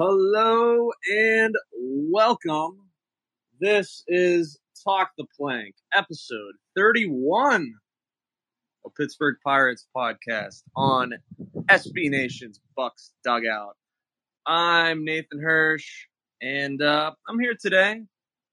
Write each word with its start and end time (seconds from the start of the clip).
Hello 0.00 0.92
and 1.12 1.56
welcome. 1.74 2.78
This 3.60 4.04
is 4.06 4.56
Talk 4.84 5.10
the 5.18 5.26
Plank, 5.36 5.74
episode 5.92 6.52
31 6.76 7.74
of 8.84 8.94
Pittsburgh 8.94 9.34
Pirates 9.42 9.88
podcast 9.96 10.62
on 10.76 11.14
SB 11.68 12.10
Nation's 12.10 12.60
Bucs 12.78 13.10
Dugout. 13.24 13.74
I'm 14.46 15.04
Nathan 15.04 15.40
Hirsch, 15.42 16.06
and 16.40 16.80
uh, 16.80 17.10
I'm 17.28 17.40
here 17.40 17.56
today, 17.60 18.02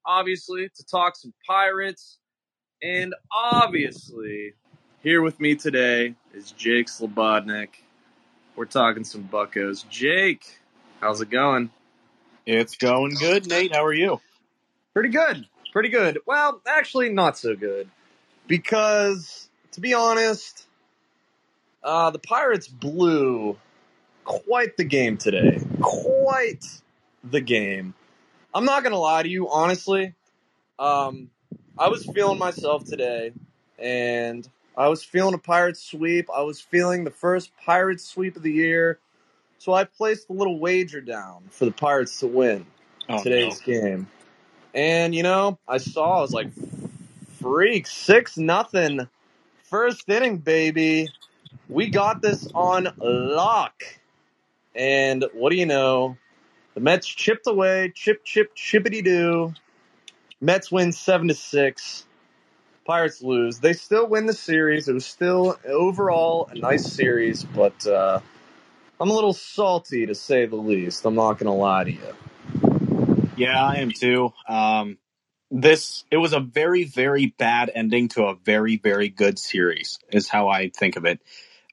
obviously, 0.04 0.68
to 0.68 0.84
talk 0.90 1.14
some 1.14 1.32
Pirates. 1.46 2.18
And 2.82 3.14
obviously, 3.32 4.54
here 5.00 5.22
with 5.22 5.38
me 5.38 5.54
today 5.54 6.16
is 6.34 6.50
Jake 6.50 6.88
Slobodnik. 6.88 7.68
We're 8.56 8.64
talking 8.64 9.04
some 9.04 9.22
Buckos. 9.22 9.84
Jake, 9.84 10.44
how's 11.00 11.20
it 11.20 11.30
going? 11.30 11.70
It's 12.46 12.76
going 12.76 13.14
good, 13.14 13.48
Nate. 13.48 13.74
How 13.74 13.84
are 13.84 13.92
you? 13.92 14.20
Pretty 14.94 15.10
good. 15.10 15.46
Pretty 15.72 15.88
good. 15.88 16.18
Well, 16.26 16.60
actually, 16.66 17.10
not 17.10 17.36
so 17.36 17.54
good. 17.54 17.88
Because, 18.46 19.48
to 19.72 19.80
be 19.80 19.94
honest, 19.94 20.66
uh, 21.82 22.10
the 22.10 22.18
Pirates 22.18 22.68
blew 22.68 23.56
quite 24.24 24.76
the 24.76 24.84
game 24.84 25.16
today. 25.16 25.60
Quite 25.80 26.64
the 27.24 27.40
game. 27.40 27.94
I'm 28.54 28.64
not 28.64 28.82
going 28.82 28.92
to 28.92 28.98
lie 28.98 29.22
to 29.22 29.28
you, 29.28 29.50
honestly. 29.50 30.14
Um, 30.78 31.30
I 31.78 31.88
was 31.88 32.06
feeling 32.06 32.38
myself 32.38 32.84
today, 32.84 33.32
and 33.78 34.48
I 34.76 34.88
was 34.88 35.02
feeling 35.02 35.34
a 35.34 35.38
Pirates 35.38 35.82
sweep. 35.82 36.28
I 36.34 36.42
was 36.42 36.60
feeling 36.60 37.04
the 37.04 37.10
first 37.10 37.50
Pirates 37.64 38.04
sweep 38.04 38.36
of 38.36 38.42
the 38.42 38.52
year. 38.52 38.98
So 39.58 39.74
I 39.74 39.84
placed 39.84 40.30
a 40.30 40.34
little 40.34 40.58
wager 40.60 41.00
down 41.00 41.44
for 41.50 41.66
the 41.66 41.72
Pirates 41.72 42.20
to 42.20 42.26
win 42.28 42.66
Oh, 43.08 43.22
today's 43.22 43.60
game. 43.60 44.08
And 44.74 45.14
you 45.14 45.22
know, 45.22 45.58
I 45.68 45.78
saw 45.78 46.18
I 46.18 46.20
was 46.22 46.32
like, 46.34 46.48
freak, 47.40 47.86
six 47.86 48.36
nothing, 48.38 49.08
first 49.64 50.08
inning, 50.08 50.38
baby. 50.38 51.08
We 51.68 51.90
got 51.90 52.22
this 52.22 52.48
on 52.54 52.88
lock. 53.00 53.82
And 54.74 55.24
what 55.34 55.50
do 55.50 55.56
you 55.56 55.66
know? 55.66 56.16
The 56.74 56.80
Mets 56.80 57.06
chipped 57.08 57.46
away, 57.46 57.92
chip, 57.94 58.24
chip, 58.24 58.54
chippity 58.56 59.04
doo. 59.04 59.54
Mets 60.40 60.72
win 60.72 60.92
seven 60.92 61.28
to 61.28 61.34
six. 61.34 62.06
Pirates 62.86 63.22
lose. 63.22 63.60
They 63.60 63.74
still 63.74 64.08
win 64.08 64.26
the 64.26 64.34
series. 64.34 64.88
It 64.88 64.94
was 64.94 65.06
still 65.06 65.58
overall 65.66 66.48
a 66.52 66.56
nice 66.56 66.86
series, 66.86 67.44
but 67.44 67.86
uh, 67.86 68.20
I'm 68.98 69.10
a 69.10 69.14
little 69.14 69.34
salty 69.34 70.06
to 70.06 70.14
say 70.14 70.46
the 70.46 70.56
least. 70.56 71.04
I'm 71.04 71.14
not 71.14 71.38
gonna 71.38 71.54
lie 71.54 71.84
to 71.84 71.92
you. 71.92 73.28
Yeah, 73.36 73.62
I 73.62 73.76
am 73.76 73.90
too. 73.90 74.32
Um, 74.48 74.96
this 75.50 76.04
it 76.10 76.16
was 76.16 76.32
a 76.32 76.40
very, 76.40 76.84
very 76.84 77.26
bad 77.38 77.70
ending 77.74 78.08
to 78.08 78.24
a 78.24 78.34
very, 78.34 78.78
very 78.78 79.10
good 79.10 79.38
series. 79.38 79.98
Is 80.10 80.28
how 80.28 80.48
I 80.48 80.70
think 80.70 80.96
of 80.96 81.04
it. 81.04 81.20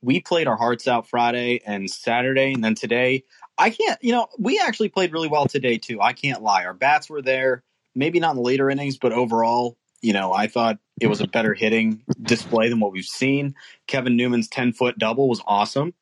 We 0.02 0.20
played 0.20 0.48
our 0.48 0.58
hearts 0.58 0.86
out 0.86 1.08
Friday 1.08 1.62
and 1.66 1.90
Saturday, 1.90 2.54
and 2.54 2.64
then 2.64 2.76
today. 2.76 3.24
I 3.58 3.70
can't. 3.70 4.04
You 4.04 4.14
know, 4.14 4.28
we 4.38 4.60
actually 4.60 4.90
played 4.90 5.14
really 5.14 5.28
well 5.30 5.46
today 5.46 5.78
too. 5.78 6.02
I 6.02 6.14
can't 6.14 6.42
lie. 6.42 6.66
Our 6.66 6.74
bats 6.74 7.10
were 7.10 7.22
there. 7.22 7.64
Maybe 7.96 8.20
not 8.20 8.32
in 8.32 8.38
the 8.38 8.42
later 8.42 8.70
innings, 8.70 8.98
but 8.98 9.14
overall, 9.14 9.78
you 10.02 10.12
know, 10.12 10.34
I 10.34 10.48
thought 10.48 10.80
it 11.00 11.08
was 11.08 11.22
a 11.22 11.28
better 11.28 11.54
hitting 11.54 12.02
display 12.22 12.70
than 12.70 12.80
what 12.80 12.92
we've 12.92 13.06
seen. 13.06 13.54
Kevin 13.88 14.18
Newman's 14.18 14.48
ten 14.48 14.74
foot 14.74 14.98
double 14.98 15.30
was 15.30 15.42
awesome. 15.46 15.94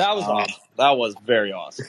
That 0.00 0.16
was 0.16 0.24
Uh, 0.24 0.32
awesome. 0.32 0.54
That 0.78 0.96
was 0.96 1.14
very 1.26 1.52
awesome. 1.52 1.86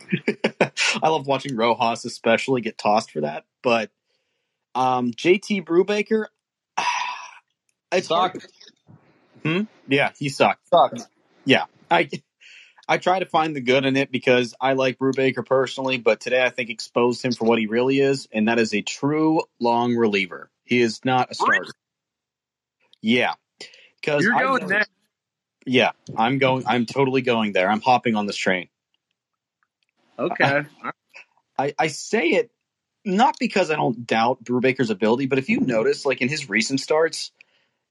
I 1.01 1.07
love 1.07 1.27
watching 1.27 1.55
Rojas 1.55 2.03
especially 2.03 2.59
get 2.59 2.77
tossed 2.77 3.11
for 3.11 3.21
that. 3.21 3.45
But 3.63 3.89
um, 4.75 5.11
JT 5.11 5.63
Brubaker, 5.65 6.25
it's. 7.93 8.09
Sucked. 8.09 8.47
Yeah, 9.87 10.11
he 10.19 10.27
sucked. 10.27 10.67
Sucked. 10.67 11.07
Yeah, 11.45 11.65
I 11.89 12.09
I 12.85 12.97
try 12.97 13.19
to 13.19 13.25
find 13.25 13.55
the 13.55 13.61
good 13.61 13.85
in 13.85 13.95
it 13.95 14.11
because 14.11 14.55
I 14.59 14.73
like 14.73 14.99
Brubaker 14.99 15.45
personally, 15.45 15.97
but 15.97 16.19
today 16.19 16.43
I 16.43 16.49
think 16.49 16.69
exposed 16.69 17.23
him 17.23 17.31
for 17.31 17.45
what 17.45 17.59
he 17.59 17.67
really 17.67 18.01
is, 18.01 18.27
and 18.33 18.49
that 18.49 18.59
is 18.59 18.73
a 18.73 18.81
true 18.81 19.43
long 19.61 19.95
reliever. 19.95 20.51
He 20.65 20.81
is 20.81 20.99
not 21.05 21.31
a 21.31 21.35
starter. 21.35 21.71
Yeah, 23.01 23.35
because 24.01 24.25
You're 24.25 24.33
going 24.37 24.67
next. 24.67 24.89
Yeah, 25.65 25.91
I'm 26.17 26.37
going. 26.37 26.63
I'm 26.67 26.85
totally 26.85 27.21
going 27.21 27.53
there. 27.53 27.69
I'm 27.69 27.81
hopping 27.81 28.15
on 28.15 28.25
this 28.25 28.37
train. 28.37 28.67
Okay. 30.17 30.63
I, 31.57 31.73
I 31.77 31.87
say 31.87 32.29
it 32.29 32.51
not 33.05 33.35
because 33.39 33.71
I 33.71 33.75
don't 33.75 34.05
doubt 34.05 34.43
Brubaker's 34.43 34.89
ability, 34.89 35.25
but 35.27 35.39
if 35.39 35.49
you 35.49 35.59
notice, 35.59 36.05
like 36.05 36.21
in 36.21 36.29
his 36.29 36.49
recent 36.49 36.79
starts, 36.79 37.31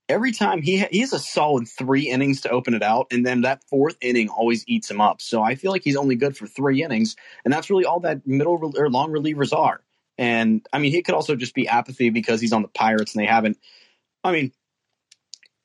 every 0.07 0.31
time 0.31 0.61
he 0.61 0.79
ha- 0.79 0.89
he 0.91 0.99
has 0.99 1.13
a 1.13 1.19
solid 1.19 1.67
three 1.67 2.09
innings 2.09 2.41
to 2.41 2.49
open 2.49 2.73
it 2.73 2.83
out, 2.83 3.07
and 3.11 3.25
then 3.25 3.41
that 3.41 3.63
fourth 3.65 3.97
inning 4.01 4.29
always 4.29 4.63
eats 4.67 4.89
him 4.89 5.01
up. 5.01 5.21
So 5.21 5.41
I 5.41 5.55
feel 5.55 5.71
like 5.71 5.83
he's 5.83 5.95
only 5.95 6.15
good 6.15 6.37
for 6.37 6.47
three 6.47 6.83
innings, 6.83 7.15
and 7.43 7.53
that's 7.53 7.69
really 7.69 7.85
all 7.85 8.01
that 8.01 8.25
middle 8.25 8.57
rel- 8.57 8.77
or 8.77 8.89
long 8.89 9.11
relievers 9.11 9.53
are. 9.53 9.81
And 10.17 10.65
I 10.71 10.79
mean, 10.79 10.91
he 10.91 11.01
could 11.01 11.15
also 11.15 11.35
just 11.35 11.55
be 11.55 11.67
apathy 11.67 12.09
because 12.09 12.41
he's 12.41 12.53
on 12.53 12.61
the 12.61 12.67
Pirates 12.67 13.15
and 13.15 13.21
they 13.21 13.27
haven't. 13.27 13.57
I 14.23 14.31
mean, 14.31 14.51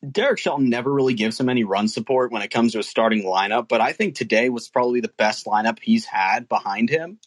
Derek 0.08 0.38
Shelton 0.38 0.68
never 0.68 0.92
really 0.92 1.14
gives 1.14 1.40
him 1.40 1.48
any 1.48 1.64
run 1.64 1.88
support 1.88 2.30
when 2.30 2.42
it 2.42 2.50
comes 2.50 2.72
to 2.72 2.78
a 2.78 2.82
starting 2.82 3.24
lineup, 3.24 3.68
but 3.68 3.80
I 3.80 3.92
think 3.92 4.14
today 4.14 4.48
was 4.50 4.68
probably 4.68 5.00
the 5.00 5.12
best 5.16 5.46
lineup 5.46 5.78
he's 5.80 6.04
had 6.04 6.48
behind 6.48 6.90
him. 6.90 7.18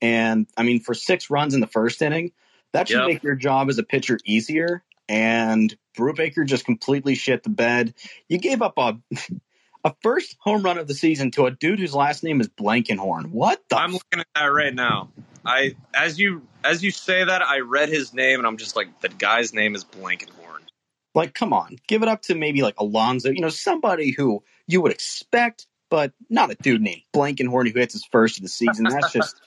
And 0.00 0.46
I 0.56 0.62
mean, 0.62 0.80
for 0.80 0.94
six 0.94 1.30
runs 1.30 1.54
in 1.54 1.60
the 1.60 1.66
first 1.66 2.02
inning, 2.02 2.32
that 2.72 2.88
should 2.88 2.98
Yep. 2.98 3.06
make 3.06 3.22
your 3.22 3.34
job 3.34 3.68
as 3.68 3.78
a 3.78 3.82
pitcher 3.82 4.18
easier. 4.24 4.82
And 5.08 5.76
Brubaker 5.96 6.46
just 6.46 6.64
completely 6.64 7.14
shit 7.14 7.42
the 7.42 7.50
bed. 7.50 7.94
You 8.28 8.38
gave 8.38 8.62
up 8.62 8.78
a 8.78 8.98
a 9.84 9.94
first 10.00 10.36
home 10.38 10.62
run 10.62 10.78
of 10.78 10.86
the 10.86 10.94
season 10.94 11.32
to 11.32 11.46
a 11.46 11.50
dude 11.50 11.80
whose 11.80 11.94
last 11.94 12.22
name 12.22 12.40
is 12.40 12.48
Blankenhorn. 12.48 13.30
What 13.32 13.62
the? 13.68 13.76
I'm 13.76 13.92
looking 13.92 14.20
at 14.20 14.26
that 14.34 14.46
right 14.46 14.74
now. 14.74 15.10
I 15.44 15.74
as 15.92 16.18
you 16.18 16.46
as 16.64 16.82
you 16.84 16.92
say 16.92 17.24
that, 17.24 17.42
I 17.42 17.60
read 17.60 17.88
his 17.88 18.14
name 18.14 18.38
and 18.38 18.46
I'm 18.46 18.56
just 18.56 18.76
like, 18.76 19.00
the 19.00 19.08
guy's 19.08 19.52
name 19.52 19.74
is 19.74 19.84
Blankenhorn. 19.84 20.51
Like, 21.14 21.34
come 21.34 21.52
on, 21.52 21.76
give 21.86 22.02
it 22.02 22.08
up 22.08 22.22
to 22.22 22.34
maybe 22.34 22.62
like 22.62 22.78
Alonso, 22.78 23.30
you 23.30 23.40
know, 23.40 23.50
somebody 23.50 24.12
who 24.12 24.42
you 24.66 24.80
would 24.80 24.92
expect, 24.92 25.66
but 25.90 26.12
not 26.30 26.50
a 26.50 26.54
dude 26.54 26.80
named 26.80 27.02
Blankenhorn 27.12 27.70
who 27.70 27.78
hits 27.78 27.92
his 27.92 28.04
first 28.04 28.38
of 28.38 28.42
the 28.42 28.48
season. 28.48 28.84
That's 28.84 29.12
just. 29.12 29.40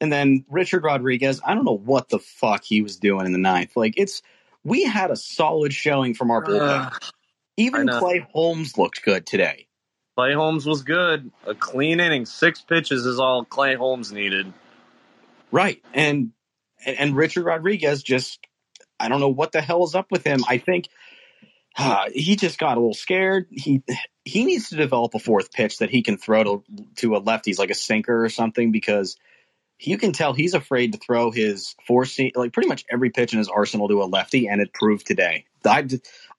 And 0.00 0.12
then 0.12 0.44
Richard 0.48 0.84
Rodriguez, 0.84 1.40
I 1.44 1.54
don't 1.54 1.64
know 1.64 1.76
what 1.76 2.08
the 2.08 2.20
fuck 2.20 2.62
he 2.62 2.82
was 2.82 2.98
doing 2.98 3.26
in 3.26 3.32
the 3.32 3.38
ninth. 3.38 3.76
Like, 3.76 3.94
it's 3.96 4.22
we 4.64 4.84
had 4.84 5.10
a 5.10 5.16
solid 5.16 5.72
showing 5.72 6.14
from 6.14 6.30
our 6.30 6.44
bullpen. 6.44 6.86
Ugh. 6.86 6.92
I 6.92 7.08
Even. 7.56 7.88
Clay 7.88 8.26
Holmes 8.32 8.78
looked 8.78 9.02
good 9.02 9.26
today. 9.26 9.66
Clay 10.16 10.34
Holmes 10.34 10.66
was 10.66 10.82
good. 10.82 11.30
A 11.46 11.54
clean 11.54 12.00
inning, 12.00 12.26
six 12.26 12.60
pitches 12.60 13.06
is 13.06 13.20
all 13.20 13.44
Clay 13.44 13.74
Holmes 13.74 14.12
needed. 14.12 14.52
Right. 15.52 15.82
And, 15.94 16.32
and 16.84 17.16
Richard 17.16 17.44
Rodriguez 17.44 18.02
just 18.02 18.40
I 19.00 19.08
don't 19.08 19.20
know 19.20 19.28
what 19.28 19.52
the 19.52 19.60
hell 19.60 19.84
is 19.84 19.94
up 19.94 20.10
with 20.10 20.24
him. 20.24 20.44
I 20.48 20.58
think 20.58 20.88
uh, 21.76 22.06
he 22.12 22.36
just 22.36 22.58
got 22.58 22.76
a 22.76 22.80
little 22.80 22.94
scared. 22.94 23.46
He 23.50 23.82
he 24.24 24.44
needs 24.44 24.70
to 24.70 24.76
develop 24.76 25.14
a 25.14 25.18
fourth 25.18 25.52
pitch 25.52 25.78
that 25.78 25.90
he 25.90 26.02
can 26.02 26.18
throw 26.18 26.44
to 26.44 26.64
to 26.96 27.14
a 27.14 27.22
lefties 27.22 27.58
like 27.58 27.70
a 27.70 27.74
sinker 27.74 28.24
or 28.24 28.28
something 28.28 28.72
because 28.72 29.16
you 29.80 29.96
can 29.96 30.12
tell 30.12 30.32
he's 30.32 30.54
afraid 30.54 30.92
to 30.92 30.98
throw 30.98 31.30
his 31.30 31.76
four 31.86 32.04
seam 32.04 32.32
like 32.34 32.52
pretty 32.52 32.68
much 32.68 32.84
every 32.90 33.10
pitch 33.10 33.32
in 33.32 33.38
his 33.38 33.48
arsenal 33.48 33.88
to 33.88 34.02
a 34.02 34.04
lefty, 34.04 34.48
and 34.48 34.60
it 34.60 34.72
proved 34.72 35.06
today. 35.06 35.44
I 35.64 35.86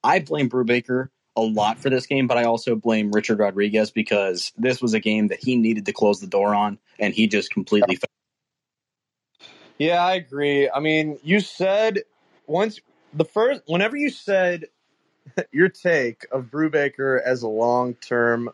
I 0.04 0.20
blame 0.20 0.50
Brubaker 0.50 1.10
a 1.36 1.42
lot 1.42 1.80
for 1.80 1.90
this 1.90 2.06
game, 2.06 2.28
but 2.28 2.38
I 2.38 2.44
also 2.44 2.76
blame 2.76 3.12
Richard 3.12 3.40
Rodriguez 3.40 3.92
because 3.92 4.52
this 4.58 4.82
was 4.82 4.94
a 4.94 5.00
game 5.00 5.28
that 5.28 5.40
he 5.40 5.56
needed 5.56 5.86
to 5.86 5.94
close 5.94 6.20
the 6.20 6.28
door 6.28 6.54
on, 6.54 6.80
and 7.00 7.14
he 7.14 7.28
just 7.28 7.52
completely. 7.52 8.00
Yeah, 9.78 10.04
I 10.04 10.16
agree. 10.16 10.70
I 10.70 10.82
mean, 10.82 11.20
you 11.24 11.40
said 11.40 12.00
once 12.50 12.82
the 13.14 13.26
first 13.26 13.62
whenever 13.68 13.96
you 13.96 14.10
said 14.10 14.66
your 15.52 15.70
take 15.70 16.26
of 16.32 16.46
Brubaker 16.46 17.22
as 17.22 17.44
a 17.44 17.48
long 17.48 17.94
term 17.96 18.50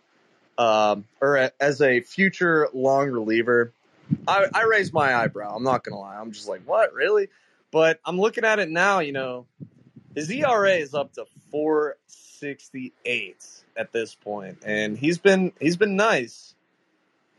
um, 0.58 1.06
or 1.22 1.38
a, 1.38 1.52
as 1.60 1.82
a 1.82 2.02
future 2.02 2.70
long 2.74 3.10
reliever, 3.10 3.74
I, 4.28 4.48
I 4.54 4.64
raised 4.64 4.94
my 4.94 5.16
eyebrow. 5.16 5.56
I'm 5.56 5.64
not 5.64 5.84
gonna 5.84 6.00
lie. 6.00 6.18
I'm 6.18 6.32
just 6.32 6.48
like, 6.48 6.62
what, 6.66 6.94
really? 6.94 7.30
But 7.72 8.00
I'm 8.06 8.20
looking 8.20 8.46
at 8.46 8.60
it 8.60 8.70
now. 8.70 9.00
You 9.00 9.12
know, 9.12 9.48
his 10.14 10.30
ERA 10.30 10.76
is 10.76 10.94
up 10.94 11.14
to 11.14 11.26
468 11.52 13.36
at 13.78 13.92
this 13.92 14.16
point, 14.16 14.60
and 14.66 14.98
he's 14.98 15.18
been 15.18 15.52
he's 15.60 15.78
been 15.78 15.96
nice 15.96 16.54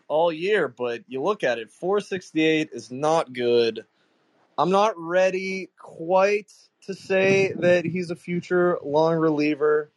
all 0.08 0.32
year. 0.32 0.68
But 0.68 1.02
you 1.08 1.22
look 1.22 1.44
at 1.44 1.58
it, 1.58 1.70
468 1.70 2.70
is 2.72 2.90
not 2.90 3.32
good. 3.32 3.84
I'm 4.58 4.70
not 4.70 4.94
ready 4.96 5.70
quite 5.78 6.52
to 6.82 6.94
say 6.94 7.52
that 7.58 7.84
he's 7.84 8.10
a 8.10 8.16
future 8.16 8.78
long 8.82 9.16
reliever. 9.16 9.90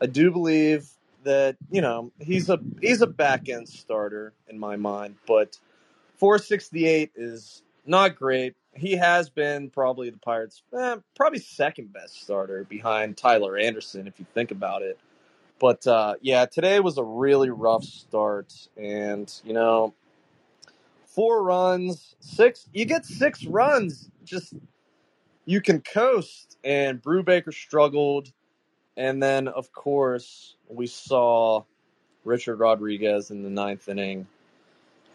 I 0.00 0.06
do 0.06 0.30
believe 0.30 0.88
that 1.24 1.56
you 1.70 1.80
know 1.80 2.12
he's 2.20 2.50
a 2.50 2.58
he's 2.80 3.00
a 3.00 3.06
back 3.06 3.48
end 3.48 3.68
starter 3.68 4.34
in 4.48 4.58
my 4.58 4.76
mind, 4.76 5.16
but 5.26 5.58
468 6.18 7.12
is 7.16 7.62
not 7.86 8.16
great. 8.16 8.54
He 8.74 8.96
has 8.96 9.28
been 9.30 9.70
probably 9.70 10.10
the 10.10 10.18
Pirates' 10.18 10.62
eh, 10.76 10.96
probably 11.16 11.38
second 11.38 11.92
best 11.92 12.22
starter 12.22 12.64
behind 12.64 13.16
Tyler 13.16 13.56
Anderson, 13.56 14.06
if 14.06 14.18
you 14.18 14.26
think 14.34 14.50
about 14.50 14.82
it. 14.82 14.98
But 15.58 15.86
uh, 15.86 16.14
yeah, 16.20 16.46
today 16.46 16.80
was 16.80 16.98
a 16.98 17.04
really 17.04 17.50
rough 17.50 17.84
start, 17.84 18.52
and 18.76 19.32
you 19.44 19.52
know, 19.52 19.94
four 21.14 21.44
runs, 21.44 22.16
six. 22.20 22.68
You 22.72 22.86
get 22.86 23.06
six 23.06 23.44
runs, 23.46 24.10
just 24.24 24.54
you 25.46 25.60
can 25.60 25.80
coast. 25.82 26.58
And 26.64 27.02
Brubaker 27.02 27.54
struggled, 27.54 28.32
and 28.96 29.22
then 29.22 29.48
of 29.48 29.72
course 29.72 30.56
we 30.68 30.86
saw 30.88 31.64
Richard 32.24 32.56
Rodriguez 32.58 33.30
in 33.30 33.42
the 33.42 33.50
ninth 33.50 33.88
inning, 33.88 34.26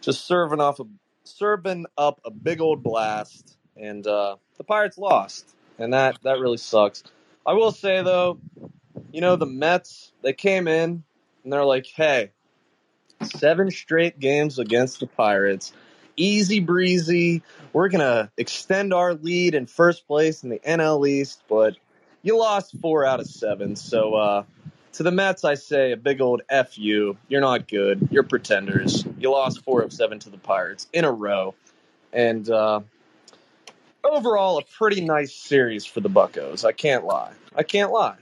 just 0.00 0.26
serving 0.26 0.60
off 0.60 0.80
a 0.80 0.84
serving 1.24 1.86
up 1.98 2.20
a 2.24 2.30
big 2.30 2.60
old 2.60 2.82
blast, 2.82 3.58
and 3.76 4.06
uh, 4.06 4.36
the 4.58 4.64
Pirates 4.64 4.98
lost, 4.98 5.54
and 5.78 5.92
that 5.94 6.18
that 6.24 6.40
really 6.40 6.58
sucks. 6.58 7.04
I 7.46 7.54
will 7.54 7.72
say 7.72 8.02
though, 8.02 8.40
you 9.12 9.20
know 9.22 9.36
the 9.36 9.46
Mets 9.46 10.12
they 10.22 10.32
came 10.34 10.68
in 10.68 11.04
and 11.44 11.52
they're 11.52 11.64
like, 11.64 11.86
hey, 11.86 12.32
seven 13.24 13.70
straight 13.70 14.18
games 14.20 14.58
against 14.58 15.00
the 15.00 15.06
Pirates, 15.06 15.72
easy 16.22 16.60
breezy. 16.60 17.42
We're 17.72 17.88
gonna 17.88 18.30
extend 18.36 18.92
our 18.92 19.14
lead 19.14 19.54
in 19.54 19.66
first 19.66 20.06
place 20.06 20.42
in 20.42 20.50
the 20.50 20.58
NL 20.58 21.08
East, 21.08 21.42
but 21.48 21.76
you 22.22 22.38
lost 22.38 22.74
four 22.80 23.04
out 23.04 23.20
of 23.20 23.26
seven, 23.26 23.76
so. 23.76 24.14
uh 24.14 24.44
to 24.98 25.04
the 25.04 25.12
Mets, 25.12 25.44
I 25.44 25.54
say 25.54 25.92
a 25.92 25.96
big 25.96 26.20
old 26.20 26.42
F 26.48 26.76
you. 26.76 27.16
You're 27.28 27.40
not 27.40 27.68
good. 27.68 28.08
You're 28.10 28.24
pretenders. 28.24 29.04
You 29.16 29.30
lost 29.30 29.62
four 29.62 29.82
of 29.82 29.92
seven 29.92 30.18
to 30.20 30.30
the 30.30 30.38
Pirates 30.38 30.88
in 30.92 31.04
a 31.04 31.12
row. 31.12 31.54
And 32.12 32.50
uh, 32.50 32.80
overall, 34.02 34.58
a 34.58 34.62
pretty 34.62 35.00
nice 35.00 35.32
series 35.32 35.84
for 35.84 36.00
the 36.00 36.08
Buckos. 36.08 36.64
I 36.64 36.72
can't 36.72 37.04
lie. 37.04 37.32
I 37.54 37.62
can't 37.62 37.92
lie. 37.92 38.16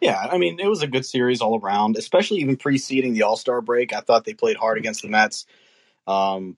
Yeah, 0.00 0.18
I 0.18 0.36
mean, 0.38 0.58
it 0.58 0.66
was 0.66 0.82
a 0.82 0.86
good 0.86 1.06
series 1.06 1.40
all 1.40 1.60
around, 1.60 1.96
especially 1.96 2.38
even 2.38 2.56
preceding 2.56 3.14
the 3.14 3.22
All 3.22 3.36
Star 3.36 3.60
break. 3.60 3.92
I 3.92 4.00
thought 4.00 4.24
they 4.24 4.34
played 4.34 4.56
hard 4.56 4.78
against 4.78 5.02
the 5.02 5.08
Mets. 5.08 5.46
Um, 6.08 6.56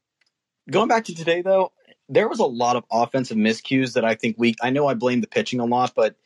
going 0.71 0.89
back 0.89 1.05
to 1.07 1.15
today, 1.15 1.43
though, 1.43 1.73
there 2.09 2.29
was 2.29 2.39
a 2.39 2.47
lot 2.47 2.77
of 2.77 2.85
offensive 2.91 3.37
miscues 3.37 3.95
that 3.95 4.05
I 4.05 4.15
think 4.15 4.37
we. 4.39 4.55
I 4.63 4.71
know 4.71 4.87
I 4.87 4.95
blame 4.95 5.21
the 5.21 5.27
pitching 5.27 5.61
a 5.61 5.67
lot, 5.67 5.93
but 5.95 6.17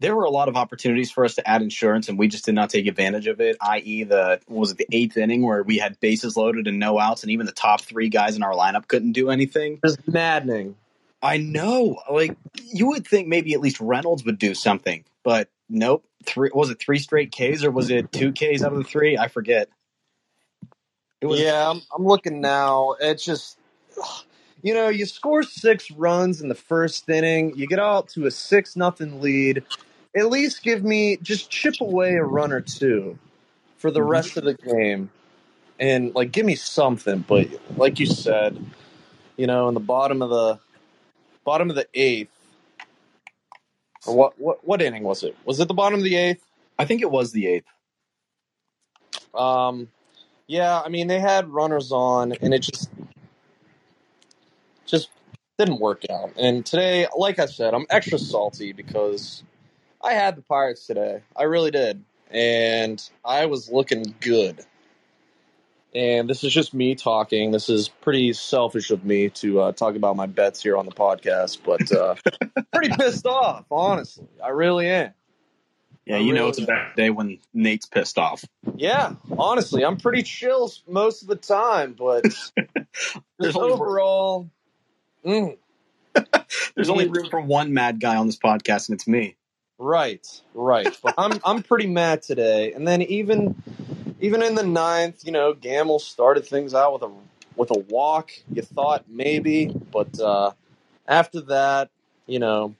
there 0.00 0.14
were 0.14 0.24
a 0.24 0.30
lot 0.30 0.48
of 0.48 0.56
opportunities 0.56 1.10
for 1.10 1.24
us 1.24 1.36
to 1.36 1.48
add 1.48 1.62
insurance, 1.62 2.08
and 2.08 2.18
we 2.18 2.28
just 2.28 2.44
did 2.44 2.54
not 2.54 2.70
take 2.70 2.86
advantage 2.86 3.26
of 3.26 3.40
it. 3.40 3.56
I.e., 3.60 4.04
the 4.04 4.40
was 4.48 4.72
it 4.72 4.78
the 4.78 4.86
eighth 4.92 5.16
inning 5.16 5.42
where 5.42 5.62
we 5.62 5.78
had 5.78 5.98
bases 6.00 6.36
loaded 6.36 6.66
and 6.66 6.78
no 6.78 6.98
outs, 6.98 7.22
and 7.22 7.32
even 7.32 7.46
the 7.46 7.52
top 7.52 7.80
three 7.80 8.08
guys 8.08 8.36
in 8.36 8.42
our 8.42 8.52
lineup 8.52 8.88
couldn't 8.88 9.12
do 9.12 9.30
anything. 9.30 9.80
Just 9.84 10.06
maddening. 10.06 10.76
I 11.22 11.38
know. 11.38 12.00
Like 12.10 12.36
you 12.62 12.88
would 12.88 13.06
think 13.06 13.28
maybe 13.28 13.54
at 13.54 13.60
least 13.60 13.80
Reynolds 13.80 14.24
would 14.24 14.38
do 14.38 14.54
something, 14.54 15.04
but 15.22 15.48
nope. 15.68 16.04
Three 16.26 16.50
was 16.52 16.70
it 16.70 16.78
three 16.78 16.98
straight 16.98 17.32
Ks 17.32 17.64
or 17.64 17.70
was 17.70 17.90
it 17.90 18.12
two 18.12 18.32
Ks 18.32 18.62
out 18.62 18.72
of 18.72 18.78
the 18.78 18.84
three? 18.84 19.16
I 19.16 19.28
forget. 19.28 19.68
It 21.20 21.26
was, 21.26 21.40
yeah, 21.40 21.70
I'm, 21.70 21.80
I'm 21.96 22.04
looking 22.04 22.42
now. 22.42 22.96
It's 23.00 23.24
just 23.24 23.58
you 24.62 24.72
know, 24.72 24.88
you 24.88 25.04
score 25.06 25.42
six 25.42 25.90
runs 25.90 26.40
in 26.40 26.48
the 26.48 26.54
first 26.54 27.08
inning, 27.08 27.54
you 27.56 27.66
get 27.66 27.78
out 27.78 28.08
to 28.10 28.26
a 28.26 28.30
six 28.30 28.76
nothing 28.76 29.20
lead. 29.20 29.62
At 30.16 30.30
least 30.30 30.62
give 30.62 30.82
me 30.82 31.18
just 31.18 31.50
chip 31.50 31.80
away 31.80 32.14
a 32.14 32.24
run 32.24 32.52
or 32.52 32.62
two 32.62 33.18
for 33.76 33.90
the 33.90 34.02
rest 34.02 34.38
of 34.38 34.44
the 34.44 34.54
game, 34.54 35.10
and 35.78 36.14
like 36.14 36.32
give 36.32 36.46
me 36.46 36.54
something. 36.54 37.24
But 37.26 37.48
like 37.76 38.00
you 38.00 38.06
said, 38.06 38.64
you 39.36 39.46
know, 39.46 39.68
in 39.68 39.74
the 39.74 39.80
bottom 39.80 40.22
of 40.22 40.30
the 40.30 40.58
bottom 41.44 41.68
of 41.68 41.76
the 41.76 41.86
eighth, 41.92 42.30
or 44.06 44.16
what 44.16 44.40
what 44.40 44.66
what 44.66 44.80
inning 44.80 45.02
was 45.02 45.22
it? 45.22 45.36
Was 45.44 45.60
it 45.60 45.68
the 45.68 45.74
bottom 45.74 45.98
of 45.98 46.04
the 46.04 46.16
eighth? 46.16 46.44
I 46.78 46.86
think 46.86 47.02
it 47.02 47.10
was 47.10 47.32
the 47.32 47.48
eighth. 47.48 47.66
Um, 49.34 49.88
yeah, 50.46 50.80
I 50.80 50.88
mean 50.88 51.08
they 51.08 51.20
had 51.20 51.48
runners 51.48 51.92
on, 51.92 52.32
and 52.40 52.54
it 52.54 52.60
just 52.60 52.88
just 54.86 55.10
didn't 55.58 55.80
work 55.80 56.04
out. 56.10 56.32
And 56.36 56.64
today, 56.64 57.06
like 57.16 57.38
I 57.38 57.46
said, 57.46 57.74
I'm 57.74 57.86
extra 57.90 58.18
salty 58.18 58.72
because 58.72 59.42
I 60.02 60.12
had 60.14 60.36
the 60.36 60.42
Pirates 60.42 60.86
today. 60.86 61.22
I 61.36 61.44
really 61.44 61.70
did. 61.70 62.04
And 62.30 63.02
I 63.24 63.46
was 63.46 63.70
looking 63.70 64.14
good. 64.20 64.64
And 65.94 66.28
this 66.28 66.42
is 66.42 66.52
just 66.52 66.74
me 66.74 66.96
talking. 66.96 67.52
This 67.52 67.68
is 67.68 67.88
pretty 67.88 68.32
selfish 68.32 68.90
of 68.90 69.04
me 69.04 69.28
to 69.30 69.60
uh, 69.60 69.72
talk 69.72 69.94
about 69.94 70.16
my 70.16 70.26
bets 70.26 70.60
here 70.60 70.76
on 70.76 70.86
the 70.86 70.92
podcast, 70.92 71.58
but 71.64 71.92
uh, 71.92 72.16
pretty 72.72 72.90
pissed 72.96 73.26
off, 73.26 73.66
honestly. 73.70 74.26
I 74.42 74.48
really 74.48 74.88
am. 74.88 75.14
Yeah, 76.04 76.18
you 76.18 76.32
really 76.32 76.38
know 76.38 76.48
it's 76.48 76.58
a 76.58 76.66
bad 76.66 76.96
day 76.96 77.10
when 77.10 77.38
Nate's 77.54 77.86
pissed 77.86 78.18
off. 78.18 78.44
Yeah, 78.74 79.14
honestly, 79.38 79.84
I'm 79.84 79.96
pretty 79.96 80.22
chill 80.24 80.70
most 80.88 81.22
of 81.22 81.28
the 81.28 81.36
time, 81.36 81.94
but 81.96 82.24
just 83.40 83.56
overall, 83.56 84.50
Mm. 85.24 85.56
There's 86.74 86.90
only 86.90 87.08
room 87.08 87.28
for 87.30 87.40
one 87.40 87.72
mad 87.72 88.00
guy 88.00 88.16
on 88.16 88.26
this 88.26 88.36
podcast, 88.36 88.88
and 88.88 88.94
it's 88.94 89.08
me. 89.08 89.36
Right, 89.78 90.26
right. 90.54 90.96
But 91.02 91.14
I'm 91.18 91.40
I'm 91.44 91.62
pretty 91.62 91.86
mad 91.86 92.22
today. 92.22 92.72
And 92.72 92.86
then 92.86 93.02
even 93.02 93.60
even 94.20 94.42
in 94.42 94.54
the 94.54 94.62
ninth, 94.62 95.24
you 95.24 95.32
know, 95.32 95.52
Gamel 95.52 95.98
started 95.98 96.46
things 96.46 96.74
out 96.74 96.94
with 96.94 97.02
a 97.02 97.12
with 97.56 97.70
a 97.70 97.78
walk. 97.88 98.30
You 98.52 98.62
thought 98.62 99.04
maybe, 99.08 99.74
but 99.92 100.18
uh, 100.20 100.52
after 101.06 101.40
that, 101.42 101.90
you 102.26 102.38
know, 102.38 102.74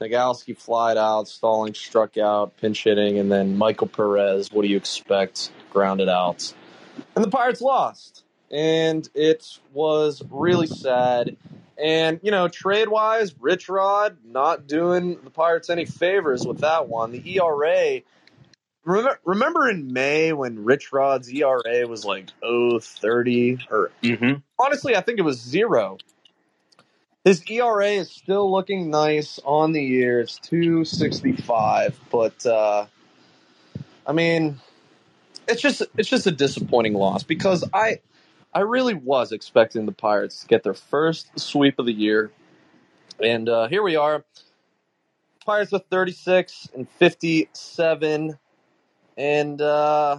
Nogowski 0.00 0.56
flied 0.56 0.96
out, 0.96 1.28
Stalling 1.28 1.74
struck 1.74 2.16
out, 2.16 2.56
pinch 2.56 2.84
hitting, 2.84 3.18
and 3.18 3.30
then 3.30 3.58
Michael 3.58 3.86
Perez. 3.86 4.50
What 4.50 4.62
do 4.62 4.68
you 4.68 4.76
expect? 4.76 5.50
Grounded 5.70 6.08
out, 6.08 6.52
and 7.14 7.24
the 7.24 7.30
Pirates 7.30 7.60
lost, 7.60 8.24
and 8.50 9.08
it 9.14 9.58
was 9.72 10.22
really 10.30 10.66
sad. 10.66 11.36
And, 11.82 12.20
you 12.22 12.30
know, 12.30 12.48
trade 12.48 12.88
wise, 12.88 13.34
Rich 13.38 13.68
Rod 13.68 14.18
not 14.24 14.66
doing 14.66 15.18
the 15.22 15.30
Pirates 15.30 15.70
any 15.70 15.86
favors 15.86 16.46
with 16.46 16.58
that 16.58 16.88
one. 16.88 17.12
The 17.12 17.38
ERA, 17.38 18.02
remember, 18.84 19.20
remember 19.24 19.68
in 19.70 19.92
May 19.92 20.32
when 20.32 20.64
Rich 20.64 20.92
Rod's 20.92 21.32
ERA 21.32 21.86
was 21.86 22.04
like 22.04 22.28
oh 22.42 22.78
thirty 22.78 23.58
or 23.70 23.90
mm-hmm. 24.02 24.40
honestly, 24.58 24.94
I 24.96 25.00
think 25.00 25.18
it 25.18 25.22
was 25.22 25.40
zero. 25.40 25.98
His 27.24 27.42
ERA 27.50 27.88
is 27.88 28.10
still 28.10 28.50
looking 28.50 28.90
nice 28.90 29.38
on 29.44 29.72
the 29.72 29.82
year. 29.82 30.20
It's 30.20 30.38
265, 30.38 32.00
but 32.10 32.46
uh, 32.46 32.86
I 34.06 34.12
mean, 34.12 34.58
it's 35.46 35.60
just 35.60 35.82
it's 35.98 36.08
just 36.08 36.26
a 36.26 36.30
disappointing 36.30 36.94
loss 36.94 37.22
because 37.22 37.62
I 37.74 38.00
I 38.52 38.60
really 38.60 38.94
was 38.94 39.30
expecting 39.32 39.86
the 39.86 39.92
Pirates 39.92 40.40
to 40.40 40.46
get 40.48 40.64
their 40.64 40.74
first 40.74 41.38
sweep 41.38 41.78
of 41.78 41.86
the 41.86 41.92
year. 41.92 42.32
And 43.22 43.48
uh, 43.48 43.68
here 43.68 43.82
we 43.82 43.94
are. 43.96 44.24
Pirates 45.46 45.70
with 45.70 45.84
36 45.90 46.68
and 46.74 46.88
57. 46.88 48.38
And 49.16 49.62
uh, 49.62 50.18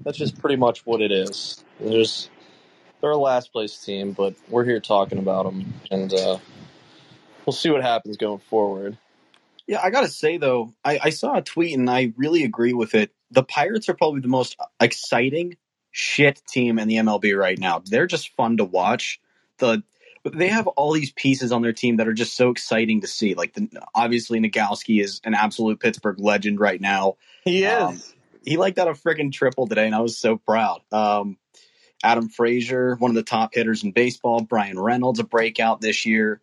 that's 0.00 0.18
just 0.18 0.40
pretty 0.40 0.56
much 0.56 0.86
what 0.86 1.00
it 1.00 1.10
is. 1.10 1.64
There's, 1.80 2.30
they're 3.00 3.10
a 3.10 3.16
last 3.16 3.52
place 3.52 3.76
team, 3.84 4.12
but 4.12 4.34
we're 4.48 4.64
here 4.64 4.80
talking 4.80 5.18
about 5.18 5.44
them. 5.44 5.74
And 5.90 6.14
uh, 6.14 6.38
we'll 7.44 7.52
see 7.52 7.70
what 7.70 7.82
happens 7.82 8.16
going 8.16 8.40
forward. 8.40 8.96
Yeah, 9.66 9.80
I 9.82 9.90
got 9.90 10.02
to 10.02 10.08
say, 10.08 10.36
though, 10.38 10.72
I, 10.84 11.00
I 11.04 11.10
saw 11.10 11.36
a 11.36 11.42
tweet 11.42 11.76
and 11.76 11.90
I 11.90 12.12
really 12.16 12.44
agree 12.44 12.72
with 12.72 12.94
it. 12.94 13.10
The 13.32 13.42
Pirates 13.42 13.88
are 13.88 13.94
probably 13.94 14.20
the 14.20 14.28
most 14.28 14.56
exciting 14.80 15.56
shit 15.98 16.40
team 16.46 16.78
in 16.78 16.86
the 16.86 16.96
MLB 16.96 17.36
right 17.36 17.58
now. 17.58 17.82
They're 17.84 18.06
just 18.06 18.34
fun 18.36 18.58
to 18.58 18.64
watch. 18.64 19.20
The 19.58 19.82
they 20.24 20.48
have 20.48 20.66
all 20.66 20.92
these 20.92 21.10
pieces 21.10 21.52
on 21.52 21.62
their 21.62 21.72
team 21.72 21.96
that 21.96 22.06
are 22.06 22.12
just 22.12 22.36
so 22.36 22.50
exciting 22.50 23.00
to 23.00 23.06
see. 23.06 23.34
Like 23.34 23.54
the, 23.54 23.68
obviously 23.94 24.40
Nogowski 24.40 25.02
is 25.02 25.20
an 25.24 25.34
absolute 25.34 25.80
Pittsburgh 25.80 26.20
legend 26.20 26.60
right 26.60 26.80
now. 26.80 27.16
He 27.44 27.64
is. 27.64 27.72
Um, 27.72 28.00
he 28.44 28.56
like 28.56 28.76
got 28.76 28.88
a 28.88 28.92
freaking 28.92 29.32
triple 29.32 29.66
today, 29.66 29.86
and 29.86 29.94
I 29.94 30.00
was 30.00 30.18
so 30.18 30.36
proud. 30.36 30.82
Um, 30.92 31.36
Adam 32.02 32.28
Frazier, 32.28 32.94
one 32.96 33.10
of 33.10 33.16
the 33.16 33.22
top 33.22 33.54
hitters 33.54 33.82
in 33.82 33.92
baseball. 33.92 34.40
Bryan 34.40 34.78
Reynolds, 34.78 35.18
a 35.18 35.24
breakout 35.24 35.80
this 35.80 36.06
year. 36.06 36.40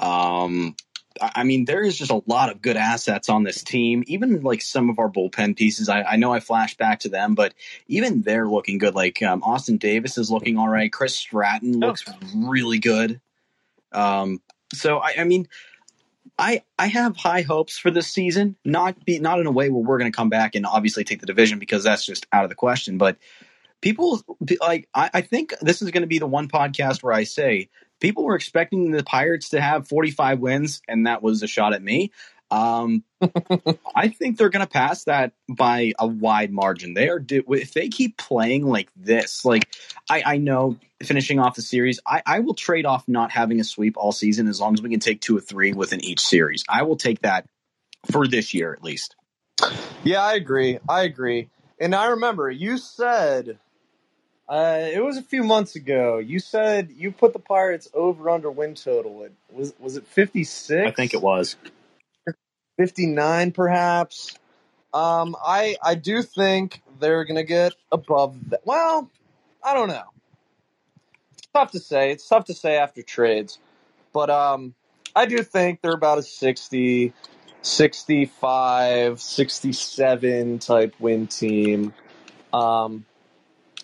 Um, 0.00 0.76
I 1.20 1.44
mean, 1.44 1.64
there 1.64 1.82
is 1.82 1.96
just 1.96 2.10
a 2.10 2.22
lot 2.26 2.50
of 2.50 2.60
good 2.60 2.76
assets 2.76 3.28
on 3.28 3.44
this 3.44 3.62
team. 3.62 4.02
Even 4.06 4.42
like 4.42 4.62
some 4.62 4.90
of 4.90 4.98
our 4.98 5.08
bullpen 5.08 5.56
pieces, 5.56 5.88
I, 5.88 6.02
I 6.02 6.16
know 6.16 6.32
I 6.32 6.40
flashed 6.40 6.76
back 6.76 7.00
to 7.00 7.08
them, 7.08 7.34
but 7.34 7.54
even 7.86 8.22
they're 8.22 8.48
looking 8.48 8.78
good. 8.78 8.94
Like 8.94 9.22
um, 9.22 9.42
Austin 9.42 9.76
Davis 9.76 10.18
is 10.18 10.30
looking 10.30 10.58
all 10.58 10.68
right. 10.68 10.92
Chris 10.92 11.14
Stratton 11.14 11.82
oh. 11.82 11.86
looks 11.86 12.04
oh. 12.08 12.48
really 12.48 12.78
good. 12.78 13.20
Um, 13.92 14.40
so 14.72 14.98
I, 14.98 15.14
I 15.18 15.24
mean, 15.24 15.46
I 16.38 16.62
I 16.78 16.86
have 16.88 17.16
high 17.16 17.42
hopes 17.42 17.78
for 17.78 17.90
this 17.90 18.08
season. 18.08 18.56
Not 18.64 19.04
be 19.04 19.20
not 19.20 19.38
in 19.38 19.46
a 19.46 19.52
way 19.52 19.70
where 19.70 19.82
we're 19.82 19.98
going 19.98 20.10
to 20.10 20.16
come 20.16 20.30
back 20.30 20.54
and 20.54 20.66
obviously 20.66 21.04
take 21.04 21.20
the 21.20 21.26
division 21.26 21.58
because 21.58 21.84
that's 21.84 22.04
just 22.04 22.26
out 22.32 22.44
of 22.44 22.50
the 22.50 22.56
question. 22.56 22.98
But 22.98 23.18
people 23.80 24.20
like 24.60 24.88
I, 24.94 25.10
I 25.14 25.20
think 25.20 25.54
this 25.60 25.80
is 25.80 25.90
going 25.90 26.02
to 26.02 26.08
be 26.08 26.18
the 26.18 26.26
one 26.26 26.48
podcast 26.48 27.02
where 27.02 27.12
I 27.12 27.24
say 27.24 27.68
people 28.00 28.24
were 28.24 28.34
expecting 28.34 28.90
the 28.90 29.02
Pirates 29.02 29.50
to 29.50 29.60
have 29.60 29.88
45 29.88 30.40
wins, 30.40 30.82
and 30.88 31.06
that 31.06 31.22
was 31.22 31.42
a 31.42 31.46
shot 31.46 31.72
at 31.72 31.82
me. 31.82 32.12
Um, 32.50 33.04
I 33.96 34.08
think 34.08 34.36
they're 34.36 34.50
going 34.50 34.64
to 34.64 34.70
pass 34.70 35.04
that 35.04 35.32
by 35.48 35.92
a 35.98 36.06
wide 36.06 36.52
margin. 36.52 36.94
They 36.94 37.08
are 37.08 37.24
if 37.28 37.72
they 37.72 37.88
keep 37.88 38.16
playing 38.16 38.66
like 38.66 38.90
this. 38.96 39.44
Like 39.44 39.68
I, 40.08 40.22
I 40.24 40.36
know 40.36 40.76
finishing 41.02 41.38
off 41.40 41.56
the 41.56 41.62
series, 41.62 42.00
I, 42.06 42.22
I 42.24 42.40
will 42.40 42.54
trade 42.54 42.86
off 42.86 43.08
not 43.08 43.30
having 43.30 43.60
a 43.60 43.64
sweep 43.64 43.96
all 43.96 44.12
season 44.12 44.46
as 44.46 44.60
long 44.60 44.74
as 44.74 44.82
we 44.82 44.90
can 44.90 45.00
take 45.00 45.20
two 45.20 45.36
or 45.36 45.40
three 45.40 45.72
within 45.72 46.04
each 46.04 46.20
series. 46.20 46.64
I 46.68 46.82
will 46.82 46.96
take 46.96 47.22
that 47.22 47.46
for 48.10 48.26
this 48.26 48.54
year 48.54 48.72
at 48.72 48.84
least. 48.84 49.16
Yeah, 50.04 50.22
I 50.22 50.34
agree. 50.34 50.78
I 50.88 51.02
agree. 51.02 51.48
And 51.80 51.94
I 51.94 52.06
remember 52.06 52.50
you 52.50 52.78
said 52.78 53.58
uh, 54.48 54.88
it 54.92 55.02
was 55.02 55.16
a 55.16 55.22
few 55.22 55.42
months 55.42 55.74
ago. 55.74 56.18
You 56.18 56.38
said 56.38 56.90
you 56.94 57.12
put 57.12 57.32
the 57.32 57.38
Pirates 57.38 57.88
over 57.94 58.28
under 58.28 58.50
win 58.50 58.74
total. 58.74 59.24
It 59.24 59.32
was 59.50 59.72
was 59.78 59.96
it 59.96 60.06
fifty 60.06 60.44
six? 60.44 60.86
I 60.86 60.90
think 60.90 61.14
it 61.14 61.22
was 61.22 61.56
fifty 62.76 63.06
nine, 63.06 63.52
perhaps. 63.52 64.36
Um, 64.92 65.34
I 65.44 65.76
I 65.82 65.94
do 65.94 66.22
think 66.22 66.82
they're 67.00 67.24
gonna 67.24 67.44
get 67.44 67.74
above 67.90 68.50
that. 68.50 68.60
Well, 68.64 69.10
I 69.62 69.72
don't 69.74 69.88
know. 69.88 70.04
It's 71.32 71.48
tough 71.54 71.72
to 71.72 71.80
say. 71.80 72.10
It's 72.12 72.28
tough 72.28 72.44
to 72.46 72.54
say 72.54 72.76
after 72.76 73.02
trades, 73.02 73.58
but 74.12 74.28
um, 74.28 74.74
I 75.16 75.26
do 75.26 75.42
think 75.42 75.80
they're 75.80 75.92
about 75.92 76.18
a 76.18 76.22
60, 76.22 77.12
65, 77.62 79.20
67 79.20 80.58
type 80.58 80.94
win 81.00 81.26
team. 81.28 81.94
Um, 82.52 83.06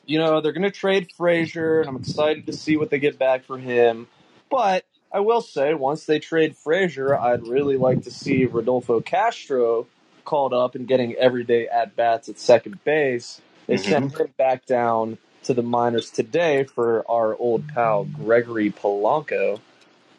you 0.06 0.18
know, 0.18 0.40
they're 0.40 0.52
going 0.52 0.62
to 0.62 0.70
trade 0.70 1.12
Frazier, 1.16 1.80
and 1.80 1.88
I'm 1.88 1.96
excited 1.96 2.46
to 2.46 2.52
see 2.52 2.76
what 2.76 2.90
they 2.90 2.98
get 2.98 3.18
back 3.18 3.44
for 3.44 3.58
him. 3.58 4.08
But 4.50 4.84
I 5.12 5.20
will 5.20 5.40
say, 5.40 5.74
once 5.74 6.04
they 6.04 6.18
trade 6.18 6.56
Frazier, 6.56 7.16
I'd 7.16 7.46
really 7.46 7.76
like 7.76 8.02
to 8.04 8.10
see 8.10 8.44
Rodolfo 8.44 9.00
Castro 9.00 9.86
called 10.24 10.52
up 10.52 10.74
and 10.74 10.86
getting 10.86 11.14
everyday 11.14 11.66
at 11.66 11.96
bats 11.96 12.28
at 12.28 12.38
second 12.38 12.82
base. 12.84 13.40
They 13.66 13.76
mm-hmm. 13.76 13.90
sent 13.90 14.18
him 14.18 14.34
back 14.36 14.66
down 14.66 15.18
to 15.44 15.54
the 15.54 15.62
minors 15.62 16.10
today 16.10 16.64
for 16.64 17.04
our 17.10 17.34
old 17.36 17.68
pal 17.68 18.04
Gregory 18.04 18.70
Polanco. 18.70 19.60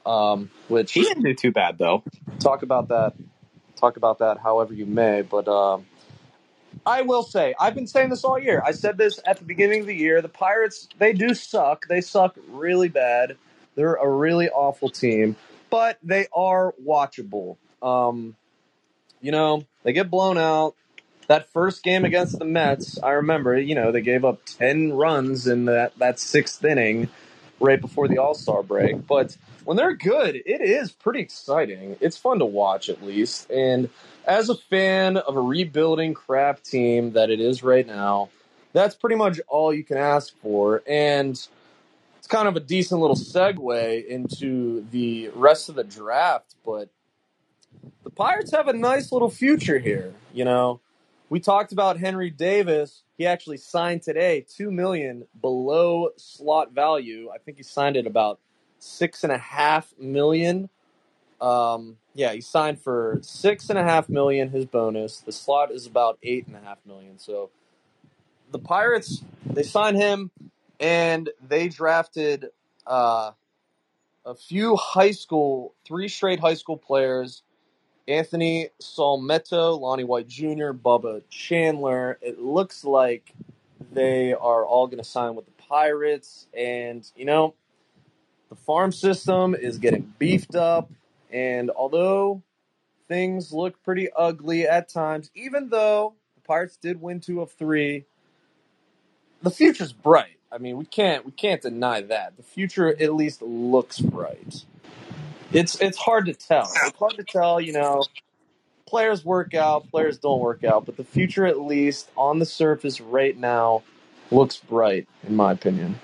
Um, 0.05 0.49
which 0.67 0.93
he 0.93 1.03
didn't 1.03 1.23
do 1.23 1.35
too 1.35 1.51
bad 1.51 1.77
though. 1.77 2.03
Talk 2.39 2.63
about 2.63 2.87
that. 2.87 3.13
Talk 3.75 3.97
about 3.97 4.19
that 4.19 4.39
however 4.39 4.73
you 4.73 4.87
may, 4.87 5.21
but 5.21 5.47
um, 5.47 5.85
I 6.85 7.01
will 7.01 7.23
say, 7.23 7.53
I've 7.59 7.75
been 7.75 7.87
saying 7.87 8.09
this 8.09 8.23
all 8.23 8.39
year. 8.39 8.61
I 8.65 8.71
said 8.71 8.97
this 8.97 9.19
at 9.25 9.37
the 9.37 9.45
beginning 9.45 9.81
of 9.81 9.87
the 9.87 9.95
year. 9.95 10.21
The 10.21 10.29
Pirates, 10.29 10.87
they 10.97 11.13
do 11.13 11.33
suck. 11.33 11.87
They 11.87 12.01
suck 12.01 12.35
really 12.49 12.89
bad. 12.89 13.37
They're 13.75 13.95
a 13.95 14.09
really 14.09 14.49
awful 14.49 14.89
team, 14.89 15.35
but 15.69 15.97
they 16.03 16.27
are 16.35 16.73
watchable. 16.83 17.57
Um, 17.81 18.35
you 19.21 19.31
know, 19.31 19.65
they 19.83 19.93
get 19.93 20.09
blown 20.09 20.37
out. 20.37 20.75
That 21.27 21.51
first 21.53 21.83
game 21.83 22.03
against 22.03 22.39
the 22.39 22.45
Mets, 22.45 23.01
I 23.01 23.11
remember, 23.11 23.57
you 23.57 23.75
know, 23.75 23.91
they 23.91 24.01
gave 24.01 24.25
up 24.25 24.43
10 24.45 24.91
runs 24.93 25.47
in 25.47 25.65
that, 25.65 25.97
that 25.99 26.19
sixth 26.19 26.63
inning 26.65 27.07
right 27.59 27.79
before 27.79 28.07
the 28.09 28.17
All 28.17 28.33
Star 28.33 28.63
break. 28.63 29.07
But 29.07 29.37
when 29.63 29.77
they're 29.77 29.95
good, 29.95 30.35
it 30.35 30.61
is 30.61 30.91
pretty 30.91 31.19
exciting. 31.19 31.97
It's 31.99 32.17
fun 32.17 32.39
to 32.39 32.45
watch, 32.45 32.89
at 32.89 33.03
least. 33.03 33.49
And 33.49 33.89
as 34.25 34.49
a 34.49 34.55
fan 34.55 35.17
of 35.17 35.35
a 35.35 35.41
rebuilding 35.41 36.13
crap 36.13 36.63
team 36.63 37.13
that 37.13 37.29
it 37.29 37.39
is 37.39 37.63
right 37.63 37.85
now, 37.85 38.29
that's 38.73 38.95
pretty 38.95 39.15
much 39.15 39.39
all 39.47 39.73
you 39.73 39.83
can 39.83 39.97
ask 39.97 40.33
for. 40.41 40.81
And 40.87 41.31
it's 42.17 42.27
kind 42.27 42.47
of 42.47 42.55
a 42.55 42.59
decent 42.59 43.01
little 43.01 43.15
segue 43.15 44.05
into 44.07 44.85
the 44.91 45.29
rest 45.35 45.69
of 45.69 45.75
the 45.75 45.83
draft. 45.83 46.55
But 46.65 46.89
the 48.03 48.09
Pirates 48.09 48.51
have 48.51 48.67
a 48.67 48.73
nice 48.73 49.11
little 49.11 49.29
future 49.29 49.79
here. 49.79 50.13
You 50.33 50.45
know, 50.45 50.79
we 51.29 51.39
talked 51.39 51.71
about 51.71 51.97
Henry 51.97 52.29
Davis. 52.29 53.03
He 53.17 53.27
actually 53.27 53.57
signed 53.57 54.01
today, 54.01 54.45
two 54.47 54.71
million 54.71 55.25
below 55.39 56.09
slot 56.17 56.71
value. 56.71 57.29
I 57.33 57.37
think 57.37 57.57
he 57.57 57.63
signed 57.63 57.97
it 57.97 58.07
about 58.07 58.39
six 58.81 59.23
and 59.23 59.31
a 59.31 59.37
half 59.37 59.93
million. 59.97 60.69
Um, 61.39 61.97
yeah, 62.13 62.33
he 62.33 62.41
signed 62.41 62.79
for 62.79 63.19
six 63.21 63.69
and 63.69 63.79
a 63.79 63.83
half 63.83 64.09
million. 64.09 64.49
His 64.49 64.65
bonus. 64.65 65.19
The 65.19 65.31
slot 65.31 65.71
is 65.71 65.85
about 65.85 66.17
eight 66.23 66.47
and 66.47 66.55
a 66.55 66.59
half 66.59 66.79
million. 66.85 67.17
So 67.19 67.49
the 68.51 68.59
Pirates 68.59 69.23
they 69.45 69.63
signed 69.63 69.97
him, 69.97 70.31
and 70.79 71.29
they 71.47 71.69
drafted 71.69 72.49
uh, 72.85 73.31
a 74.25 74.35
few 74.35 74.75
high 74.75 75.11
school, 75.11 75.73
three 75.85 76.07
straight 76.07 76.39
high 76.39 76.55
school 76.55 76.77
players. 76.77 77.43
Anthony 78.07 78.69
Solometo, 78.81 79.79
Lonnie 79.79 80.03
White 80.03 80.27
Jr., 80.27 80.71
Bubba 80.71 81.21
Chandler. 81.29 82.17
It 82.21 82.39
looks 82.39 82.83
like 82.83 83.31
they 83.91 84.33
are 84.33 84.65
all 84.65 84.87
going 84.87 84.97
to 84.97 85.03
sign 85.03 85.35
with 85.35 85.45
the 85.45 85.63
Pirates, 85.63 86.47
and 86.53 87.09
you 87.15 87.25
know 87.25 87.53
the 88.51 88.55
farm 88.57 88.91
system 88.91 89.55
is 89.55 89.77
getting 89.77 90.13
beefed 90.19 90.55
up. 90.55 90.91
And 91.31 91.71
although 91.71 92.43
things 93.07 93.53
look 93.53 93.81
pretty 93.81 94.09
ugly 94.11 94.67
at 94.67 94.89
times, 94.89 95.31
even 95.33 95.69
though 95.69 96.15
the 96.35 96.41
Pirates 96.41 96.75
did 96.75 97.01
win 97.01 97.21
two 97.21 97.41
of 97.41 97.53
three, 97.53 98.03
the 99.41 99.49
future's 99.49 99.93
bright. 99.93 100.37
I 100.51 100.57
mean, 100.57 100.75
we 100.75 100.83
can't 100.83 101.25
we 101.25 101.31
can't 101.31 101.61
deny 101.61 102.01
that. 102.01 102.35
The 102.35 102.43
future 102.43 102.89
at 102.89 103.13
least 103.13 103.41
looks 103.41 103.99
bright. 103.99 104.65
It's 105.53 105.79
it's 105.79 105.97
hard 105.97 106.25
to 106.25 106.33
tell. 106.33 106.69
It's 106.83 106.97
hard 106.99 107.15
to 107.15 107.23
tell, 107.23 107.61
you 107.61 107.71
know, 107.71 108.03
players 108.85 109.23
work 109.23 109.53
out, 109.53 109.89
players 109.89 110.17
don't 110.17 110.41
work 110.41 110.65
out, 110.65 110.85
but 110.85 110.97
the 110.97 111.05
future 111.05 111.45
at 111.45 111.57
least 111.57 112.11
on 112.17 112.39
the 112.39 112.45
surface 112.45 112.99
right 112.99 113.37
now 113.37 113.83
looks 114.29 114.57
bright 114.57 115.07
in 115.25 115.37
my 115.37 115.53
opinion. 115.53 116.01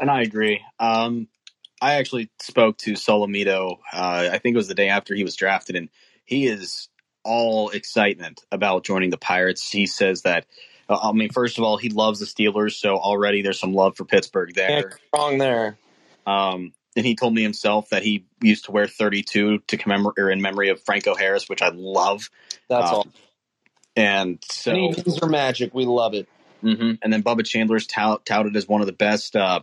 And 0.00 0.10
I 0.10 0.22
agree. 0.22 0.62
Um, 0.80 1.28
I 1.80 1.94
actually 1.94 2.30
spoke 2.38 2.78
to 2.78 2.92
Solometo. 2.92 3.78
Uh, 3.92 4.28
I 4.32 4.38
think 4.38 4.54
it 4.54 4.56
was 4.56 4.68
the 4.68 4.74
day 4.74 4.88
after 4.88 5.14
he 5.14 5.24
was 5.24 5.36
drafted, 5.36 5.76
and 5.76 5.88
he 6.24 6.46
is 6.46 6.88
all 7.24 7.70
excitement 7.70 8.44
about 8.50 8.84
joining 8.84 9.10
the 9.10 9.18
Pirates. 9.18 9.70
He 9.70 9.86
says 9.86 10.22
that. 10.22 10.46
Uh, 10.88 10.98
I 11.02 11.12
mean, 11.12 11.30
first 11.30 11.58
of 11.58 11.64
all, 11.64 11.76
he 11.76 11.88
loves 11.88 12.18
the 12.18 12.26
Steelers, 12.26 12.72
so 12.72 12.96
already 12.96 13.42
there's 13.42 13.60
some 13.60 13.74
love 13.74 13.96
for 13.96 14.04
Pittsburgh 14.04 14.54
there. 14.54 14.70
Yeah, 14.70 14.82
wrong 15.14 15.38
there. 15.38 15.78
Um, 16.26 16.72
and 16.96 17.06
he 17.06 17.14
told 17.14 17.34
me 17.34 17.42
himself 17.42 17.90
that 17.90 18.02
he 18.02 18.26
used 18.42 18.64
to 18.64 18.72
wear 18.72 18.86
32 18.86 19.60
to 19.66 19.76
commemorate 19.76 20.18
or 20.18 20.30
in 20.30 20.42
memory 20.42 20.70
of 20.70 20.82
Franco 20.82 21.14
Harris, 21.14 21.48
which 21.48 21.62
I 21.62 21.68
love. 21.68 22.28
That's 22.68 22.90
um, 22.90 22.94
all. 22.94 23.06
And 23.96 24.38
so, 24.50 24.72
any 24.72 24.94
are 25.22 25.28
magic. 25.28 25.74
We 25.74 25.84
love 25.84 26.14
it. 26.14 26.28
Mm-hmm. 26.62 26.92
And 27.02 27.12
then 27.12 27.22
Bubba 27.22 27.44
Chandler's 27.44 27.86
tout, 27.86 28.24
touted 28.26 28.56
as 28.56 28.68
one 28.68 28.80
of 28.80 28.86
the 28.86 28.92
best 28.92 29.36
uh, 29.36 29.60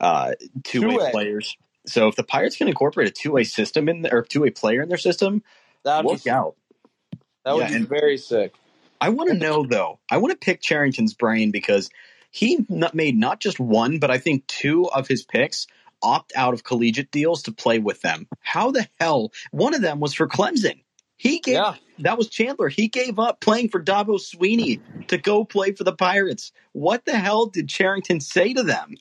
uh, 0.00 0.32
two 0.64 0.86
way 0.86 1.10
players. 1.10 1.56
So 1.86 2.08
if 2.08 2.16
the 2.16 2.24
Pirates 2.24 2.56
can 2.56 2.68
incorporate 2.68 3.08
a 3.08 3.12
two 3.12 3.32
way 3.32 3.44
system 3.44 3.88
in 3.88 4.02
there, 4.02 4.18
or 4.18 4.22
two 4.22 4.42
way 4.42 4.50
player 4.50 4.82
in 4.82 4.88
their 4.88 4.98
system, 4.98 5.42
that 5.84 6.04
would 6.04 6.12
look 6.12 6.24
be, 6.24 6.30
out. 6.30 6.56
That 7.44 7.56
would 7.56 7.70
yeah, 7.70 7.78
be 7.78 7.84
very 7.84 8.18
sick. 8.18 8.54
I 9.00 9.10
want 9.10 9.30
to 9.30 9.36
know 9.36 9.64
though. 9.64 9.98
I 10.10 10.18
want 10.18 10.32
to 10.32 10.38
pick 10.38 10.60
Cherington's 10.60 11.14
brain 11.14 11.50
because 11.50 11.90
he 12.30 12.64
made 12.92 13.16
not 13.16 13.40
just 13.40 13.58
one, 13.58 13.98
but 13.98 14.10
I 14.10 14.18
think 14.18 14.46
two 14.46 14.88
of 14.88 15.08
his 15.08 15.24
picks 15.24 15.66
opt 16.02 16.32
out 16.36 16.54
of 16.54 16.64
collegiate 16.64 17.10
deals 17.10 17.42
to 17.44 17.52
play 17.52 17.78
with 17.78 18.02
them. 18.02 18.26
How 18.40 18.70
the 18.70 18.86
hell? 18.98 19.32
One 19.50 19.74
of 19.74 19.82
them 19.82 20.00
was 20.00 20.14
for 20.14 20.28
Clemson. 20.28 20.82
He 21.16 21.40
gave 21.40 21.54
yeah. 21.54 21.74
that 21.98 22.16
was 22.16 22.28
Chandler. 22.28 22.68
He 22.68 22.88
gave 22.88 23.18
up 23.18 23.40
playing 23.40 23.68
for 23.68 23.82
Dabo 23.82 24.18
Swinney 24.18 24.80
to 25.08 25.18
go 25.18 25.44
play 25.44 25.72
for 25.72 25.84
the 25.84 25.92
Pirates. 25.92 26.52
What 26.72 27.04
the 27.04 27.18
hell 27.18 27.46
did 27.46 27.68
Cherington 27.68 28.20
say 28.20 28.54
to 28.54 28.62
them? 28.62 28.94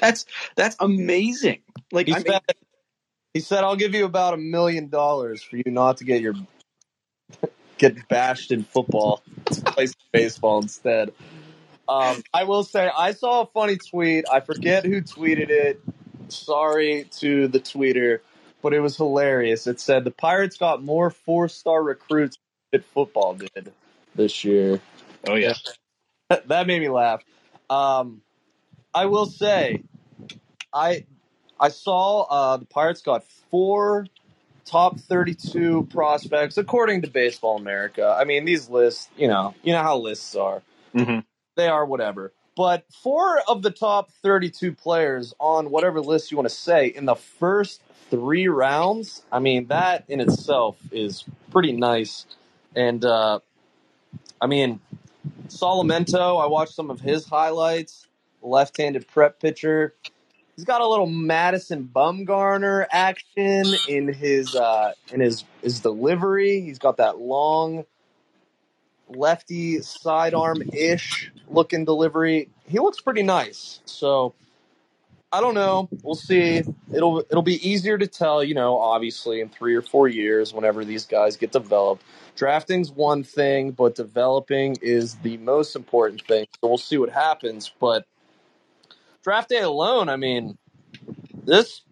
That's 0.00 0.26
that's 0.56 0.76
amazing. 0.80 1.60
Like 1.92 2.06
he, 2.08 2.14
I 2.14 2.20
said, 2.20 2.40
he 3.34 3.40
said, 3.40 3.64
"I'll 3.64 3.76
give 3.76 3.94
you 3.94 4.04
about 4.04 4.34
a 4.34 4.38
million 4.38 4.88
dollars 4.88 5.42
for 5.42 5.56
you 5.56 5.64
not 5.66 5.98
to 5.98 6.04
get 6.04 6.20
your 6.20 6.34
get 7.78 8.08
bashed 8.08 8.52
in 8.52 8.64
football 8.64 9.22
to 9.52 9.62
play 9.66 9.88
baseball 10.12 10.60
instead." 10.60 11.12
Um, 11.88 12.22
I 12.34 12.44
will 12.44 12.64
say, 12.64 12.90
I 12.96 13.12
saw 13.12 13.42
a 13.42 13.46
funny 13.46 13.76
tweet. 13.76 14.26
I 14.30 14.40
forget 14.40 14.84
who 14.84 15.00
tweeted 15.00 15.48
it. 15.48 15.80
Sorry 16.28 17.08
to 17.20 17.48
the 17.48 17.60
tweeter, 17.60 18.20
but 18.62 18.74
it 18.74 18.80
was 18.80 18.96
hilarious. 18.96 19.66
It 19.66 19.80
said 19.80 20.04
the 20.04 20.10
Pirates 20.10 20.58
got 20.58 20.82
more 20.82 21.08
four-star 21.10 21.82
recruits 21.82 22.36
than 22.72 22.82
football 22.82 23.34
did 23.34 23.72
this 24.14 24.44
year. 24.44 24.80
Oh 25.26 25.36
yeah, 25.36 25.54
that 26.28 26.66
made 26.66 26.80
me 26.80 26.90
laugh. 26.90 27.22
Um, 27.70 28.20
I 28.94 29.06
will 29.06 29.26
say, 29.26 29.82
I 30.72 31.04
I 31.60 31.68
saw 31.68 32.22
uh, 32.22 32.56
the 32.58 32.66
Pirates 32.66 33.02
got 33.02 33.24
four 33.50 34.06
top 34.64 35.00
32 35.00 35.88
prospects 35.90 36.58
according 36.58 37.02
to 37.02 37.08
Baseball 37.08 37.56
America. 37.56 38.16
I 38.18 38.24
mean, 38.24 38.44
these 38.44 38.68
lists, 38.68 39.08
you 39.16 39.28
know, 39.28 39.54
you 39.62 39.72
know 39.72 39.82
how 39.82 39.98
lists 39.98 40.34
are. 40.36 40.62
Mm-hmm. 40.94 41.20
They 41.56 41.68
are 41.68 41.84
whatever. 41.84 42.32
But 42.56 42.84
four 43.02 43.40
of 43.46 43.62
the 43.62 43.70
top 43.70 44.10
32 44.22 44.72
players 44.72 45.32
on 45.38 45.70
whatever 45.70 46.00
list 46.00 46.30
you 46.30 46.36
want 46.36 46.48
to 46.48 46.54
say 46.54 46.88
in 46.88 47.04
the 47.04 47.14
first 47.14 47.80
three 48.10 48.48
rounds, 48.48 49.22
I 49.30 49.38
mean, 49.38 49.68
that 49.68 50.04
in 50.08 50.20
itself 50.20 50.76
is 50.90 51.24
pretty 51.52 51.72
nice. 51.72 52.26
And, 52.74 53.04
uh, 53.04 53.38
I 54.40 54.48
mean, 54.48 54.80
Solometo, 55.46 56.42
I 56.42 56.46
watched 56.46 56.74
some 56.74 56.90
of 56.90 57.00
his 57.00 57.26
highlights, 57.26 58.07
left 58.42 58.76
handed 58.76 59.06
prep 59.08 59.40
pitcher. 59.40 59.94
He's 60.56 60.64
got 60.64 60.80
a 60.80 60.86
little 60.86 61.06
Madison 61.06 61.88
Bumgarner 61.94 62.86
action 62.90 63.74
in 63.88 64.12
his 64.12 64.54
uh, 64.56 64.92
in 65.12 65.20
his 65.20 65.44
his 65.62 65.80
delivery. 65.80 66.60
He's 66.60 66.78
got 66.78 66.96
that 66.96 67.18
long 67.18 67.84
lefty 69.08 69.80
sidearm 69.80 70.62
ish 70.72 71.30
looking 71.48 71.84
delivery. 71.84 72.50
He 72.66 72.78
looks 72.78 73.00
pretty 73.00 73.22
nice. 73.22 73.80
So 73.84 74.34
I 75.30 75.40
don't 75.40 75.54
know. 75.54 75.88
We'll 76.02 76.14
see. 76.14 76.62
It'll 76.92 77.20
it'll 77.20 77.42
be 77.42 77.68
easier 77.68 77.98
to 77.98 78.06
tell, 78.06 78.42
you 78.42 78.54
know, 78.54 78.78
obviously 78.78 79.40
in 79.40 79.50
three 79.50 79.74
or 79.74 79.82
four 79.82 80.08
years 80.08 80.54
whenever 80.54 80.84
these 80.84 81.04
guys 81.04 81.36
get 81.36 81.52
developed. 81.52 82.02
Drafting's 82.36 82.90
one 82.90 83.24
thing, 83.24 83.72
but 83.72 83.94
developing 83.94 84.76
is 84.80 85.16
the 85.16 85.36
most 85.38 85.76
important 85.76 86.22
thing. 86.26 86.46
So 86.60 86.68
we'll 86.68 86.78
see 86.78 86.96
what 86.96 87.10
happens. 87.10 87.70
But 87.78 88.06
draft 89.28 89.50
day 89.50 89.60
alone, 89.60 90.08
I 90.08 90.16
mean, 90.16 90.56
this 91.44 91.82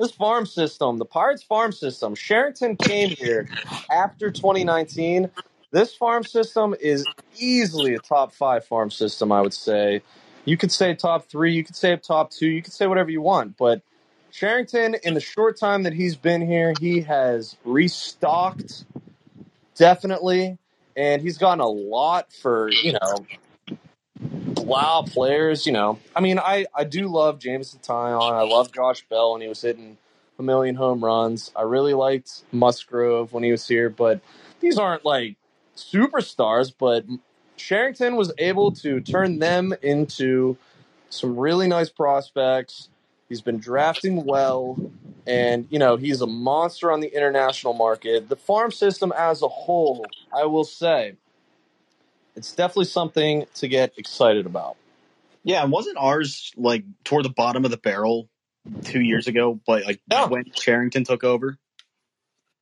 this 0.00 0.10
farm 0.10 0.46
system, 0.46 0.98
the 0.98 1.04
Pirates 1.04 1.44
farm 1.44 1.70
system, 1.70 2.16
Cherington 2.16 2.76
came 2.76 3.10
here 3.10 3.48
after 3.88 4.32
2019. 4.32 5.30
This 5.70 5.94
farm 5.94 6.24
system 6.24 6.74
is 6.80 7.06
easily 7.38 7.94
a 7.94 8.00
top 8.00 8.32
five 8.32 8.64
farm 8.64 8.90
system, 8.90 9.30
I 9.30 9.42
would 9.42 9.54
say. 9.54 10.02
You 10.44 10.56
could 10.56 10.72
say 10.72 10.96
top 10.96 11.26
three, 11.26 11.54
you 11.54 11.62
could 11.62 11.76
say 11.76 11.96
top 11.96 12.32
two, 12.32 12.48
you 12.48 12.62
could 12.62 12.72
say 12.72 12.88
whatever 12.88 13.12
you 13.12 13.20
want, 13.20 13.56
but 13.56 13.82
Cherington, 14.32 14.96
in 15.04 15.14
the 15.14 15.20
short 15.20 15.56
time 15.56 15.84
that 15.84 15.92
he's 15.92 16.16
been 16.16 16.44
here, 16.44 16.74
he 16.80 17.02
has 17.02 17.56
restocked 17.64 18.84
definitely, 19.76 20.58
and 20.96 21.22
he's 21.22 21.38
gotten 21.38 21.60
a 21.60 21.68
lot 21.68 22.32
for 22.32 22.70
you 22.70 22.94
know 22.94 23.24
wow 24.64 25.04
players. 25.06 25.66
You 25.66 25.72
know, 25.72 25.98
I 26.14 26.20
mean, 26.20 26.38
I 26.38 26.66
I 26.74 26.84
do 26.84 27.08
love 27.08 27.38
Jameson 27.38 27.80
Taillon. 27.80 28.32
I 28.32 28.42
love 28.42 28.72
Josh 28.72 29.04
Bell 29.08 29.32
when 29.32 29.42
he 29.42 29.48
was 29.48 29.62
hitting 29.62 29.96
a 30.38 30.42
million 30.42 30.74
home 30.74 31.04
runs. 31.04 31.52
I 31.54 31.62
really 31.62 31.94
liked 31.94 32.42
Musgrove 32.52 33.32
when 33.32 33.42
he 33.42 33.50
was 33.50 33.66
here, 33.66 33.88
but 33.88 34.20
these 34.60 34.78
aren't 34.78 35.04
like 35.04 35.36
superstars. 35.76 36.72
But 36.76 37.04
Cherington 37.56 38.16
was 38.16 38.32
able 38.38 38.72
to 38.72 39.00
turn 39.00 39.38
them 39.38 39.74
into 39.82 40.56
some 41.10 41.36
really 41.36 41.68
nice 41.68 41.90
prospects. 41.90 42.88
He's 43.28 43.40
been 43.40 43.58
drafting 43.58 44.24
well, 44.24 44.78
and 45.26 45.66
you 45.70 45.78
know 45.78 45.96
he's 45.96 46.20
a 46.20 46.26
monster 46.26 46.92
on 46.92 47.00
the 47.00 47.14
international 47.14 47.72
market. 47.72 48.28
The 48.28 48.36
farm 48.36 48.70
system 48.70 49.12
as 49.16 49.42
a 49.42 49.48
whole, 49.48 50.04
I 50.36 50.44
will 50.44 50.64
say, 50.64 51.14
it's 52.36 52.52
definitely 52.52 52.86
something 52.86 53.46
to 53.56 53.68
get 53.68 53.92
excited 53.98 54.46
about. 54.46 54.76
Yeah, 55.42 55.62
and 55.62 55.70
wasn't 55.70 55.98
ours 55.98 56.52
like 56.56 56.84
toward 57.04 57.24
the 57.24 57.30
bottom 57.30 57.64
of 57.64 57.70
the 57.70 57.76
barrel 57.76 58.28
two 58.84 59.00
years 59.00 59.26
ago? 59.26 59.60
But 59.66 59.84
like 59.84 60.00
when 60.28 60.44
Cherington 60.52 61.04
took 61.04 61.24
over. 61.24 61.58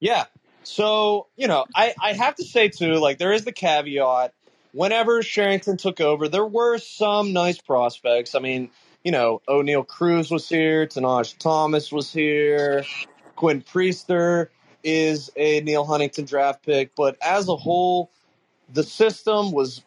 Yeah. 0.00 0.24
So, 0.64 1.28
you 1.36 1.48
know, 1.48 1.64
I, 1.74 1.94
I 2.00 2.12
have 2.12 2.36
to 2.36 2.44
say 2.44 2.68
too, 2.68 2.94
like 2.94 3.18
there 3.18 3.32
is 3.32 3.44
the 3.44 3.52
caveat. 3.52 4.32
Whenever 4.72 5.22
Cherington 5.22 5.76
took 5.76 6.00
over, 6.00 6.28
there 6.28 6.46
were 6.46 6.78
some 6.78 7.32
nice 7.32 7.60
prospects. 7.60 8.34
I 8.34 8.38
mean, 8.38 8.70
you 9.04 9.12
know, 9.12 9.42
Oneil 9.48 9.86
Cruz 9.86 10.30
was 10.30 10.48
here, 10.48 10.86
Tahnaj 10.86 11.36
Thomas 11.38 11.92
was 11.92 12.12
here, 12.12 12.84
Quinn 13.36 13.62
Priester 13.62 14.48
is 14.82 15.30
a 15.36 15.60
Neal 15.60 15.84
Huntington 15.84 16.24
draft 16.24 16.64
pick, 16.64 16.94
but 16.96 17.16
as 17.22 17.48
a 17.48 17.56
whole, 17.56 18.10
the 18.72 18.82
system 18.82 19.52
was 19.52 19.82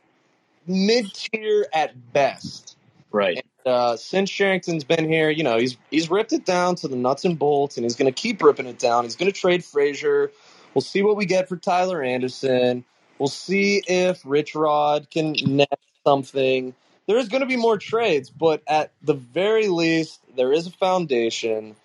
mid 0.68 1.14
tier 1.14 1.68
at 1.74 2.14
best. 2.14 2.78
Right. 3.12 3.46
Uh, 3.66 3.96
since 3.98 4.30
Cherington's 4.30 4.84
been 4.84 5.10
here, 5.10 5.30
you 5.30 5.44
know, 5.44 5.58
he's 5.58 5.78
he's 5.90 6.10
ripped 6.10 6.34
it 6.34 6.46
down 6.46 6.76
to 6.76 6.88
the 6.88 6.96
nuts 6.96 7.26
and 7.26 7.38
bolts, 7.38 7.78
and 7.78 7.84
he's 7.84 7.96
going 7.96 8.12
to 8.12 8.22
keep 8.22 8.44
ripping 8.44 8.68
it 8.68 8.78
down. 8.78 9.04
He's 9.04 9.16
going 9.16 9.32
to 9.32 9.38
trade 9.38 9.64
Frazier. 9.64 10.32
We'll 10.74 10.82
see 10.82 11.02
what 11.02 11.16
we 11.16 11.26
get 11.26 11.50
for 11.50 11.56
Tyler 11.56 12.04
Anderson. 12.04 12.84
We'll 13.18 13.30
see 13.30 13.82
if 13.88 14.22
Rich 14.26 14.56
Rod 14.56 15.10
can 15.10 15.36
net 15.44 15.80
something. 16.06 16.76
There 17.08 17.18
is 17.18 17.30
going 17.30 17.42
to 17.42 17.48
be 17.48 17.56
more 17.56 17.78
trades, 17.78 18.30
but 18.30 18.62
at 18.68 18.92
the 19.02 19.14
very 19.14 19.68
least, 19.68 20.20
there 20.36 20.52
is 20.52 20.68
a 20.68 20.72
foundation. 20.72 21.76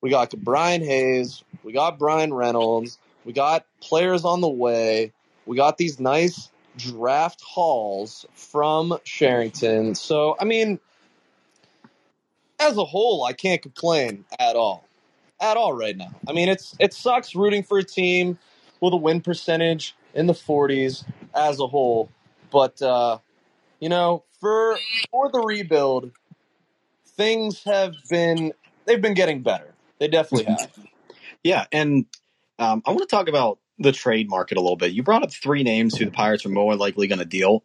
We 0.00 0.10
got 0.10 0.30
Ke'Bryan 0.30 0.84
Hayes. 0.84 1.44
We 1.62 1.72
got 1.72 1.98
Bryan 1.98 2.34
Reynolds. 2.34 2.98
We 3.24 3.32
got 3.32 3.64
players 3.80 4.24
on 4.24 4.40
the 4.40 4.48
way. 4.48 5.12
We 5.46 5.56
got 5.56 5.78
these 5.78 5.98
nice 6.00 6.50
draft 6.76 7.40
hauls 7.42 8.26
from 8.34 8.98
Cherington. 9.04 9.94
So, 9.94 10.36
I 10.40 10.44
mean, 10.44 10.78
as 12.58 12.76
a 12.76 12.84
whole, 12.84 13.24
I 13.24 13.32
can't 13.32 13.60
complain 13.60 14.24
at 14.38 14.56
all. 14.56 14.88
At 15.40 15.56
all 15.56 15.72
right 15.72 15.96
now. 15.96 16.14
I 16.28 16.32
mean, 16.32 16.48
it's 16.48 16.76
it 16.78 16.94
sucks 16.94 17.34
rooting 17.34 17.64
for 17.64 17.78
a 17.78 17.82
team 17.82 18.38
with 18.80 18.92
a 18.92 18.96
win 18.96 19.20
percentage 19.20 19.94
in 20.14 20.26
the 20.26 20.32
40s 20.32 21.04
as 21.34 21.58
a 21.58 21.66
whole, 21.66 22.10
but 22.50 22.80
uh, 22.80 23.18
you 23.80 23.88
know, 23.88 24.22
for 24.40 24.78
for 25.10 25.30
the 25.30 25.40
rebuild, 25.40 26.12
things 27.04 27.64
have 27.64 27.94
been 28.08 28.52
they've 28.86 29.02
been 29.02 29.14
getting 29.14 29.42
better. 29.42 29.74
They 29.98 30.06
definitely 30.06 30.44
have. 30.52 30.70
Yeah, 31.42 31.66
and 31.72 32.06
um, 32.60 32.82
I 32.86 32.90
want 32.90 33.00
to 33.00 33.06
talk 33.06 33.28
about 33.28 33.58
the 33.82 33.92
trade 33.92 34.28
market 34.28 34.58
a 34.58 34.60
little 34.60 34.76
bit. 34.76 34.92
You 34.92 35.02
brought 35.02 35.22
up 35.22 35.32
three 35.32 35.62
names 35.62 35.96
who 35.96 36.04
the 36.04 36.10
Pirates 36.10 36.46
are 36.46 36.50
more 36.50 36.76
likely 36.76 37.06
going 37.06 37.18
to 37.18 37.24
deal. 37.24 37.64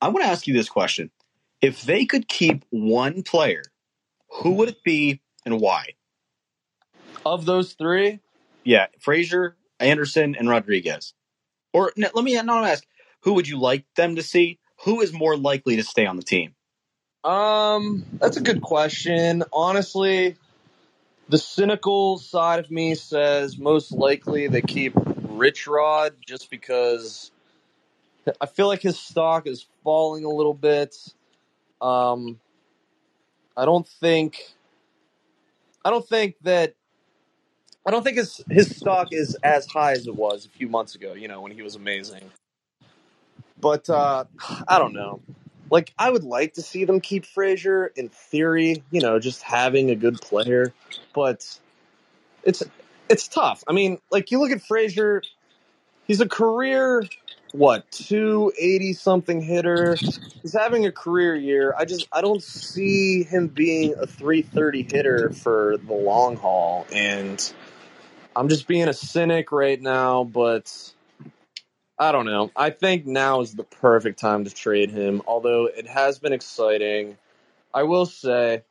I 0.00 0.08
want 0.08 0.24
to 0.24 0.30
ask 0.30 0.46
you 0.46 0.54
this 0.54 0.68
question: 0.68 1.10
If 1.60 1.82
they 1.82 2.06
could 2.06 2.28
keep 2.28 2.64
one 2.70 3.22
player, 3.22 3.62
who 4.30 4.52
would 4.54 4.68
it 4.68 4.82
be 4.84 5.20
and 5.44 5.60
why? 5.60 5.94
Of 7.26 7.44
those 7.46 7.74
three, 7.74 8.20
Yeah, 8.64 8.86
Frazier, 9.00 9.56
Anderson, 9.80 10.34
and 10.36 10.48
Rodriguez. 10.48 11.14
Or 11.72 11.92
no, 11.96 12.08
let 12.14 12.24
me 12.24 12.34
not 12.42 12.66
ask: 12.66 12.84
Who 13.22 13.34
would 13.34 13.48
you 13.48 13.58
like 13.60 13.84
them 13.96 14.16
to 14.16 14.22
see? 14.22 14.58
Who 14.84 15.00
is 15.00 15.12
more 15.12 15.36
likely 15.36 15.76
to 15.76 15.82
stay 15.82 16.06
on 16.06 16.16
the 16.16 16.22
team? 16.22 16.54
Um, 17.24 18.04
that's 18.20 18.36
a 18.36 18.40
good 18.40 18.62
question. 18.62 19.44
Honestly, 19.52 20.36
the 21.28 21.38
cynical 21.38 22.18
side 22.18 22.58
of 22.60 22.70
me 22.70 22.94
says 22.94 23.58
most 23.58 23.92
likely 23.92 24.48
they 24.48 24.62
keep 24.62 24.94
Rich 25.38 25.66
Rod 25.66 26.14
just 26.26 26.50
because 26.50 27.32
I 28.40 28.46
feel 28.46 28.68
like 28.68 28.82
his 28.82 28.98
stock 28.98 29.46
is 29.46 29.66
falling 29.84 30.24
a 30.24 30.30
little 30.30 30.54
bit. 30.54 30.96
Um, 31.80 32.40
I 33.56 33.64
don't 33.64 33.86
think 33.88 34.54
I 35.84 35.90
don't 35.90 36.08
think 36.08 36.36
that 36.42 36.74
I 37.86 37.90
don't 37.90 38.04
think 38.04 38.18
his 38.18 38.42
his 38.50 38.76
stock 38.76 39.08
is 39.12 39.36
as 39.42 39.66
high 39.66 39.92
as 39.92 40.06
it 40.06 40.14
was 40.14 40.46
a 40.46 40.50
few 40.50 40.68
months 40.68 40.94
ago, 40.94 41.14
you 41.14 41.28
know, 41.28 41.40
when 41.40 41.52
he 41.52 41.62
was 41.62 41.74
amazing. 41.76 42.30
But 43.60 43.90
uh 43.90 44.24
I 44.68 44.78
don't 44.78 44.94
know. 44.94 45.20
Like 45.70 45.92
I 45.98 46.10
would 46.10 46.24
like 46.24 46.54
to 46.54 46.62
see 46.62 46.84
them 46.84 47.00
keep 47.00 47.26
Frazier 47.26 47.88
in 47.96 48.08
theory, 48.10 48.82
you 48.90 49.00
know, 49.00 49.18
just 49.18 49.42
having 49.42 49.90
a 49.90 49.96
good 49.96 50.20
player, 50.20 50.72
but 51.14 51.58
it's 52.44 52.62
it's 53.10 53.28
tough. 53.28 53.64
I 53.68 53.72
mean, 53.72 54.00
like 54.10 54.30
you 54.30 54.40
look 54.40 54.52
at 54.52 54.62
Frazier, 54.62 55.22
he's 56.06 56.20
a 56.20 56.28
career 56.28 57.10
what, 57.52 57.90
280 57.92 58.92
something 58.94 59.40
hitter. 59.42 60.02
He's 60.42 60.52
having 60.54 60.86
a 60.86 60.92
career 60.92 61.36
year. 61.36 61.74
I 61.78 61.84
just 61.86 62.08
I 62.12 62.20
don't 62.22 62.42
see 62.42 63.24
him 63.24 63.48
being 63.48 63.94
a 63.98 64.06
330 64.06 64.82
hitter 64.84 65.30
for 65.30 65.76
the 65.78 65.94
long 65.94 66.36
haul 66.36 66.86
and 66.92 67.42
I'm 68.36 68.48
just 68.48 68.66
being 68.66 68.88
a 68.88 68.94
cynic 68.94 69.52
right 69.52 69.80
now, 69.80 70.24
but 70.24 70.72
I 71.98 72.12
don't 72.12 72.26
know. 72.26 72.50
I 72.56 72.70
think 72.70 73.06
now 73.06 73.40
is 73.42 73.54
the 73.54 73.64
perfect 73.64 74.20
time 74.20 74.44
to 74.44 74.54
trade 74.54 74.90
him, 74.90 75.22
although 75.26 75.66
it 75.66 75.86
has 75.88 76.18
been 76.18 76.32
exciting. 76.34 77.18
I 77.74 77.84
will 77.84 78.06
say 78.06 78.62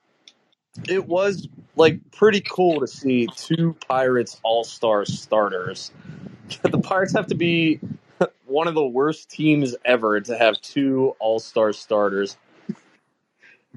it 0.88 1.06
was 1.08 1.48
like 1.76 2.00
pretty 2.12 2.42
cool 2.42 2.80
to 2.80 2.88
see 2.88 3.28
two 3.36 3.76
Pirates 3.88 4.40
All-Star 4.44 5.06
starters. 5.06 5.92
the 6.64 6.80
Pirates 6.80 7.14
have 7.14 7.28
to 7.28 7.36
be 7.36 7.80
one 8.46 8.68
of 8.68 8.74
the 8.74 8.86
worst 8.86 9.30
teams 9.30 9.76
ever 9.86 10.20
to 10.22 10.38
have 10.38 10.60
two 10.62 11.16
All-Star 11.20 11.74
starters. 11.74 12.38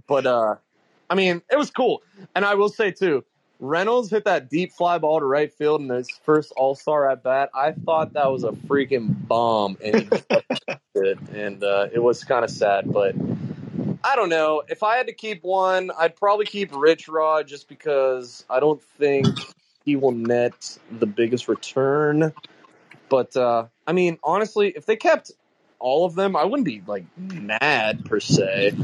But 0.07 0.27
uh 0.27 0.57
I 1.09 1.17
mean, 1.17 1.43
it 1.51 1.59
was 1.59 1.73
cool. 1.73 2.03
And 2.37 2.45
I 2.45 2.55
will 2.55 2.69
say 2.69 2.93
too, 2.93 3.25
Reynolds 3.61 4.11
hit 4.11 4.25
that 4.25 4.49
deep 4.49 4.73
fly 4.73 4.99
ball 4.99 5.21
to 5.21 5.27
right 5.27 5.53
field 5.53 5.83
in 5.83 5.89
his 5.89 6.09
first 6.25 6.53
All 6.57 6.75
Star 6.75 7.11
at 7.11 7.23
bat. 7.23 7.51
I 7.55 7.73
thought 7.73 8.15
that 8.15 8.31
was 8.33 8.45
a 8.45 8.53
freaking 8.53 9.15
bomb, 9.29 9.77
and 9.85 10.23
it, 10.95 11.19
and 11.35 11.63
uh, 11.63 11.89
it 11.93 11.99
was 11.99 12.25
kind 12.25 12.45
of 12.45 12.51
sad. 12.51 12.91
But 12.91 13.15
I 14.03 14.17
don't 14.17 14.29
know. 14.29 14.63
If 14.69 14.83
I 14.83 14.97
had 14.97 15.07
to 15.09 15.13
keep 15.13 15.43
one, 15.43 15.91
I'd 15.97 16.17
probably 16.17 16.47
keep 16.47 16.75
Rich 16.75 17.09
Rod 17.09 17.47
just 17.47 17.69
because 17.69 18.45
I 18.49 18.61
don't 18.61 18.83
think 18.83 19.27
he 19.85 19.97
will 19.97 20.13
net 20.13 20.79
the 20.91 21.07
biggest 21.07 21.49
return. 21.49 22.33
But 23.09 23.37
uh, 23.37 23.67
I 23.87 23.93
mean, 23.93 24.19
honestly, 24.23 24.73
if 24.75 24.87
they 24.87 24.97
kept 24.97 25.33
all 25.79 26.05
of 26.05 26.15
them, 26.15 26.37
I 26.37 26.45
wouldn't 26.45 26.65
be 26.65 26.83
like 26.87 27.05
mad 27.17 28.05
per 28.05 28.21
se. 28.21 28.75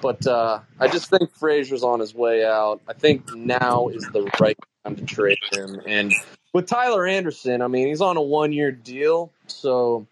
But 0.00 0.26
uh, 0.26 0.60
I 0.78 0.88
just 0.88 1.10
think 1.10 1.30
Frazier's 1.32 1.82
on 1.82 2.00
his 2.00 2.14
way 2.14 2.44
out. 2.44 2.80
I 2.88 2.92
think 2.92 3.34
now 3.34 3.88
is 3.88 4.04
the 4.12 4.30
right 4.40 4.58
time 4.84 4.96
to 4.96 5.04
trade 5.04 5.38
him. 5.52 5.80
And 5.86 6.12
with 6.52 6.66
Tyler 6.66 7.06
Anderson, 7.06 7.62
I 7.62 7.68
mean, 7.68 7.88
he's 7.88 8.00
on 8.00 8.16
a 8.16 8.22
one 8.22 8.52
year 8.52 8.72
deal, 8.72 9.32
so 9.46 10.06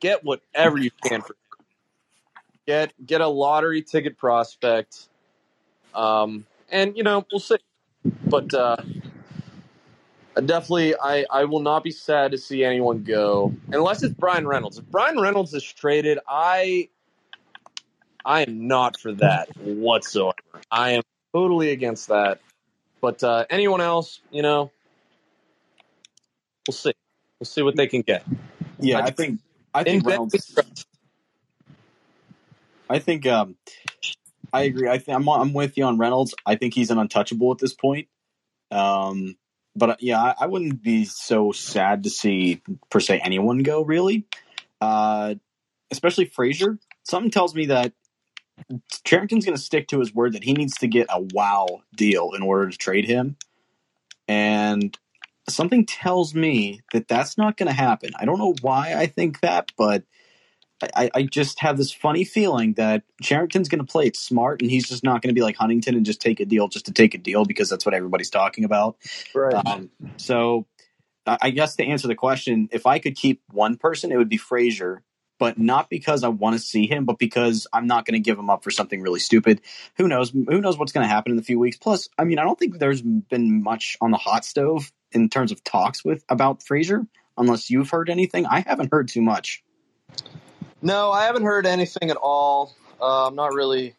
get 0.00 0.24
whatever 0.24 0.78
you 0.78 0.90
can 1.04 1.22
for. 1.22 1.34
Get 2.70 2.92
get 3.04 3.20
a 3.20 3.26
lottery 3.26 3.82
ticket 3.82 4.16
prospect. 4.16 5.08
Um, 5.92 6.46
and 6.70 6.96
you 6.96 7.02
know, 7.02 7.26
we'll 7.32 7.40
see. 7.40 7.56
But 8.26 8.54
uh, 8.54 8.76
definitely, 10.36 10.94
I, 10.94 11.26
I 11.28 11.46
will 11.46 11.62
not 11.62 11.82
be 11.82 11.90
sad 11.90 12.30
to 12.30 12.38
see 12.38 12.62
anyone 12.62 13.02
go 13.02 13.52
unless 13.72 14.04
it's 14.04 14.14
Bryan 14.14 14.46
Reynolds. 14.46 14.78
If 14.78 14.86
Bryan 14.86 15.18
Reynolds 15.18 15.52
is 15.52 15.64
traded, 15.64 16.20
I 16.28 16.90
I 18.24 18.42
am 18.42 18.68
not 18.68 19.00
for 19.00 19.14
that 19.14 19.48
whatsoever. 19.56 20.36
I 20.70 20.90
am 20.90 21.02
totally 21.32 21.72
against 21.72 22.06
that. 22.06 22.40
But 23.00 23.24
uh, 23.24 23.46
anyone 23.50 23.80
else, 23.80 24.20
you 24.30 24.42
know, 24.42 24.70
we'll 26.68 26.74
see. 26.74 26.92
We'll 27.40 27.46
see 27.46 27.62
what 27.62 27.74
they 27.74 27.88
can 27.88 28.02
get. 28.02 28.24
Yeah, 28.78 29.00
I 29.00 29.06
I 29.06 29.10
think 29.10 29.40
I 29.74 29.82
think 29.82 30.06
Reynolds. 30.06 30.56
I 32.90 32.98
think 32.98 33.26
um, 33.26 33.56
I 34.52 34.62
agree. 34.62 34.88
I 34.88 34.98
think 34.98 35.16
I'm 35.16 35.28
I'm 35.28 35.52
with 35.52 35.78
you 35.78 35.84
on 35.84 35.96
Reynolds. 35.96 36.34
I 36.44 36.56
think 36.56 36.74
he's 36.74 36.90
an 36.90 36.98
untouchable 36.98 37.52
at 37.52 37.58
this 37.58 37.72
point. 37.72 38.08
Um, 38.70 39.36
but 39.76 39.90
uh, 39.90 39.96
yeah, 40.00 40.20
I, 40.20 40.34
I 40.40 40.46
wouldn't 40.46 40.82
be 40.82 41.04
so 41.04 41.52
sad 41.52 42.02
to 42.02 42.10
see 42.10 42.62
per 42.90 42.98
se 42.98 43.20
anyone 43.24 43.62
go 43.62 43.82
really, 43.82 44.26
uh, 44.80 45.36
especially 45.92 46.24
Frazier. 46.24 46.78
Something 47.04 47.30
tells 47.30 47.54
me 47.54 47.66
that 47.66 47.92
Cherington's 49.04 49.44
going 49.44 49.56
to 49.56 49.62
stick 49.62 49.88
to 49.88 50.00
his 50.00 50.12
word 50.12 50.32
that 50.32 50.44
he 50.44 50.52
needs 50.52 50.76
to 50.78 50.88
get 50.88 51.06
a 51.10 51.20
wow 51.32 51.66
deal 51.94 52.32
in 52.36 52.42
order 52.42 52.70
to 52.70 52.76
trade 52.76 53.04
him, 53.04 53.36
and 54.26 54.98
something 55.48 55.86
tells 55.86 56.34
me 56.34 56.80
that 56.92 57.06
that's 57.06 57.38
not 57.38 57.56
going 57.56 57.68
to 57.68 57.72
happen. 57.72 58.10
I 58.18 58.24
don't 58.24 58.38
know 58.38 58.54
why 58.60 58.94
I 58.94 59.06
think 59.06 59.40
that, 59.40 59.70
but 59.78 60.02
I, 60.82 61.10
I 61.14 61.22
just 61.22 61.60
have 61.60 61.76
this 61.76 61.92
funny 61.92 62.24
feeling 62.24 62.74
that 62.74 63.02
Cherington's 63.22 63.68
going 63.68 63.84
to 63.84 63.90
play 63.90 64.06
it 64.06 64.16
smart, 64.16 64.62
and 64.62 64.70
he's 64.70 64.88
just 64.88 65.04
not 65.04 65.22
going 65.22 65.28
to 65.28 65.38
be 65.38 65.42
like 65.42 65.56
Huntington 65.56 65.94
and 65.94 66.06
just 66.06 66.20
take 66.20 66.40
a 66.40 66.44
deal 66.44 66.68
just 66.68 66.86
to 66.86 66.92
take 66.92 67.14
a 67.14 67.18
deal 67.18 67.44
because 67.44 67.68
that's 67.68 67.84
what 67.84 67.94
everybody's 67.94 68.30
talking 68.30 68.64
about. 68.64 68.96
Right. 69.34 69.54
Um, 69.54 69.90
so, 70.16 70.66
I 71.26 71.38
I 71.42 71.50
guess 71.50 71.76
to 71.76 71.84
answer 71.84 72.08
the 72.08 72.14
question, 72.14 72.68
if 72.72 72.86
I 72.86 72.98
could 72.98 73.16
keep 73.16 73.42
one 73.50 73.76
person, 73.76 74.10
it 74.10 74.16
would 74.16 74.28
be 74.28 74.38
Frazier, 74.38 75.02
but 75.38 75.58
not 75.58 75.90
because 75.90 76.24
I 76.24 76.28
want 76.28 76.54
to 76.54 76.60
see 76.60 76.86
him, 76.86 77.04
but 77.04 77.18
because 77.18 77.66
I'm 77.72 77.86
not 77.86 78.04
going 78.04 78.14
to 78.14 78.20
give 78.20 78.38
him 78.38 78.50
up 78.50 78.62
for 78.62 78.70
something 78.70 79.00
really 79.00 79.20
stupid. 79.20 79.60
Who 79.96 80.08
knows? 80.08 80.30
Who 80.30 80.60
knows 80.60 80.78
what's 80.78 80.92
going 80.92 81.04
to 81.04 81.12
happen 81.12 81.32
in 81.32 81.38
a 81.38 81.42
few 81.42 81.58
weeks? 81.58 81.76
Plus, 81.76 82.08
I 82.18 82.24
mean, 82.24 82.38
I 82.38 82.44
don't 82.44 82.58
think 82.58 82.78
there's 82.78 83.02
been 83.02 83.62
much 83.62 83.96
on 84.00 84.10
the 84.10 84.18
hot 84.18 84.44
stove 84.44 84.92
in 85.12 85.28
terms 85.28 85.50
of 85.50 85.64
talks 85.64 86.04
with 86.04 86.24
about 86.28 86.62
Frazier, 86.62 87.06
unless 87.36 87.70
you've 87.70 87.90
heard 87.90 88.10
anything. 88.10 88.46
I 88.46 88.60
haven't 88.60 88.92
heard 88.92 89.08
too 89.08 89.22
much. 89.22 89.62
No, 90.82 91.10
I 91.10 91.24
haven't 91.24 91.44
heard 91.44 91.66
anything 91.66 92.10
at 92.10 92.16
all. 92.16 92.74
Uh, 93.00 93.28
I'm 93.28 93.34
not 93.34 93.52
really, 93.52 93.94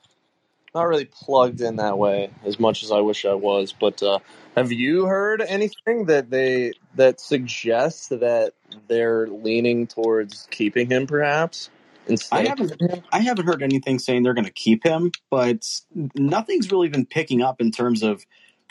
not 0.74 0.84
really 0.88 1.06
plugged 1.06 1.62
in 1.62 1.78
that 1.78 1.98
way 1.98 2.32
as 2.46 2.60
much 2.60 2.84
as 2.84 2.92
I 2.92 3.00
wish 3.00 3.26
I 3.26 3.34
was. 3.34 3.74
But 3.74 4.02
uh, 4.02 4.20
have 4.56 4.72
you 4.72 5.06
heard 5.06 5.42
anything 5.42 6.06
that 6.06 6.30
they 6.30 6.74
that 6.96 7.20
suggests 7.20 8.08
that 8.10 8.54
they're 8.88 9.28
leaning 9.28 9.88
towards 9.88 10.48
keeping 10.52 10.90
him, 10.90 11.08
perhaps? 11.08 11.70
Instead 12.08 12.46
I 12.46 12.50
haven't? 12.50 12.74
I 13.12 13.20
haven't 13.20 13.46
heard 13.46 13.62
anything 13.62 14.00
saying 14.00 14.24
they're 14.24 14.34
going 14.34 14.46
to 14.46 14.52
keep 14.52 14.84
him, 14.84 15.12
but 15.30 15.68
nothing's 16.16 16.72
really 16.72 16.90
been 16.90 17.06
picking 17.06 17.42
up 17.42 17.62
in 17.62 17.72
terms 17.72 18.02
of 18.04 18.26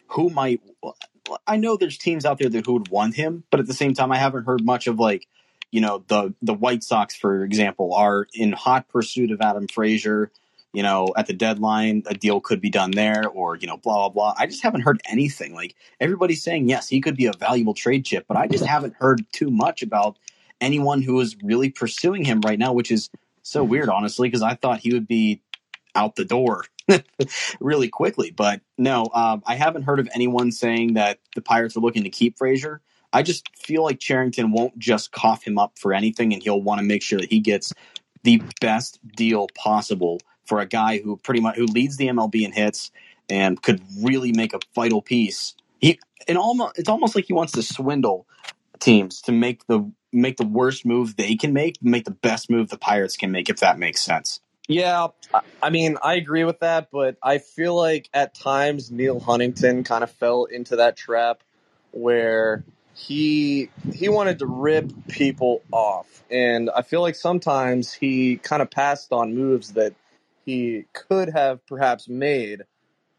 who 0.09 0.31
might. 0.31 0.61
I 1.46 1.57
know 1.57 1.77
there's 1.77 1.96
teams 1.96 2.25
out 2.25 2.38
there 2.38 2.49
that 2.49 2.66
who 2.66 2.73
would 2.75 2.88
want 2.88 3.14
him, 3.14 3.44
but 3.51 3.61
at 3.61 3.66
the 3.66 3.75
same 3.75 3.94
time, 3.94 4.11
I 4.11 4.16
haven't 4.16 4.44
heard 4.46 4.64
much 4.64 4.88
of 4.88 4.99
like, 4.99 5.29
you 5.70 5.80
know, 5.80 6.04
the 6.09 6.35
the 6.42 6.54
White 6.54 6.83
Sox, 6.83 7.14
for 7.14 7.44
example, 7.44 7.94
are 7.94 8.26
in 8.35 8.52
hot 8.52 8.88
pursuit 8.88 9.30
of 9.30 9.40
Adam 9.40 9.68
Frazier. 9.68 10.30
You 10.72 10.85
know, 10.85 11.09
at 11.16 11.26
the 11.26 11.33
deadline, 11.33 12.04
a 12.06 12.14
deal 12.14 12.40
could 12.40 12.61
be 12.61 12.70
done 12.70 12.92
there, 12.92 13.28
or 13.28 13.56
you 13.56 13.66
know, 13.66 13.76
blah 13.76 13.96
blah 13.96 14.09
blah. 14.09 14.35
I 14.38 14.46
just 14.46 14.62
haven't 14.62 14.83
heard 14.83 15.00
anything. 15.11 15.54
Like 15.54 15.74
everybody's 16.00 16.42
saying, 16.42 16.68
yes, 16.68 16.88
he 16.88 17.00
could 17.00 17.16
be 17.16 17.26
a 17.26 17.33
valuable 17.33 17.74
trade 17.74 18.04
chip, 18.04 18.26
but 18.28 18.37
I 18.37 18.46
just 18.46 18.64
haven't 18.64 18.94
heard 18.94 19.24
too 19.33 19.50
much 19.50 19.83
about 19.83 20.16
anyone 20.61 21.02
who 21.02 21.20
is 21.20 21.37
really 21.42 21.70
pursuing 21.70 22.24
him 22.24 22.40
right 22.42 22.59
now, 22.59 22.72
which 22.72 22.92
is 22.92 23.11
so 23.42 23.64
weird, 23.64 23.88
honestly, 23.88 24.28
because 24.28 24.42
I 24.42 24.54
thought 24.54 24.78
he 24.80 24.92
would 24.92 25.09
be 25.09 25.40
out 25.94 26.14
the 26.16 26.24
door 26.24 26.64
really 27.61 27.88
quickly. 27.88 28.30
But 28.30 28.61
no, 28.78 29.09
um, 29.12 29.42
I 29.46 29.56
haven't 29.56 29.83
heard 29.83 29.98
of 29.98 30.09
anyone 30.14 30.52
saying 30.52 30.94
that 30.94 31.18
the 31.35 31.42
Pirates 31.42 31.76
are 31.76 31.80
looking 31.80 32.04
to 32.04 32.11
keep 32.11 32.38
Frazier. 32.38 32.80
I 33.12 33.23
just 33.23 33.44
feel 33.57 33.83
like 33.83 33.99
Cherington 33.99 34.53
won't 34.53 34.79
just 34.79 35.12
cough 35.12 35.44
him 35.44 35.59
up 35.59 35.79
for 35.79 35.92
anything, 35.92 36.33
and 36.33 36.42
he'll 36.42 36.62
want 36.62 36.81
to 36.81 36.85
make 36.85 37.03
sure 37.03 37.18
that 37.20 37.31
he 37.31 37.40
gets 37.40 37.73
the 38.23 38.42
best 38.61 38.99
deal 39.16 39.49
possible 39.55 40.20
for 40.46 40.61
a 40.61 40.66
guy 40.66 40.99
who 40.99 41.16
pretty 41.16 41.40
much 41.40 41.57
who 41.57 41.64
leads 41.66 41.96
the 41.96 42.09
MLB 42.09 42.42
in 42.44 42.53
hits 42.53 42.90
and 43.29 43.61
could 43.62 43.81
really 44.03 44.33
make 44.33 44.53
a 44.53 44.59
vital 44.75 45.01
piece. 45.03 45.55
He 45.81 45.99
and 46.29 46.37
almost 46.37 46.79
it's 46.79 46.88
almost 46.88 47.14
like 47.14 47.27
he 47.27 47.33
wants 47.33 47.53
to 47.53 47.62
swindle 47.62 48.27
teams 48.81 49.20
to 49.23 49.33
make 49.33 49.66
the 49.66 49.90
make 50.12 50.37
the 50.37 50.46
worst 50.46 50.85
move 50.85 51.16
they 51.16 51.37
can 51.37 51.53
make, 51.53 51.77
make 51.83 52.05
the 52.05 52.11
best 52.11 52.51
move 52.51 52.68
the 52.68 52.79
Pirates 52.79 53.16
can 53.16 53.31
make, 53.31 53.49
if 53.49 53.59
that 53.59 53.79
makes 53.79 54.01
sense. 54.03 54.40
Yeah, 54.66 55.09
I- 55.33 55.40
I 55.62 55.70
mean, 55.70 55.99
I 56.03 56.14
agree 56.14 56.44
with 56.44 56.61
that, 56.61 56.90
but 56.90 57.16
I 57.23 57.38
feel 57.38 57.75
like 57.75 58.09
at 58.12 58.35
times 58.35 58.90
Neal 58.90 59.20
Huntington 59.20 59.85
kind 59.85 60.03
of 60.03 60.11
fell 60.11 60.44
into 60.44 60.77
that 60.77 60.96
trap 60.96 61.42
where 61.92 62.64
he 63.00 63.70
he 63.94 64.08
wanted 64.10 64.38
to 64.40 64.46
rip 64.46 64.92
people 65.08 65.62
off, 65.72 66.22
and 66.30 66.68
I 66.76 66.82
feel 66.82 67.00
like 67.00 67.14
sometimes 67.14 67.94
he 67.94 68.36
kind 68.36 68.60
of 68.60 68.70
passed 68.70 69.10
on 69.10 69.34
moves 69.34 69.72
that 69.72 69.94
he 70.44 70.84
could 70.92 71.30
have 71.30 71.64
perhaps 71.66 72.08
made 72.08 72.62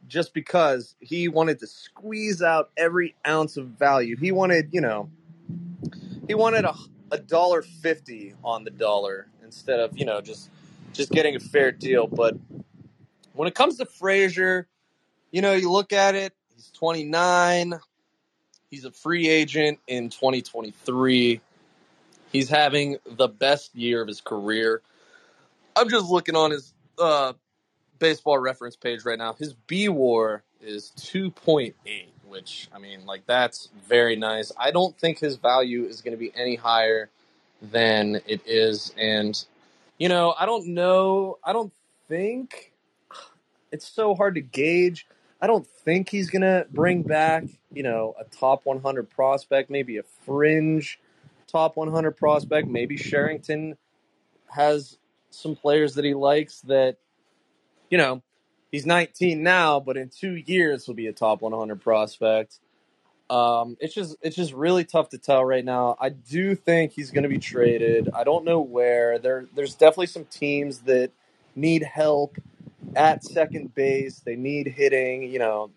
just 0.07 0.35
because 0.35 0.95
he 0.99 1.27
wanted 1.27 1.59
to 1.59 1.67
squeeze 1.67 2.43
out 2.43 2.69
every 2.77 3.15
ounce 3.27 3.57
of 3.57 3.67
value. 3.69 4.15
He 4.17 4.31
wanted, 4.31 4.69
you 4.71 4.81
know, 4.81 5.09
he 6.27 6.35
wanted 6.35 6.65
a 6.65 6.75
a 7.11 7.17
dollar 7.17 7.63
fifty 7.63 8.35
on 8.43 8.63
the 8.63 8.71
dollar 8.71 9.27
instead 9.43 9.79
of 9.79 9.97
you 9.97 10.05
know 10.05 10.21
just 10.21 10.51
just 10.93 11.11
getting 11.11 11.35
a 11.35 11.39
fair 11.39 11.71
deal. 11.71 12.05
But 12.05 12.37
when 13.33 13.47
it 13.47 13.55
comes 13.55 13.77
to 13.77 13.85
Frazier, 13.85 14.67
you 15.31 15.41
know, 15.41 15.53
you 15.53 15.71
look 15.71 15.91
at 15.91 16.13
it. 16.13 16.33
He's 16.55 16.69
twenty 16.69 17.03
nine. 17.03 17.79
He's 18.71 18.86
a 18.86 18.91
free 18.91 19.27
agent 19.27 19.79
in 19.86 20.10
twenty 20.10 20.41
twenty 20.41 20.71
three. 20.71 21.41
He's 22.31 22.49
having 22.49 22.97
the 23.05 23.27
best 23.27 23.75
year 23.75 24.01
of 24.01 24.07
his 24.07 24.21
career. 24.21 24.81
I'm 25.75 25.89
just 25.89 26.05
looking 26.05 26.38
on 26.38 26.51
his 26.51 26.73
uh, 26.97 27.34
baseball 27.99 28.39
reference 28.39 28.77
page 28.77 29.03
right 29.03 29.17
now. 29.17 29.34
His 29.34 29.53
B 29.53 29.89
WAR 29.89 30.43
is 30.62 30.91
2.8, 30.97 31.73
which 32.27 32.69
I 32.73 32.79
mean, 32.79 33.05
like 33.05 33.25
that's 33.25 33.69
very 33.88 34.15
nice. 34.15 34.53
I 34.57 34.71
don't 34.71 34.97
think 34.97 35.19
his 35.19 35.36
value 35.36 35.84
is 35.84 36.01
going 36.01 36.13
to 36.13 36.17
be 36.17 36.31
any 36.36 36.55
higher 36.55 37.10
than 37.62 38.21
it 38.25 38.41
is, 38.45 38.93
and 38.97 39.43
you 39.97 40.07
know, 40.07 40.34
I 40.39 40.45
don't 40.45 40.67
know. 40.67 41.38
I 41.43 41.51
don't 41.51 41.73
think 42.07 42.71
it's 43.71 43.88
so 43.88 44.15
hard 44.15 44.36
to 44.36 44.41
gauge. 44.41 45.07
I 45.41 45.47
don't 45.47 45.65
think 45.65 46.10
he's 46.10 46.30
going 46.30 46.43
to 46.43 46.67
bring 46.69 47.01
back, 47.01 47.45
you 47.73 47.82
know, 47.84 48.13
a 48.19 48.23
top 48.25 48.65
100 48.65 49.10
prospect, 49.10 49.69
maybe 49.69 49.97
a 49.97 50.04
fringe 50.25 50.99
top 51.47 51.75
100 51.75 52.12
prospect. 52.12 52.67
Maybe 52.67 52.95
Cherington 52.95 53.75
has 54.47 54.97
some 55.32 55.56
players 55.56 55.95
that 55.95 56.06
he 56.06 56.13
likes 56.13 56.62
that, 56.62 56.97
you 57.89 57.97
know, 57.97 58.21
he's 58.71 58.86
19 58.86 59.41
now, 59.41 59.80
but 59.80 59.97
in 59.97 60.10
two 60.10 60.36
years 60.36 60.86
he'll 60.86 60.95
be 60.95 61.08
a 61.08 61.13
top 61.13 61.41
100 61.41 61.82
prospect. 61.82 62.60
Um, 63.30 63.77
it's 63.80 63.93
just 63.93 64.17
it's 64.21 64.36
just 64.36 64.51
really 64.51 64.84
tough 64.84 65.10
to 65.10 65.17
tell 65.17 65.43
right 65.43 65.63
now. 65.63 65.95
I 66.01 66.10
do 66.10 66.54
think 66.54 66.91
he's 66.91 67.12
going 67.12 67.23
to 67.23 67.30
be 67.30 67.39
traded. 67.39 68.10
I 68.13 68.25
don't 68.25 68.43
know 68.43 68.60
where. 68.60 69.19
There 69.19 69.45
there's 69.56 69.73
definitely 69.73 70.08
some 70.08 70.25
teams 70.25 70.80
that 70.80 71.12
need 71.56 71.82
help 71.82 72.38
at 72.95 73.23
second 73.23 73.73
base. 73.75 74.19
They 74.19 74.35
need 74.35 74.67
hitting. 74.67 75.23
You 75.23 75.39
know, 75.39 75.71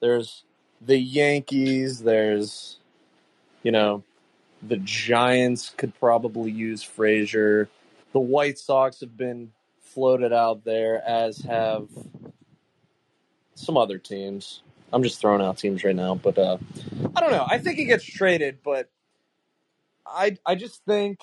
there's 0.00 0.44
the 0.80 0.98
Yankees. 0.98 2.00
There's 2.00 2.78
you 3.62 3.72
know 3.72 4.02
the 4.62 4.76
Giants 4.78 5.70
could 5.76 5.98
probably 5.98 6.50
use 6.50 6.82
Frazier. 6.82 7.68
The 8.12 8.20
White 8.20 8.58
Sox 8.58 9.00
have 9.00 9.16
been 9.16 9.52
floated 9.80 10.32
out 10.32 10.64
there, 10.64 11.02
as 11.06 11.38
have 11.38 11.88
some 13.54 13.76
other 13.76 13.98
teams. 13.98 14.62
I'm 14.92 15.02
just 15.02 15.20
throwing 15.20 15.42
out 15.42 15.58
teams 15.58 15.82
right 15.82 15.96
now, 15.96 16.14
but 16.14 16.38
uh, 16.38 16.58
I 17.16 17.20
don't 17.20 17.32
know. 17.32 17.46
I 17.48 17.58
think 17.58 17.78
he 17.78 17.84
gets 17.84 18.04
traded, 18.04 18.58
but 18.64 18.88
I 20.06 20.36
I 20.46 20.54
just 20.54 20.84
think 20.84 21.20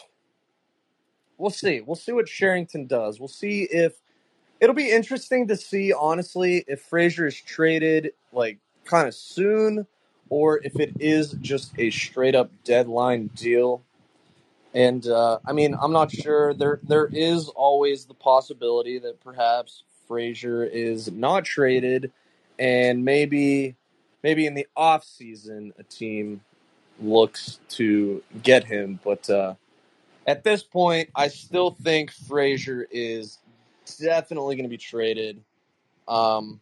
we'll 1.38 1.52
see. 1.52 1.82
We'll 1.82 1.96
see 1.96 2.12
what 2.12 2.28
Cherington 2.28 2.88
does. 2.88 3.20
We'll 3.20 3.30
see 3.30 3.64
if 3.64 3.94
it'll 4.62 4.76
be 4.76 4.92
interesting 4.92 5.48
to 5.48 5.58
see 5.58 5.92
honestly 5.92 6.64
if 6.68 6.82
Frazier 6.84 7.26
is 7.26 7.36
traded 7.36 8.14
like 8.32 8.60
kind 8.86 9.08
of 9.08 9.16
soon 9.16 9.88
or 10.30 10.62
if 10.64 10.80
it 10.80 10.94
is 11.00 11.34
just 11.42 11.74
a 11.78 11.90
straight 11.90 12.36
up 12.36 12.52
deadline 12.64 13.28
deal. 13.36 13.84
And 14.74 15.06
uh, 15.06 15.40
I 15.46 15.52
mean, 15.52 15.76
I'm 15.82 15.92
not 15.92 16.12
sure. 16.12 16.54
There 16.54 16.80
there 16.84 17.10
is 17.12 17.50
always 17.50 18.06
the 18.06 18.14
possibility 18.14 19.00
that 19.00 19.22
perhaps 19.22 19.84
Frazier 20.08 20.64
is 20.64 21.12
not 21.12 21.44
traded 21.44 22.12
and 22.58 23.04
maybe 23.04 23.76
maybe 24.24 24.46
in 24.46 24.54
the 24.54 24.68
off 24.78 25.04
season 25.04 25.74
a 25.78 25.84
team 25.84 26.42
looks 27.02 27.60
to 27.70 28.24
get 28.44 28.64
him. 28.64 29.00
But 29.04 29.30
uh, 29.30 29.56
at 30.28 30.44
this 30.44 30.64
point, 30.64 31.10
I 31.16 31.28
still 31.28 31.72
think 31.72 32.12
Frazier 32.12 32.88
is 32.92 33.40
definitely 33.98 34.56
going 34.56 34.66
to 34.66 34.70
be 34.70 34.78
traded. 34.78 35.42
Um, 36.08 36.60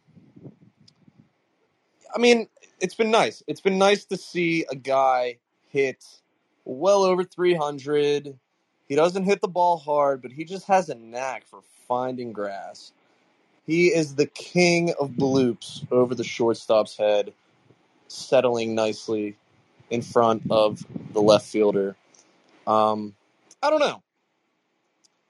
I 2.14 2.18
mean, 2.18 2.48
it's 2.80 2.94
been 2.94 3.10
nice. 3.10 3.42
It's 3.46 3.60
been 3.60 3.78
nice 3.78 4.04
to 4.06 4.16
see 4.16 4.64
a 4.70 4.76
guy 4.76 5.38
hit 5.68 6.04
well 6.64 7.02
over 7.04 7.24
300. 7.24 8.38
He 8.88 8.94
doesn't 8.94 9.24
hit 9.24 9.40
the 9.40 9.48
ball 9.48 9.78
hard, 9.78 10.22
but 10.22 10.32
he 10.32 10.44
just 10.44 10.66
has 10.66 10.88
a 10.88 10.94
knack 10.94 11.46
for 11.46 11.60
finding 11.86 12.32
grass. 12.32 12.92
He 13.66 13.88
is 13.88 14.16
the 14.16 14.26
king 14.26 14.92
of 14.98 15.10
bloops 15.10 15.86
over 15.92 16.14
the 16.14 16.24
shortstop's 16.24 16.96
head, 16.96 17.32
settling 18.08 18.74
nicely 18.74 19.36
in 19.90 20.02
front 20.02 20.42
of 20.50 20.84
the 21.12 21.22
left 21.22 21.46
fielder. 21.46 21.94
Um, 22.66 23.14
I 23.62 23.70
don't 23.70 23.80
know. 23.80 24.02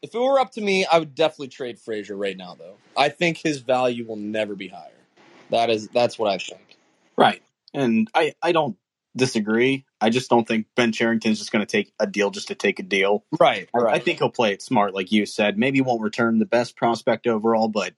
If 0.03 0.15
it 0.15 0.19
were 0.19 0.39
up 0.39 0.53
to 0.53 0.61
me, 0.61 0.87
I 0.87 0.99
would 0.99 1.15
definitely 1.15 1.49
trade 1.49 1.79
Frazier 1.79 2.17
right 2.17 2.37
now, 2.37 2.55
though. 2.59 2.77
I 2.97 3.11
think 3.11 3.39
his 3.39 3.59
value 3.61 4.07
will 4.07 4.17
never 4.17 4.55
be 4.55 4.69
higher. 4.69 4.91
That 5.51 5.69
is 5.71 5.89
that's 5.89 6.19
what 6.19 6.31
I 6.31 6.39
think. 6.39 6.77
Right. 7.17 7.43
And 7.75 8.09
I, 8.15 8.35
I 8.43 8.53
don't 8.53 8.77
disagree. 9.17 9.85
I 10.01 10.11
just 10.11 10.31
don't 10.31 10.47
think 10.47 10.67
Ben 10.77 10.93
Cherington 10.93 11.33
is 11.33 11.39
just 11.39 11.53
going 11.53 11.65
to 11.65 11.71
take 11.71 11.93
a 11.99 12.07
deal 12.07 12.31
just 12.31 12.49
to 12.49 12.55
take 12.55 12.79
a 12.79 12.83
deal. 12.83 13.25
Right. 13.39 13.69
I, 13.75 13.79
Right. 13.79 13.95
I 13.97 13.99
think 13.99 14.19
he'll 14.19 14.31
play 14.31 14.53
it 14.53 14.63
smart, 14.63 14.95
like 14.95 15.13
you 15.13 15.27
said. 15.27 15.59
Maybe 15.59 15.81
won't 15.81 16.03
return 16.03 16.39
the 16.39 16.47
best 16.47 16.77
prospect 16.77 17.27
overall, 17.27 17.69
but 17.69 17.95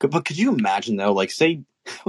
but 0.00 0.24
could 0.24 0.38
you 0.38 0.52
imagine 0.54 0.96
though? 0.96 1.12
Like, 1.12 1.30
say 1.30 1.62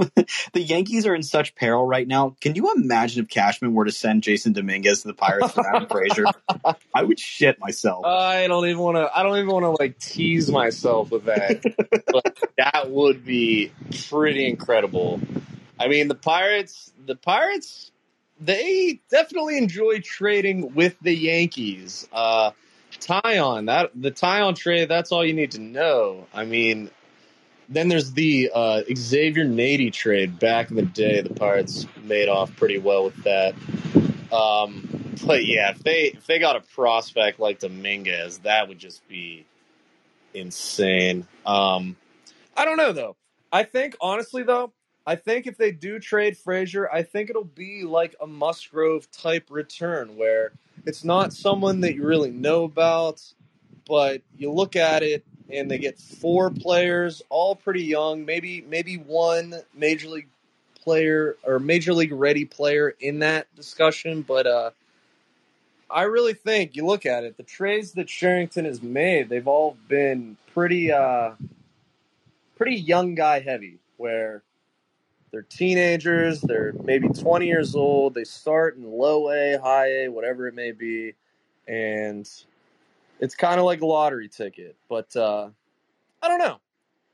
the 0.52 0.60
Yankees 0.60 1.06
are 1.06 1.14
in 1.14 1.22
such 1.22 1.54
peril 1.54 1.86
right 1.86 2.06
now. 2.06 2.36
Can 2.40 2.54
you 2.54 2.72
imagine 2.74 3.22
if 3.22 3.28
Cashman 3.28 3.74
were 3.74 3.84
to 3.84 3.92
send 3.92 4.22
Jasson 4.22 4.52
Dominguez 4.52 5.02
to 5.02 5.08
the 5.08 5.14
Pirates 5.14 5.52
for 5.52 5.66
Adam 5.66 5.88
Frazier? 5.88 6.24
I 6.94 7.02
would 7.02 7.18
shit 7.18 7.58
myself. 7.60 8.04
I 8.04 8.46
don't 8.46 8.66
even 8.66 8.78
want 8.78 8.96
to. 8.96 9.10
I 9.14 9.22
don't 9.22 9.36
even 9.36 9.50
want 9.50 9.64
to 9.64 9.82
like 9.82 9.98
tease 9.98 10.50
myself 10.50 11.10
with 11.10 11.24
that. 11.24 11.62
but 12.12 12.38
that 12.58 12.90
would 12.90 13.24
be 13.24 13.72
pretty 14.08 14.46
incredible. 14.46 15.20
I 15.78 15.88
mean, 15.88 16.08
the 16.08 16.14
Pirates. 16.14 16.92
The 17.06 17.16
Pirates. 17.16 17.90
They 18.40 19.00
definitely 19.08 19.56
enjoy 19.56 20.00
trading 20.00 20.74
with 20.74 20.96
the 21.00 21.14
Yankees. 21.14 22.08
Uh, 22.12 22.50
on 23.08 23.66
that 23.66 23.90
the 23.94 24.10
Taillon 24.10 24.56
trade. 24.56 24.88
That's 24.88 25.12
all 25.12 25.24
you 25.24 25.32
need 25.32 25.52
to 25.52 25.60
know. 25.60 26.26
I 26.32 26.44
mean, 26.44 26.90
then 27.68 27.88
there's 27.88 28.12
the 28.12 28.50
uh, 28.54 28.82
Xavier 28.94 29.44
Nady 29.44 29.92
trade. 29.92 30.38
Back 30.38 30.70
in 30.70 30.76
the 30.76 30.82
day, 30.82 31.20
the 31.20 31.34
Pirates 31.34 31.86
made 32.02 32.28
off 32.28 32.54
pretty 32.56 32.78
well 32.78 33.04
with 33.04 33.22
that. 33.24 33.54
Um, 34.32 35.14
but 35.26 35.44
yeah, 35.44 35.70
if 35.70 35.82
they 35.82 36.04
if 36.06 36.26
they 36.26 36.38
got 36.38 36.56
a 36.56 36.60
prospect 36.60 37.38
like 37.38 37.60
Dominguez, 37.60 38.38
that 38.38 38.68
would 38.68 38.78
just 38.78 39.06
be 39.08 39.44
insane. 40.34 41.26
Um, 41.46 41.96
I 42.56 42.64
don't 42.64 42.76
know 42.76 42.92
though. 42.92 43.16
I 43.52 43.64
think 43.64 43.96
honestly 44.00 44.42
though, 44.42 44.72
I 45.06 45.16
think 45.16 45.46
if 45.46 45.56
they 45.56 45.72
do 45.72 45.98
trade 45.98 46.36
Frazier, 46.36 46.90
I 46.90 47.02
think 47.02 47.30
it'll 47.30 47.44
be 47.44 47.84
like 47.84 48.14
a 48.20 48.26
Musgrove 48.26 49.10
type 49.10 49.48
return 49.50 50.16
where 50.16 50.52
it's 50.86 51.04
not 51.04 51.32
someone 51.32 51.80
that 51.80 51.94
you 51.94 52.04
really 52.04 52.30
know 52.30 52.64
about, 52.64 53.22
but 53.86 54.22
you 54.36 54.50
look 54.50 54.76
at 54.76 55.02
it 55.02 55.24
and 55.50 55.70
they 55.70 55.78
get 55.78 55.98
four 55.98 56.50
players, 56.50 57.22
all 57.28 57.54
pretty 57.56 57.84
young, 57.84 58.24
maybe 58.24 58.64
maybe 58.68 58.96
one 58.96 59.54
major 59.74 60.08
league 60.08 60.28
player 60.82 61.36
or 61.44 61.58
major 61.58 61.94
league 61.94 62.12
ready 62.12 62.44
player 62.44 62.94
in 63.00 63.20
that 63.20 63.54
discussion, 63.54 64.22
but 64.22 64.46
uh 64.46 64.70
I 65.90 66.04
really 66.04 66.32
think 66.32 66.74
you 66.74 66.86
look 66.86 67.04
at 67.04 67.22
it, 67.24 67.36
the 67.36 67.42
trades 67.42 67.92
that 67.92 68.08
Cherington 68.08 68.64
has 68.64 68.82
made, 68.82 69.28
they've 69.28 69.46
all 69.46 69.76
been 69.88 70.36
pretty 70.52 70.90
uh 70.92 71.32
pretty 72.56 72.76
young 72.76 73.14
guy 73.14 73.40
heavy 73.40 73.78
where 73.96 74.42
they're 75.30 75.42
teenagers, 75.42 76.40
they're 76.42 76.74
maybe 76.84 77.08
20 77.08 77.46
years 77.46 77.74
old, 77.74 78.14
they 78.14 78.24
start 78.24 78.76
in 78.76 78.90
low 78.90 79.30
A, 79.30 79.58
high 79.58 80.04
A, 80.04 80.08
whatever 80.08 80.46
it 80.46 80.54
may 80.54 80.72
be, 80.72 81.14
and 81.66 82.28
it's 83.22 83.36
kind 83.36 83.58
of 83.60 83.64
like 83.66 83.80
a 83.80 83.86
lottery 83.86 84.28
ticket, 84.28 84.76
but 84.90 85.16
uh 85.16 85.48
I 86.22 86.28
don't 86.28 86.38
know. 86.38 86.58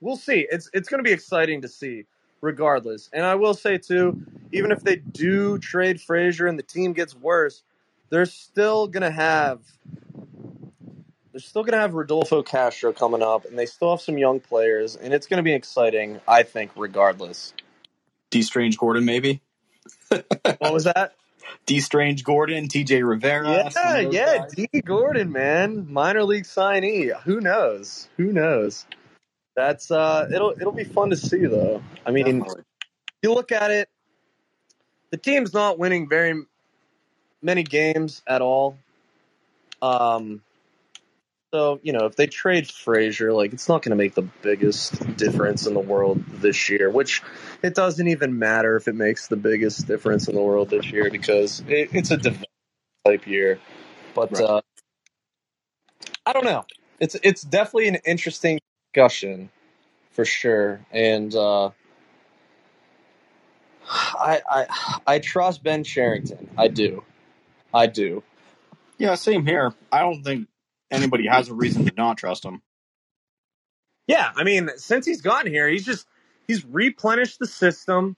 We'll 0.00 0.16
see. 0.16 0.46
It's 0.50 0.70
it's 0.72 0.88
going 0.88 0.98
to 0.98 1.04
be 1.08 1.12
exciting 1.12 1.62
to 1.62 1.68
see 1.68 2.04
regardless. 2.40 3.10
And 3.12 3.24
I 3.24 3.34
will 3.36 3.54
say 3.54 3.78
too, 3.78 4.20
even 4.52 4.72
if 4.72 4.82
they 4.82 4.96
do 4.96 5.58
trade 5.58 6.00
Frazier 6.00 6.46
and 6.46 6.58
the 6.58 6.62
team 6.64 6.92
gets 6.92 7.14
worse, 7.16 7.62
they're 8.10 8.26
still 8.26 8.88
going 8.88 9.02
to 9.02 9.10
have 9.10 9.60
they're 11.32 11.40
still 11.40 11.62
going 11.62 11.74
to 11.74 11.80
have 11.80 11.94
Rodolfo 11.94 12.42
Castro 12.42 12.92
coming 12.92 13.22
up 13.22 13.44
and 13.44 13.58
they 13.58 13.66
still 13.66 13.90
have 13.90 14.00
some 14.00 14.18
young 14.18 14.40
players 14.40 14.96
and 14.96 15.14
it's 15.14 15.26
going 15.26 15.38
to 15.38 15.42
be 15.44 15.54
exciting, 15.54 16.20
I 16.26 16.42
think 16.42 16.72
regardless. 16.76 17.54
Dee 18.30 18.42
Strange-Gordon, 18.42 19.04
maybe. 19.04 19.42
What 20.58 20.72
was 20.72 20.84
that? 20.84 21.14
Dee 21.66 21.80
Strange-Gordon, 21.80 22.68
T.J. 22.68 23.02
Rivera. 23.02 23.70
yeah, 23.74 23.98
yeah, 23.98 24.38
guys. 24.38 24.52
Dee 24.54 24.80
Gordon, 24.84 25.32
man, 25.32 25.92
minor 25.92 26.24
league 26.24 26.44
signee. 26.44 27.18
Who 27.22 27.40
knows? 27.40 28.08
Who 28.16 28.32
knows? 28.32 28.86
That's 29.56 29.90
uh, 29.90 30.28
it'll 30.32 30.52
it'll 30.52 30.72
be 30.72 30.84
fun 30.84 31.10
to 31.10 31.16
see 31.16 31.44
though. 31.46 31.82
I 32.06 32.12
mean, 32.12 32.26
Definitely. 32.26 32.62
you 33.22 33.34
look 33.34 33.50
at 33.50 33.72
it, 33.72 33.88
the 35.10 35.16
team's 35.16 35.52
not 35.52 35.78
winning 35.78 36.08
very 36.08 36.42
many 37.42 37.64
games 37.64 38.22
at 38.26 38.40
all. 38.40 38.78
Um, 39.82 40.42
so 41.54 41.80
you 41.82 41.92
know, 41.92 42.06
if 42.06 42.16
they 42.16 42.26
trade 42.26 42.68
Frazier, 42.70 43.32
like 43.32 43.52
it's 43.52 43.68
not 43.68 43.82
going 43.82 43.90
to 43.90 43.96
make 43.96 44.14
the 44.14 44.22
biggest 44.42 45.16
difference 45.16 45.66
in 45.66 45.74
the 45.74 45.80
world 45.80 46.24
this 46.28 46.70
year. 46.70 46.90
Which 46.90 47.22
it 47.62 47.74
doesn't 47.74 48.08
even 48.08 48.38
matter 48.38 48.76
if 48.76 48.88
it 48.88 48.94
makes 48.94 49.28
the 49.28 49.36
biggest 49.36 49.86
difference 49.86 50.28
in 50.28 50.34
the 50.34 50.42
world 50.42 50.70
this 50.70 50.86
year 50.92 51.10
because 51.10 51.62
it, 51.68 51.90
it's 51.92 52.10
a 52.10 52.18
type 53.06 53.26
year. 53.26 53.60
But 54.14 54.38
Right. 54.38 54.40
uh, 54.40 54.62
I 56.26 56.32
don't 56.34 56.44
know. 56.44 56.66
It's 57.00 57.16
it's 57.22 57.42
definitely 57.42 57.88
an 57.88 57.98
interesting 58.06 58.60
discussion 58.94 59.50
for 60.12 60.24
sure, 60.24 60.80
and 60.92 61.34
uh, 61.34 61.70
I 63.88 64.42
I 64.50 65.00
I 65.06 65.18
trust 65.20 65.62
Ben 65.62 65.84
Cherington. 65.84 66.50
I 66.58 66.68
do, 66.68 67.04
I 67.74 67.86
do. 67.86 68.22
Yeah, 68.98 69.14
same 69.16 69.46
here. 69.46 69.74
I 69.92 70.00
don't 70.00 70.22
think 70.24 70.48
anybody 70.90 71.26
has 71.26 71.48
a 71.48 71.54
reason 71.54 71.84
to 71.86 71.92
not 71.96 72.18
trust 72.18 72.44
him. 72.44 72.62
Yeah, 74.06 74.32
I 74.34 74.44
mean, 74.44 74.70
since 74.76 75.04
he's 75.04 75.20
gotten 75.20 75.52
here, 75.52 75.68
he's 75.68 75.84
just 75.84 76.06
he's 76.46 76.64
replenished 76.64 77.38
the 77.38 77.46
system. 77.46 78.16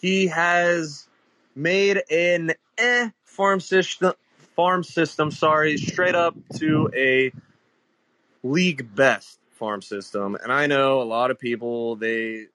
He 0.00 0.28
has 0.28 1.08
made 1.54 2.02
an 2.10 2.52
eh 2.78 3.10
farm 3.24 3.60
system 3.60 4.12
farm 4.54 4.84
system, 4.84 5.30
sorry, 5.30 5.78
straight 5.78 6.14
up 6.14 6.36
to 6.58 6.90
a 6.94 7.32
league 8.42 8.94
best 8.94 9.38
farm 9.52 9.82
system. 9.82 10.36
And 10.42 10.52
I 10.52 10.66
know 10.66 11.02
a 11.02 11.04
lot 11.04 11.30
of 11.30 11.38
people 11.38 11.96
they 11.96 12.46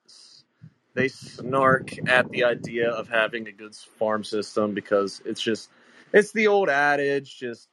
they 0.94 1.08
snark 1.08 1.90
at 2.08 2.28
the 2.30 2.44
idea 2.44 2.90
of 2.90 3.08
having 3.08 3.46
a 3.48 3.52
good 3.52 3.74
farm 3.74 4.24
system 4.24 4.74
because 4.74 5.20
it's 5.24 5.40
just 5.40 5.68
it's 6.12 6.32
the 6.32 6.48
old 6.48 6.68
adage 6.68 7.38
just 7.38 7.68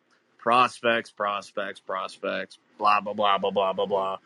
prospects, 0.45 1.09
prospects, 1.09 1.79
prospects, 1.79 2.59
blah 2.77 3.01
blah 3.01 3.13
blah 3.13 3.39
blah 3.39 3.49
blah 3.49 3.73
blah 3.73 3.85
blah. 3.87 4.17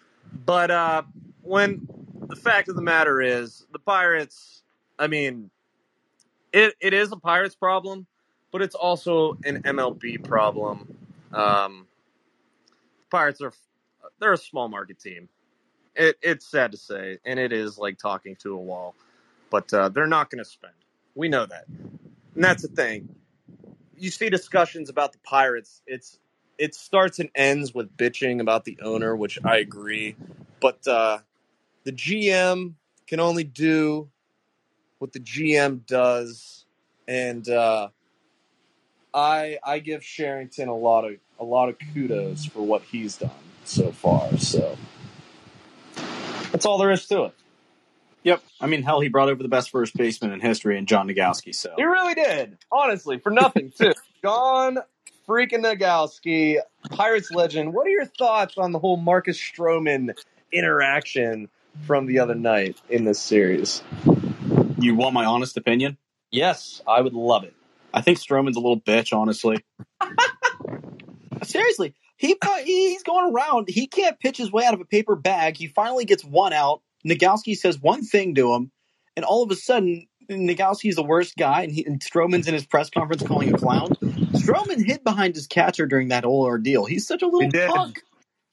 But 0.45 0.69
uh 0.69 1.03
when 1.41 1.87
the 2.27 2.35
fact 2.35 2.67
of 2.67 2.75
the 2.75 2.81
matter 2.81 3.21
is 3.21 3.65
the 3.71 3.79
Pirates, 3.79 4.61
I 4.99 5.07
mean 5.07 5.49
it 6.51 6.75
it 6.81 6.93
is 6.93 7.13
a 7.13 7.15
Pirates 7.15 7.55
problem, 7.55 8.05
but 8.51 8.61
it's 8.61 8.75
also 8.75 9.37
an 9.45 9.63
MLB 9.63 10.21
problem. 10.27 10.93
Um 11.31 11.87
Pirates 13.09 13.41
are 13.41 13.53
they're 14.19 14.33
a 14.33 14.37
small 14.37 14.67
market 14.67 14.99
team. 14.99 15.29
It, 15.95 16.17
it's 16.21 16.45
sad 16.45 16.73
to 16.73 16.77
say, 16.77 17.19
and 17.23 17.39
it 17.39 17.53
is 17.53 17.77
like 17.77 17.97
talking 17.97 18.35
to 18.41 18.53
a 18.55 18.57
wall. 18.57 18.93
But 19.49 19.73
uh, 19.73 19.89
they're 19.89 20.07
not 20.07 20.29
going 20.29 20.43
to 20.43 20.49
spend. 20.49 20.73
We 21.15 21.29
know 21.29 21.45
that, 21.45 21.65
and 21.67 22.43
that's 22.43 22.61
the 22.61 22.67
thing. 22.67 23.09
You 23.99 24.11
see 24.11 24.29
discussions 24.29 24.89
about 24.89 25.11
the 25.11 25.19
Pirates. 25.19 25.81
It's 25.85 26.19
it 26.57 26.75
starts 26.75 27.19
and 27.19 27.29
ends 27.35 27.73
with 27.73 27.95
bitching 27.95 28.41
about 28.41 28.65
the 28.65 28.77
owner, 28.81 29.15
which 29.15 29.39
I 29.43 29.57
agree. 29.57 30.15
But 30.59 30.85
uh, 30.87 31.19
the 31.83 31.91
GM 31.91 32.73
can 33.07 33.19
only 33.19 33.43
do 33.43 34.09
what 34.99 35.13
the 35.13 35.19
GM 35.19 35.85
does, 35.85 36.65
and 37.07 37.47
uh, 37.49 37.89
I 39.13 39.57
I 39.63 39.79
give 39.79 40.01
Cherington 40.01 40.67
a 40.67 40.75
lot 40.75 41.05
of 41.05 41.15
a 41.39 41.43
lot 41.43 41.69
of 41.69 41.77
kudos 41.93 42.45
for 42.45 42.61
what 42.61 42.83
he's 42.83 43.17
done 43.17 43.31
so 43.63 43.91
far. 43.91 44.37
So 44.37 44.77
that's 46.51 46.65
all 46.65 46.77
there 46.77 46.91
is 46.91 47.07
to 47.07 47.25
it. 47.25 47.35
Yep. 48.29 48.43
I 48.61 48.67
mean, 48.67 48.83
hell, 48.83 48.99
he 48.99 49.09
brought 49.09 49.29
over 49.29 49.41
the 49.41 49.49
best 49.49 49.71
first 49.71 49.97
baseman 49.97 50.31
in 50.31 50.39
history 50.39 50.77
in 50.77 50.85
John 50.85 51.07
Nogowski. 51.07 51.55
So 51.55 51.73
He 51.75 51.83
really 51.83 52.13
did, 52.13 52.59
honestly, 52.71 53.17
for 53.17 53.31
nothing 53.31 53.71
too. 53.75 53.93
John 54.23 54.77
freaking 55.27 55.63
Nogowski, 55.63 56.59
Pirates 56.91 57.31
legend. 57.31 57.73
What 57.73 57.87
are 57.87 57.89
your 57.89 58.05
thoughts 58.05 58.55
on 58.55 58.71
the 58.71 58.77
whole 58.77 58.97
Marcus 58.97 59.39
Stroman 59.39 60.15
interaction 60.51 61.49
from 61.87 62.05
the 62.05 62.19
other 62.19 62.35
night 62.35 62.77
in 62.87 63.03
this 63.03 63.19
series? 63.19 63.81
you 64.77 64.93
want 64.93 65.15
my 65.15 65.25
honest 65.25 65.57
opinion? 65.57 65.97
Yes, 66.29 66.83
I 66.87 67.01
would 67.01 67.13
love 67.13 67.45
it. 67.45 67.55
I 67.91 68.01
think 68.01 68.19
Stroman's 68.19 68.57
a 68.57 68.59
little 68.59 68.79
bitch, 68.79 69.11
honestly. 69.11 69.57
Seriously, 71.41 71.95
he 72.15 72.37
he's 72.63 73.01
going 73.01 73.33
around. 73.33 73.69
He 73.69 73.87
can't 73.87 74.19
pitch 74.19 74.37
his 74.37 74.51
way 74.51 74.65
out 74.65 74.75
of 74.75 74.81
a 74.81 74.85
paper 74.85 75.15
bag. 75.15 75.57
He 75.57 75.65
finally 75.65 76.05
gets 76.05 76.23
one 76.23 76.53
out. 76.53 76.83
Nogowski 77.07 77.55
says 77.55 77.79
one 77.79 78.03
thing 78.03 78.35
to 78.35 78.53
him, 78.53 78.71
and 79.15 79.25
all 79.25 79.43
of 79.43 79.51
a 79.51 79.55
sudden, 79.55 80.07
Nogowski's 80.29 80.95
the 80.95 81.03
worst 81.03 81.35
guy, 81.37 81.63
and, 81.63 81.71
he, 81.71 81.85
and 81.85 81.99
Stroman's 81.99 82.47
in 82.47 82.53
his 82.53 82.65
press 82.65 82.89
conference 82.89 83.23
calling 83.23 83.49
him 83.49 83.55
a 83.55 83.57
clown. 83.57 83.89
Stroman 84.33 84.85
hid 84.85 85.03
behind 85.03 85.35
his 85.35 85.47
catcher 85.47 85.85
during 85.87 86.09
that 86.09 86.23
whole 86.23 86.43
ordeal. 86.43 86.85
He's 86.85 87.07
such 87.07 87.21
a 87.21 87.27
little 87.27 87.49
punk. 87.67 88.01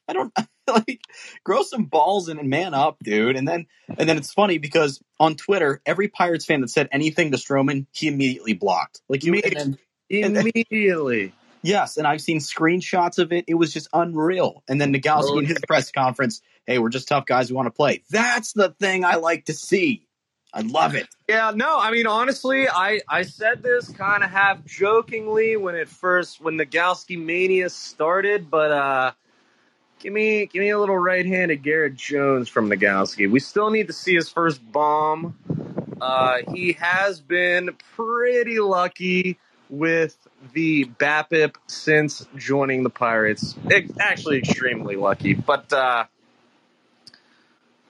I 0.08 0.12
don't 0.12 0.32
like 0.68 1.00
grow 1.44 1.62
some 1.62 1.84
balls 1.84 2.28
and 2.28 2.42
man 2.48 2.74
up, 2.74 2.96
dude. 3.02 3.36
And 3.36 3.46
then 3.46 3.66
and 3.98 4.08
then 4.08 4.16
it's 4.16 4.32
funny 4.32 4.58
because 4.58 5.02
on 5.18 5.34
Twitter, 5.34 5.82
every 5.84 6.08
Pirates 6.08 6.44
fan 6.44 6.60
that 6.60 6.70
said 6.70 6.88
anything 6.92 7.32
to 7.32 7.36
Stroman, 7.36 7.86
he 7.92 8.08
immediately 8.08 8.54
blocked. 8.54 9.00
Like 9.08 9.24
you, 9.24 9.34
and 9.34 9.42
then, 9.42 9.78
And- 10.10 10.36
Immediately. 10.36 11.32
yes, 11.62 11.96
and 11.96 12.06
I've 12.06 12.20
seen 12.20 12.38
screenshots 12.38 13.18
of 13.18 13.32
it. 13.32 13.44
It 13.48 13.54
was 13.54 13.72
just 13.72 13.88
unreal. 13.92 14.62
And 14.68 14.80
then 14.80 14.92
Nogowski 14.94 15.40
in 15.40 15.46
his 15.46 15.58
press 15.66 15.90
conference, 15.90 16.40
hey, 16.66 16.78
we're 16.78 16.88
just 16.88 17.08
tough 17.08 17.26
guys 17.26 17.48
who 17.48 17.54
want 17.54 17.66
to 17.66 17.70
play. 17.70 18.02
That's 18.10 18.52
the 18.52 18.70
thing 18.70 19.04
I 19.04 19.16
like 19.16 19.46
to 19.46 19.54
see. 19.54 20.06
I 20.52 20.60
love 20.60 20.94
it. 20.94 21.06
Yeah, 21.28 21.52
no, 21.54 21.78
I 21.78 21.90
mean 21.90 22.06
honestly, 22.06 22.66
I 22.66 23.00
I 23.08 23.22
said 23.22 23.62
this 23.62 23.90
kind 23.90 24.24
of 24.24 24.30
half 24.30 24.64
jokingly 24.64 25.56
when 25.56 25.74
it 25.74 25.88
first 25.88 26.40
when 26.40 26.56
Nogowski 26.56 27.22
mania 27.22 27.68
started, 27.68 28.50
but 28.50 28.72
uh 28.72 29.12
give 29.98 30.14
me 30.14 30.46
give 30.46 30.60
me 30.60 30.70
a 30.70 30.78
little 30.78 30.96
right-handed 30.96 31.62
Garrett 31.62 31.96
Jones 31.96 32.48
from 32.48 32.70
Nogowski. 32.70 33.30
We 33.30 33.40
still 33.40 33.70
need 33.70 33.88
to 33.88 33.92
see 33.92 34.14
his 34.14 34.30
first 34.30 34.60
bomb. 34.72 35.36
Uh 36.00 36.38
he 36.54 36.72
has 36.74 37.20
been 37.20 37.76
pretty 37.94 38.58
lucky 38.58 39.38
with 39.68 40.16
the 40.54 40.84
BABIP 40.84 41.56
since 41.66 42.24
joining 42.36 42.82
the 42.82 42.88
Pirates. 42.88 43.54
Ex- 43.70 43.90
actually 43.98 44.38
extremely 44.38 44.96
lucky, 44.96 45.34
but 45.34 45.70
uh 45.70 46.04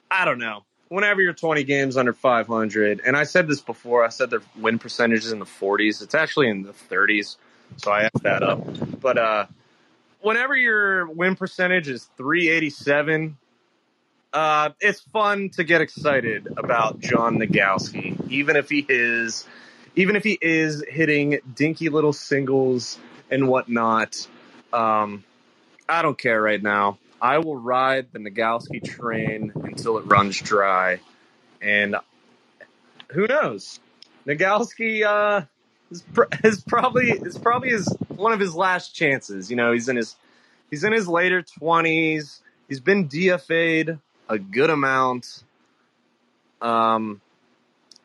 I 0.09 0.25
don't 0.25 0.39
know 0.39 0.63
whenever 0.89 1.21
you're 1.21 1.33
20 1.33 1.63
games 1.63 1.97
under 1.97 2.13
500, 2.13 3.01
and 3.05 3.15
I 3.15 3.23
said 3.23 3.47
this 3.47 3.61
before, 3.61 4.05
I 4.05 4.09
said 4.09 4.29
their 4.29 4.41
win 4.57 4.79
percentage 4.79 5.25
is 5.25 5.31
in 5.31 5.39
the 5.39 5.45
40s. 5.45 6.01
It's 6.01 6.15
actually 6.15 6.49
in 6.49 6.63
the 6.63 6.73
30s, 6.73 7.37
so 7.77 7.91
I 7.91 8.03
added 8.03 8.21
that 8.23 8.43
up. 8.43 8.99
But 8.99 9.17
uh, 9.17 9.45
whenever 10.21 10.55
your 10.55 11.07
win 11.07 11.35
percentage 11.35 11.87
is 11.89 12.09
387, 12.17 13.37
uh, 14.33 14.69
it's 14.79 15.01
fun 15.01 15.49
to 15.49 15.63
get 15.63 15.81
excited 15.81 16.47
about 16.57 16.99
John 16.99 17.37
Nogowski, 17.37 18.29
even 18.29 18.55
if 18.55 18.69
he 18.69 18.85
is, 18.87 19.45
even 19.95 20.15
if 20.15 20.23
he 20.23 20.37
is 20.39 20.83
hitting 20.87 21.39
dinky 21.55 21.89
little 21.89 22.13
singles 22.13 22.99
and 23.31 23.47
whatnot. 23.47 24.27
Um, 24.71 25.23
I 25.89 26.01
don't 26.01 26.17
care 26.17 26.41
right 26.41 26.61
now. 26.61 26.97
I 27.21 27.39
will 27.39 27.57
ride 27.57 28.07
the 28.11 28.19
Nogowski 28.19 28.83
train 28.83 29.51
until 29.55 29.97
it 29.97 30.05
runs 30.05 30.39
dry. 30.39 30.99
And 31.61 31.95
who 33.09 33.27
knows? 33.27 33.79
Nogowski 34.25 35.03
uh, 35.03 35.45
is, 35.89 36.01
pr- 36.13 36.25
is 36.43 36.61
probably 36.61 37.11
is 37.11 37.37
probably 37.37 37.69
his 37.69 37.87
one 38.09 38.33
of 38.33 38.39
his 38.39 38.55
last 38.55 38.93
chances. 38.93 39.49
You 39.49 39.55
know, 39.55 39.71
he's 39.71 39.89
in 39.89 39.95
his 39.95 40.15
he's 40.69 40.83
in 40.83 40.93
his 40.93 41.07
later 41.07 41.41
twenties. 41.41 42.41
He's 42.67 42.81
been 42.81 43.07
DFA'd 43.07 43.99
a 44.29 44.37
good 44.37 44.69
amount. 44.69 45.43
Um, 46.61 47.21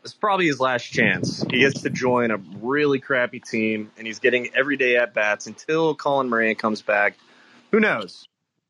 it's 0.05 0.14
probably 0.14 0.46
his 0.46 0.61
last 0.61 0.85
chance. 0.85 1.44
He 1.51 1.61
gets 1.61 1.83
to 1.83 1.90
join 1.90 2.31
a 2.31 2.37
really 2.61 2.98
crappy 2.98 3.40
team, 3.40 3.90
and 3.96 4.07
he's 4.07 4.18
getting 4.18 4.55
everyday 4.55 4.96
at 4.96 5.14
bats 5.14 5.46
until 5.46 5.94
Colin 5.94 6.29
Moran 6.29 6.55
comes 6.55 6.83
back. 6.83 7.16
Who 7.70 7.81
knows? 7.81 8.29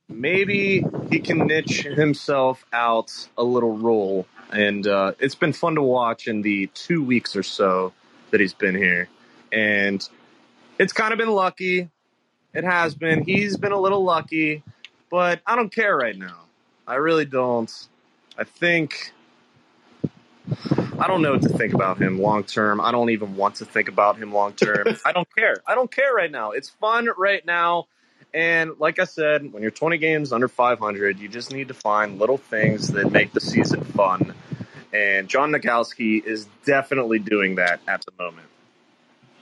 Maybe 0.09 0.85
he 1.11 1.21
can 1.21 1.47
niche 1.47 1.83
himself 1.83 2.65
out 2.73 3.29
a 3.37 3.43
little 3.43 3.77
role. 3.77 4.27
And 4.53 4.87
uh, 4.87 5.13
it's 5.19 5.35
been 5.35 5.53
fun 5.53 5.77
to 5.77 5.83
watch 5.83 6.29
in 6.29 6.43
the 6.43 6.67
two 6.69 7.03
weeks 7.03 7.37
or 7.37 7.43
so 7.43 7.93
that 8.31 8.41
he's 8.41 8.55
been 8.55 8.75
here. 8.75 9.09
And 9.51 10.07
it's 10.79 10.93
kind 10.93 11.13
of 11.13 11.19
been 11.19 11.31
lucky. 11.31 11.89
It 12.55 12.65
has 12.65 12.95
been. 12.95 13.25
He's 13.25 13.57
been 13.57 13.73
a 13.73 13.81
little 13.81 14.05
lucky, 14.05 14.63
but 15.11 15.41
I 15.47 15.57
don't 15.57 15.73
care 15.73 15.97
right 15.97 16.17
now. 16.17 16.41
I 16.87 16.97
really 16.97 17.25
don't. 17.25 17.71
I 18.37 18.45
think. 18.45 19.13
I 20.99 21.07
don't 21.07 21.23
know 21.23 21.33
what 21.33 21.43
to 21.43 21.49
think 21.49 21.73
about 21.73 21.99
him 21.99 22.21
long 22.21 22.45
term. 22.45 22.81
I 22.81 22.91
don't 22.91 23.11
even 23.11 23.37
want 23.37 23.57
to 23.57 23.65
think 23.65 23.89
about 23.89 24.19
him 24.19 24.33
long 24.33 24.53
term. 24.53 24.87
I 25.05 25.13
don't 25.13 25.29
care. 25.35 25.57
I 25.67 25.75
don't 25.75 25.91
care 25.91 26.13
right 26.13 26.31
now. 26.31 26.51
It's 26.51 26.69
fun 26.69 27.09
right 27.17 27.45
now. 27.47 27.87
And 28.35 28.73
like 28.79 28.99
I 28.99 29.05
said, 29.05 29.53
when 29.53 29.63
you're 29.63 29.71
20 29.71 29.99
games 29.99 30.33
under 30.33 30.49
500, 30.49 31.19
you 31.19 31.29
just 31.29 31.53
need 31.53 31.69
to 31.69 31.75
find 31.75 32.19
little 32.19 32.39
things 32.39 32.89
that 32.89 33.13
make 33.13 33.33
the 33.33 33.41
season 33.41 33.85
fun. 33.85 34.35
And 34.93 35.29
John 35.29 35.53
Nogowski 35.53 36.25
is 36.25 36.47
definitely 36.65 37.19
doing 37.19 37.57
that 37.57 37.81
at 37.87 38.05
the 38.05 38.13
moment. 38.19 38.47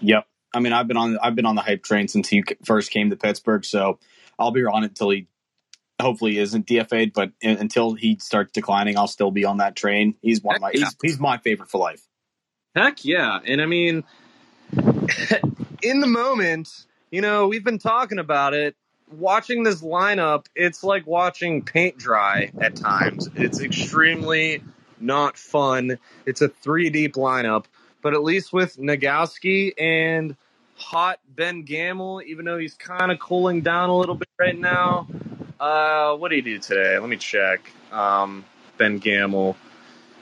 Yep. 0.01 0.27
I 0.53 0.61
mean, 0.61 0.73
I've 0.73 0.89
been 0.89 0.97
on 0.97 1.19
I've 1.23 1.37
been 1.37 1.47
on 1.47 1.55
the 1.55 1.63
hype 1.63 1.83
train 1.83 2.09
since 2.09 2.29
he 2.29 2.43
first 2.65 2.91
came 2.91 3.11
to 3.11 3.17
Pittsburgh, 3.17 3.65
so 3.65 3.99
I'll 4.39 4.51
be 4.51 4.65
on 4.65 4.83
it 4.83 4.89
until 4.89 5.11
he 5.11 5.29
hopefully 6.01 6.39
isn't 6.39 6.67
DFA'd. 6.67 7.13
But 7.13 7.33
in, 7.41 7.59
until 7.59 7.95
he 7.95 8.19
starts 8.19 8.53
declining, 8.53 8.99
I'll 8.99 9.07
still 9.07 9.31
be 9.31 9.45
on 9.45 9.59
that 9.59 9.77
train. 9.77 10.15
He's 10.23 10.43
one 10.43 10.57
of 10.57 10.63
my 10.63 10.73
Yeah. 10.75 10.87
he's, 10.87 10.97
he's 11.03 11.21
my 11.21 11.39
favorite 11.39 11.69
for 11.71 11.79
life. 11.79 12.03
Heck 12.75 13.05
yeah. 13.05 13.39
And 13.45 13.61
I 13.61 13.67
mean, 13.67 14.05
in 15.83 16.01
the 16.01 16.07
moment, 16.07 16.69
you 17.11 17.21
know, 17.21 17.49
we've 17.49 17.65
been 17.65 17.79
talking 17.79 18.19
about 18.19 18.55
it. 18.55 18.77
Watching 19.19 19.65
this 19.65 19.83
lineup, 19.83 20.47
it's 20.55 20.85
like 20.85 21.07
watching 21.07 21.63
paint 21.63 21.99
dry 21.99 22.53
at 22.61 22.77
times. 22.77 23.29
It's 23.35 23.61
extremely 23.61 24.63
not 25.01 25.37
fun. 25.37 25.99
It's 26.27 26.43
a 26.43 26.49
three 26.49 26.91
deep 26.91 27.15
lineup, 27.15 27.65
but 28.03 28.15
at 28.15 28.23
least 28.23 28.53
with 28.53 28.77
Nagowski 28.77 29.73
and 29.79 30.37
hot 30.77 31.19
Ben 31.35 31.63
Gamel, 31.63 32.23
even 32.25 32.45
though 32.45 32.59
he's 32.59 32.75
kind 32.75 33.11
of 33.11 33.19
cooling 33.19 33.63
down 33.63 33.91
a 33.91 33.97
little 33.97 34.15
bit 34.15 34.29
right 34.39 34.57
now. 34.57 35.09
Uh, 35.59 36.15
what 36.17 36.29
did 36.29 36.37
he 36.37 36.53
do 36.53 36.59
today? 36.59 36.99
Let 36.99 37.09
me 37.09 37.17
check. 37.17 37.61
Um, 37.93 38.45
Ben 38.79 38.99
Gamel. 38.99 39.57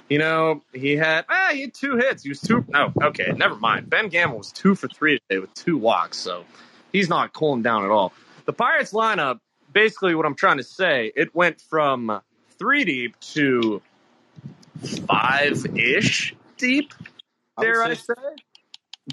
You 0.08 0.18
know, 0.18 0.62
he 0.72 0.96
had 0.96 1.26
ah, 1.28 1.50
he 1.52 1.60
had 1.62 1.74
two 1.74 1.96
hits. 1.96 2.22
He 2.22 2.30
was 2.30 2.40
two. 2.40 2.64
No, 2.68 2.92
okay, 3.02 3.32
never 3.36 3.56
mind. 3.56 3.90
Ben 3.90 4.08
Gamel 4.08 4.38
was 4.38 4.50
two 4.50 4.74
for 4.74 4.88
three 4.88 5.18
today 5.18 5.38
with 5.38 5.52
two 5.52 5.76
walks, 5.76 6.16
so 6.16 6.44
he's 6.92 7.08
not 7.08 7.32
cooling 7.32 7.62
down 7.62 7.84
at 7.84 7.90
all. 7.90 8.12
The 8.46 8.52
Pirates 8.52 8.92
lineup, 8.92 9.40
basically, 9.72 10.14
what 10.14 10.26
I'm 10.26 10.34
trying 10.34 10.56
to 10.58 10.62
say, 10.64 11.12
it 11.14 11.34
went 11.34 11.60
from 11.60 12.20
three 12.58 12.84
deep 12.84 13.18
to 13.34 13.82
five 15.06 15.64
ish 15.76 16.34
deep. 16.56 16.94
I 17.56 17.62
Dare 17.62 17.82
I 17.82 17.94
say- 17.94 18.14
say? 18.14 18.14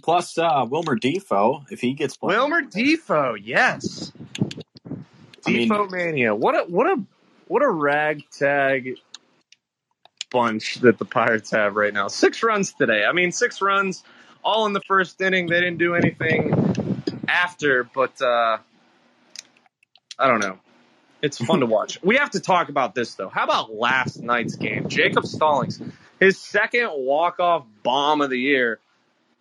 Plus 0.01 0.37
uh, 0.37 0.65
Wilmer 0.69 0.97
Difo, 0.97 1.63
if 1.71 1.79
he 1.79 1.93
gets. 1.93 2.17
Wilmer 2.21 2.61
Difo, 2.61 3.37
yes. 3.41 4.11
I 5.47 5.51
mean- 5.51 5.69
Difo 5.69 5.89
mania. 5.89 6.35
What 6.35 6.55
a 6.55 6.63
what 6.69 6.87
a 6.87 7.01
what 7.47 7.61
a 7.63 7.69
ragtag 7.69 8.97
bunch 10.31 10.75
that 10.81 10.97
the 10.97 11.05
Pirates 11.05 11.51
have 11.51 11.75
right 11.75 11.93
now. 11.93 12.07
Six 12.07 12.43
runs 12.43 12.73
today. 12.73 13.05
I 13.05 13.13
mean, 13.13 13.31
six 13.31 13.61
runs 13.61 14.03
all 14.43 14.65
in 14.65 14.73
the 14.73 14.81
first 14.81 15.21
inning. 15.21 15.47
They 15.47 15.59
didn't 15.61 15.77
do 15.77 15.95
anything 15.95 16.64
after, 17.27 17.83
but 17.83 18.21
uh, 18.21 18.57
I 20.17 20.27
don't 20.27 20.39
know. 20.39 20.59
It's 21.21 21.43
fun 21.43 21.61
to 21.61 21.65
watch. 21.65 21.97
We 22.03 22.17
have 22.17 22.31
to 22.31 22.39
talk 22.39 22.69
about 22.69 22.93
this 22.93 23.15
though. 23.15 23.29
How 23.29 23.45
about 23.45 23.73
last 23.73 24.21
night's 24.21 24.55
game? 24.55 24.89
Jacob 24.89 25.25
Stallings, 25.25 25.81
his 26.19 26.39
second 26.39 26.89
walk-off 26.93 27.65
bomb 27.83 28.21
of 28.21 28.29
the 28.29 28.39
year, 28.39 28.79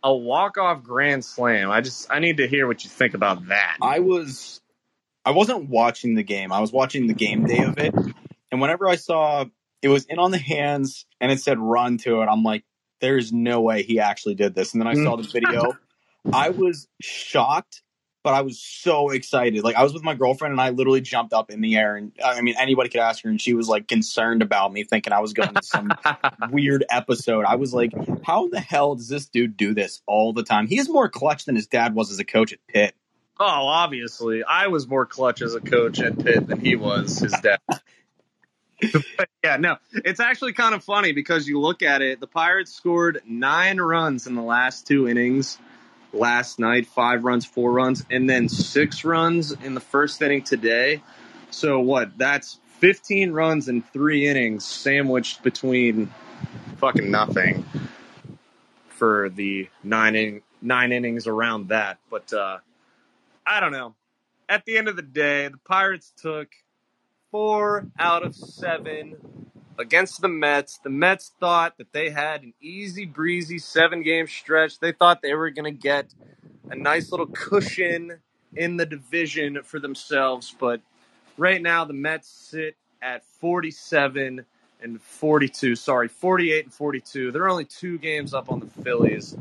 a 0.03 0.15
walk-off 0.15 0.83
grand 0.83 1.25
slam. 1.25 1.71
I 1.71 1.81
just 1.83 2.11
I 2.11 2.21
need 2.21 2.39
to 2.39 2.49
hear 2.49 2.67
what 2.67 2.85
you 2.85 2.91
think 2.91 3.15
about 3.15 3.49
that. 3.49 3.77
I 3.83 3.99
was 3.99 4.61
I 5.25 5.33
wasn't 5.33 5.69
watching 5.69 6.15
the 6.15 6.23
game. 6.23 6.53
I 6.53 6.61
was 6.61 6.73
watching 6.73 7.07
the 7.07 7.15
game 7.15 7.45
day 7.47 7.65
of 7.65 7.79
it. 7.79 7.95
And 8.51 8.61
whenever 8.61 8.89
I 8.89 8.97
saw 8.97 9.45
it 9.83 9.89
was 9.89 10.05
in 10.07 10.19
on 10.19 10.31
the 10.31 10.39
hands 10.39 11.07
and 11.21 11.33
it 11.33 11.41
said 11.41 11.59
run 11.59 11.99
to 11.99 12.23
it, 12.23 12.27
I'm 12.27 12.43
like, 12.43 12.65
there's 13.01 13.33
no 13.33 13.61
way 13.61 13.83
he 13.83 14.01
actually 14.01 14.35
did 14.37 14.55
this. 14.55 14.73
And 14.73 14.81
then 14.81 14.87
I 14.87 14.95
saw 14.95 15.17
the 15.17 15.23
video. 15.33 15.77
I 16.33 16.51
was 16.51 16.89
shocked, 17.01 17.83
but 18.23 18.35
I 18.35 18.41
was 18.41 18.59
so 18.61 19.11
excited. 19.11 19.63
Like 19.63 19.77
I 19.77 19.83
was 19.83 19.93
with 19.93 20.03
my 20.03 20.15
girlfriend 20.15 20.53
and 20.53 20.61
I 20.61 20.71
literally 20.71 21.03
jumped 21.03 21.33
up 21.33 21.51
in 21.51 21.61
the 21.61 21.77
air 21.77 21.97
and 21.97 22.13
I 22.25 22.41
mean 22.41 22.55
anybody 22.59 22.89
could 22.89 23.01
ask 23.01 23.23
her 23.25 23.31
and 23.31 23.41
she 23.41 23.53
was 23.53 23.69
like 23.69 23.87
concerned 23.87 24.43
about 24.43 24.73
me 24.73 24.85
thinking 24.85 25.13
I 25.13 25.21
was 25.21 25.35
going 25.35 25.55
to 25.55 25.63
some 25.63 25.93
weird 26.51 26.85
episode. 26.91 27.45
I 27.45 27.57
was 27.57 27.75
like, 27.75 27.93
how 28.23 28.49
the 28.49 28.61
hell 28.61 28.95
does 28.95 29.09
this 29.09 29.27
dude 29.27 29.57
do 29.57 29.75
this 29.75 30.03
all 30.07 30.33
the 30.33 30.43
time? 30.43 30.67
He 30.67 30.79
is 30.79 30.89
more 30.89 31.09
clutch 31.09 31.45
than 31.45 31.55
his 31.55 31.67
dad 31.67 31.95
was 31.95 32.11
as 32.11 32.19
a 32.19 32.25
coach 32.25 32.53
at 32.53 32.67
Pitt. 32.67 32.95
Oh, 33.39 33.45
obviously. 33.45 34.43
I 34.45 34.69
was 34.69 34.89
more 34.89 35.07
clutch 35.07 35.43
as 35.43 35.55
a 35.55 35.61
coach 35.61 36.01
at 36.01 36.19
Pitt 36.19 36.47
than 36.47 36.61
he 36.61 36.77
was 36.77 37.19
his 37.19 37.35
dad. 37.43 37.61
But 39.17 39.31
yeah, 39.43 39.57
no, 39.57 39.77
it's 39.93 40.21
actually 40.21 40.53
kind 40.53 40.75
of 40.75 40.85
funny 40.85 41.13
because 41.13 41.49
you 41.49 41.59
look 41.59 41.81
at 41.81 42.03
it. 42.03 42.21
The 42.21 42.27
Pirates 42.27 42.75
scored 42.75 43.23
nine 43.27 43.79
runs 43.79 44.27
in 44.27 44.35
the 44.35 44.43
last 44.43 44.87
two 44.87 45.09
innings 45.09 45.59
last 46.15 46.59
night, 46.59 46.87
five 46.87 47.25
runs, 47.25 47.45
four 47.45 47.73
runs, 47.73 48.05
and 48.11 48.29
then 48.29 48.49
six 48.49 49.05
runs 49.05 49.53
in 49.53 49.75
the 49.75 49.81
first 49.81 50.21
inning 50.23 50.43
today. 50.43 51.03
So 51.51 51.81
what? 51.81 52.17
That's 52.17 52.59
15 52.79 53.33
runs 53.33 53.69
in 53.69 53.83
three 53.83 54.27
innings, 54.27 54.65
sandwiched 54.65 55.43
between 55.43 56.13
fucking 56.77 57.11
nothing 57.11 57.65
for 58.89 59.29
the 59.29 59.69
nine 59.83 60.17
in, 60.17 60.43
nine 60.63 60.93
innings 60.93 61.27
around 61.27 61.69
that. 61.69 61.99
But 62.11 62.33
uh, 62.33 62.59
I 63.47 63.61
don't 63.61 63.73
know. 63.73 63.95
At 64.49 64.65
the 64.65 64.77
end 64.77 64.89
of 64.89 64.97
the 64.97 65.03
day, 65.03 65.49
the 65.49 65.59
Pirates 65.59 66.13
took 66.17 66.49
four 67.31 67.87
out 67.99 68.23
of 68.23 68.35
seven 68.35 69.17
against 69.79 70.21
the 70.21 70.29
Mets. 70.29 70.79
The 70.79 70.91
Mets 70.91 71.33
thought 71.41 71.79
that 71.79 71.93
they 71.93 72.11
had 72.11 72.43
an 72.43 72.55
easy 72.61 73.05
breezy 73.07 73.59
seven 73.59 74.03
game 74.03 74.27
stretch. 74.27 74.79
They 74.79 74.93
thought 74.93 75.23
they 75.23 75.35
were 75.35 75.51
going 75.51 75.73
to 75.73 75.79
get 75.79 76.07
a 76.71 76.77
nice 76.77 77.11
little 77.11 77.27
cushion 77.27 78.19
in 78.55 78.77
the 78.77 78.87
division 78.87 79.63
for 79.63 79.81
themselves. 79.81 80.55
But 80.59 80.81
right 81.37 81.61
now, 81.61 81.85
the 81.85 81.93
Mets 81.93 82.29
sit 82.29 82.77
at 83.03 83.25
47 83.41 84.45
and 84.83 85.03
42. 85.03 85.77
Sorry, 85.77 86.09
48 86.09 86.65
and 86.65 86.75
42. 86.75 87.33
They're 87.33 87.49
only 87.49 87.65
two 87.65 87.99
games 87.99 88.35
up 88.35 88.51
on 88.51 88.61
the 88.61 88.83
Phillies. 88.83 89.37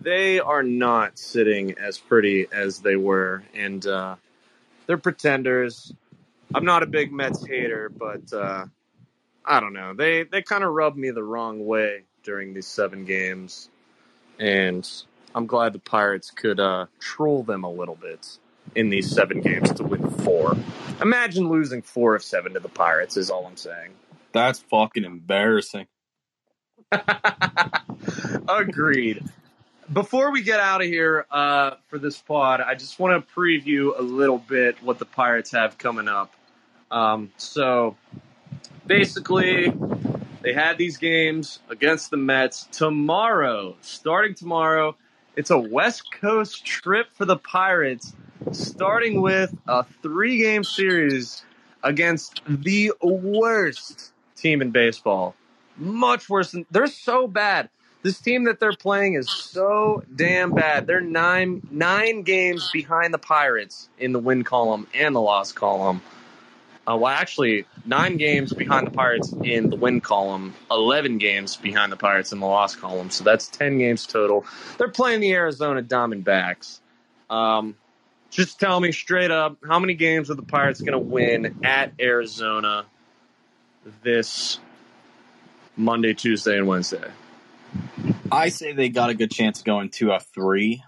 They 0.00 0.38
are 0.38 0.62
not 0.62 1.18
sitting 1.18 1.78
as 1.78 1.98
pretty 1.98 2.46
as 2.52 2.80
they 2.80 2.96
were. 2.96 3.42
And 3.54 3.84
uh, 3.86 4.16
they're 4.86 4.98
pretenders. 4.98 5.92
I'm 6.54 6.64
not 6.64 6.82
a 6.82 6.86
big 6.86 7.12
Mets 7.12 7.44
hater, 7.46 7.88
but. 7.88 8.32
Uh, 8.32 8.66
I 9.44 9.60
don't 9.60 9.72
know. 9.72 9.94
They 9.94 10.22
they 10.24 10.42
kind 10.42 10.64
of 10.64 10.72
rubbed 10.72 10.96
me 10.96 11.10
the 11.10 11.22
wrong 11.22 11.66
way 11.66 12.04
during 12.22 12.54
these 12.54 12.66
seven 12.66 13.04
games, 13.04 13.68
and 14.38 14.88
I'm 15.34 15.46
glad 15.46 15.72
the 15.72 15.78
Pirates 15.78 16.30
could 16.30 16.60
uh, 16.60 16.86
troll 16.98 17.42
them 17.42 17.64
a 17.64 17.70
little 17.70 17.96
bit 17.96 18.38
in 18.74 18.88
these 18.88 19.10
seven 19.10 19.40
games 19.40 19.72
to 19.74 19.84
win 19.84 20.08
four. 20.08 20.56
Imagine 21.02 21.48
losing 21.48 21.82
four 21.82 22.14
of 22.14 22.22
seven 22.22 22.54
to 22.54 22.60
the 22.60 22.68
Pirates. 22.68 23.16
Is 23.16 23.30
all 23.30 23.46
I'm 23.46 23.56
saying. 23.56 23.92
That's 24.32 24.60
fucking 24.60 25.04
embarrassing. 25.04 25.86
Agreed. 28.48 29.22
Before 29.92 30.32
we 30.32 30.42
get 30.42 30.60
out 30.60 30.80
of 30.80 30.86
here 30.86 31.26
uh, 31.30 31.72
for 31.88 31.98
this 31.98 32.18
pod, 32.18 32.60
I 32.62 32.74
just 32.74 32.98
want 32.98 33.26
to 33.26 33.34
preview 33.34 33.98
a 33.98 34.02
little 34.02 34.38
bit 34.38 34.82
what 34.82 34.98
the 34.98 35.04
Pirates 35.04 35.52
have 35.52 35.76
coming 35.76 36.08
up. 36.08 36.32
Um, 36.90 37.32
so 37.36 37.96
basically, 38.86 39.72
they 40.42 40.52
had 40.52 40.78
these 40.78 40.96
games 40.96 41.60
against 41.68 42.10
the 42.10 42.16
Mets. 42.16 42.68
Tomorrow, 42.70 43.76
starting 43.80 44.34
tomorrow, 44.34 44.96
it's 45.36 45.50
a 45.50 45.58
West 45.58 46.12
Coast 46.12 46.64
trip 46.64 47.08
for 47.12 47.24
the 47.24 47.36
Pirates, 47.36 48.12
starting 48.52 49.20
with 49.20 49.56
a 49.66 49.84
three 50.02 50.38
game 50.38 50.64
series 50.64 51.44
against 51.82 52.40
the 52.46 52.92
worst 53.02 54.12
team 54.36 54.62
in 54.62 54.70
baseball. 54.70 55.34
Much 55.76 56.28
worse 56.28 56.52
than 56.52 56.66
they're 56.70 56.86
so 56.86 57.26
bad. 57.26 57.68
This 58.02 58.20
team 58.20 58.44
that 58.44 58.60
they're 58.60 58.76
playing 58.76 59.14
is 59.14 59.30
so 59.30 60.04
damn 60.14 60.52
bad. 60.52 60.86
They're 60.86 61.00
nine 61.00 61.66
nine 61.70 62.22
games 62.22 62.68
behind 62.72 63.14
the 63.14 63.18
Pirates 63.18 63.88
in 63.98 64.12
the 64.12 64.18
win 64.18 64.44
column 64.44 64.86
and 64.94 65.16
the 65.16 65.20
loss 65.20 65.52
column. 65.52 66.02
Uh, 66.86 66.96
well, 66.96 67.12
actually, 67.12 67.64
nine 67.86 68.18
games 68.18 68.52
behind 68.52 68.86
the 68.86 68.90
Pirates 68.90 69.32
in 69.42 69.70
the 69.70 69.76
win 69.76 70.00
column, 70.02 70.54
11 70.70 71.18
games 71.18 71.56
behind 71.56 71.90
the 71.90 71.96
Pirates 71.96 72.32
in 72.32 72.40
the 72.40 72.46
loss 72.46 72.76
column. 72.76 73.10
So 73.10 73.24
that's 73.24 73.48
10 73.48 73.78
games 73.78 74.06
total. 74.06 74.44
They're 74.76 74.88
playing 74.88 75.20
the 75.20 75.32
Arizona 75.32 75.82
Diamondbacks. 75.82 76.80
Um, 77.30 77.76
just 78.30 78.60
tell 78.60 78.78
me 78.80 78.92
straight 78.92 79.30
up 79.30 79.56
how 79.66 79.78
many 79.78 79.94
games 79.94 80.30
are 80.30 80.34
the 80.34 80.42
Pirates 80.42 80.80
going 80.80 80.92
to 80.92 80.98
win 80.98 81.64
at 81.64 81.92
Arizona 81.98 82.84
this 84.02 84.58
Monday, 85.76 86.12
Tuesday, 86.12 86.58
and 86.58 86.66
Wednesday? 86.66 87.10
I 88.30 88.48
say 88.48 88.72
they 88.72 88.90
got 88.90 89.10
a 89.10 89.14
good 89.14 89.30
chance 89.30 89.60
of 89.60 89.64
going 89.64 89.88
two 89.88 90.12
of 90.12 90.24
three. 90.34 90.82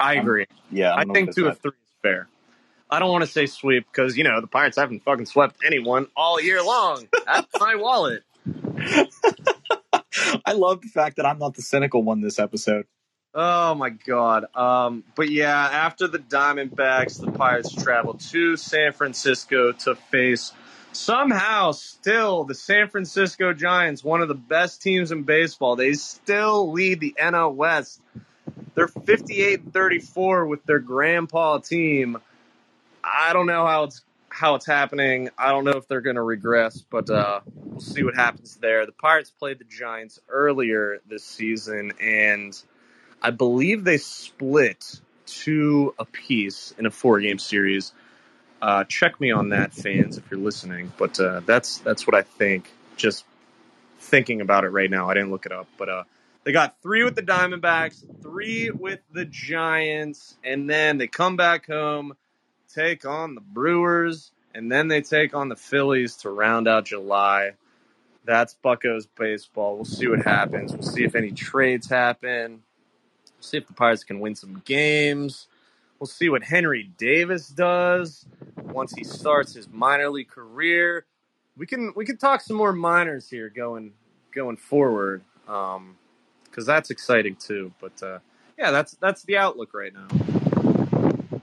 I 0.00 0.14
agree. 0.14 0.46
Um, 0.50 0.56
yeah, 0.70 0.94
I, 0.94 1.02
I 1.02 1.04
think 1.04 1.34
two 1.34 1.46
of 1.46 1.58
three 1.58 1.70
is 1.70 1.92
fair. 2.02 2.28
I 2.90 2.98
don't 2.98 3.10
want 3.10 3.24
to 3.24 3.30
say 3.30 3.46
sweep 3.46 3.86
because 3.90 4.16
you 4.16 4.24
know 4.24 4.40
the 4.40 4.46
Pirates 4.46 4.76
haven't 4.76 5.02
fucking 5.04 5.26
swept 5.26 5.56
anyone 5.64 6.06
all 6.16 6.40
year 6.40 6.62
long. 6.62 7.08
That's 7.26 7.48
my 7.60 7.74
wallet. 7.76 8.22
I 10.44 10.52
love 10.52 10.80
the 10.80 10.88
fact 10.88 11.16
that 11.16 11.26
I'm 11.26 11.38
not 11.38 11.54
the 11.54 11.62
cynical 11.62 12.02
one 12.02 12.20
this 12.20 12.38
episode. 12.38 12.86
Oh 13.34 13.74
my 13.74 13.90
god. 13.90 14.46
Um, 14.54 15.04
but 15.14 15.30
yeah, 15.30 15.54
after 15.54 16.08
the 16.08 16.18
Diamondbacks, 16.18 17.20
the 17.20 17.30
Pirates 17.30 17.72
travel 17.74 18.14
to 18.14 18.56
San 18.56 18.92
Francisco 18.92 19.72
to 19.72 19.94
face 19.94 20.52
somehow 20.92 21.72
still 21.72 22.44
the 22.44 22.54
San 22.54 22.88
Francisco 22.88 23.52
Giants, 23.52 24.02
one 24.02 24.22
of 24.22 24.28
the 24.28 24.34
best 24.34 24.82
teams 24.82 25.12
in 25.12 25.22
baseball. 25.22 25.76
They 25.76 25.92
still 25.92 26.72
lead 26.72 27.00
the 27.00 27.14
NL 27.20 27.54
West. 27.54 28.00
They're 28.74 28.88
58 28.88 29.72
34 29.72 30.46
with 30.46 30.64
their 30.64 30.78
grandpa 30.78 31.58
team. 31.58 32.18
I 33.10 33.32
don't 33.32 33.46
know 33.46 33.66
how 33.66 33.84
it's 33.84 34.02
how 34.28 34.54
it's 34.54 34.66
happening. 34.66 35.30
I 35.38 35.50
don't 35.50 35.64
know 35.64 35.72
if 35.72 35.88
they're 35.88 36.00
going 36.00 36.16
to 36.16 36.22
regress, 36.22 36.80
but 36.80 37.10
uh, 37.10 37.40
we'll 37.54 37.80
see 37.80 38.02
what 38.02 38.14
happens 38.14 38.56
there. 38.56 38.86
The 38.86 38.92
Pirates 38.92 39.30
played 39.30 39.58
the 39.58 39.64
Giants 39.64 40.20
earlier 40.28 41.00
this 41.08 41.24
season, 41.24 41.92
and 42.00 42.60
I 43.22 43.30
believe 43.30 43.84
they 43.84 43.96
split 43.96 45.00
two 45.26 45.94
apiece 45.98 46.74
in 46.78 46.86
a 46.86 46.90
four-game 46.90 47.38
series. 47.38 47.92
Uh, 48.60 48.84
check 48.84 49.20
me 49.20 49.30
on 49.30 49.50
that, 49.50 49.72
fans, 49.72 50.18
if 50.18 50.30
you're 50.30 50.40
listening. 50.40 50.92
But 50.98 51.18
uh, 51.18 51.40
that's 51.46 51.78
that's 51.78 52.06
what 52.06 52.14
I 52.14 52.22
think. 52.22 52.70
Just 52.96 53.24
thinking 54.00 54.40
about 54.40 54.64
it 54.64 54.70
right 54.70 54.90
now. 54.90 55.08
I 55.08 55.14
didn't 55.14 55.30
look 55.30 55.46
it 55.46 55.52
up, 55.52 55.68
but 55.76 55.88
uh, 55.88 56.04
they 56.44 56.52
got 56.52 56.80
three 56.82 57.04
with 57.04 57.14
the 57.14 57.22
Diamondbacks, 57.22 58.04
three 58.22 58.70
with 58.70 59.00
the 59.12 59.24
Giants, 59.24 60.36
and 60.44 60.68
then 60.68 60.98
they 60.98 61.06
come 61.06 61.36
back 61.36 61.66
home 61.66 62.14
take 62.74 63.04
on 63.04 63.34
the 63.34 63.40
Brewers, 63.40 64.32
and 64.54 64.70
then 64.70 64.88
they 64.88 65.00
take 65.00 65.34
on 65.34 65.48
the 65.48 65.56
Phillies 65.56 66.16
to 66.16 66.30
round 66.30 66.68
out 66.68 66.86
July. 66.86 67.52
That's 68.24 68.54
Buckos 68.54 69.06
baseball. 69.06 69.76
We'll 69.76 69.84
see 69.84 70.08
what 70.08 70.22
happens. 70.22 70.72
We'll 70.72 70.82
see 70.82 71.04
if 71.04 71.14
any 71.14 71.30
trades 71.30 71.88
happen. 71.88 72.62
We'll 73.24 73.42
see 73.42 73.56
if 73.56 73.66
the 73.66 73.72
Pirates 73.72 74.04
can 74.04 74.20
win 74.20 74.34
some 74.34 74.62
games. 74.64 75.48
We'll 75.98 76.08
see 76.08 76.28
what 76.28 76.44
Henry 76.44 76.90
Davis 76.98 77.48
does 77.48 78.26
once 78.56 78.92
he 78.92 79.02
starts 79.02 79.54
his 79.54 79.68
minor 79.68 80.10
league 80.10 80.28
career. 80.28 81.06
We 81.56 81.66
can 81.66 81.92
we 81.96 82.04
can 82.04 82.18
talk 82.18 82.40
some 82.40 82.56
more 82.56 82.72
minors 82.72 83.28
here 83.28 83.48
going 83.48 83.94
going 84.32 84.58
forward 84.58 85.22
because 85.44 85.76
um, 85.76 85.96
that's 86.54 86.90
exciting 86.90 87.34
too. 87.34 87.72
But 87.80 88.00
uh, 88.02 88.18
yeah, 88.56 88.70
that's 88.70 88.92
that's 89.00 89.22
the 89.22 89.38
outlook 89.38 89.74
right 89.74 89.92
now 89.92 90.37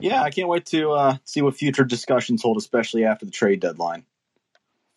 yeah, 0.06 0.22
I 0.22 0.30
can't 0.30 0.48
wait 0.48 0.66
to 0.66 0.92
uh, 0.92 1.16
see 1.24 1.42
what 1.42 1.56
future 1.56 1.84
discussions 1.84 2.42
hold, 2.42 2.56
especially 2.56 3.04
after 3.04 3.26
the 3.26 3.32
trade 3.32 3.60
deadline. 3.60 4.04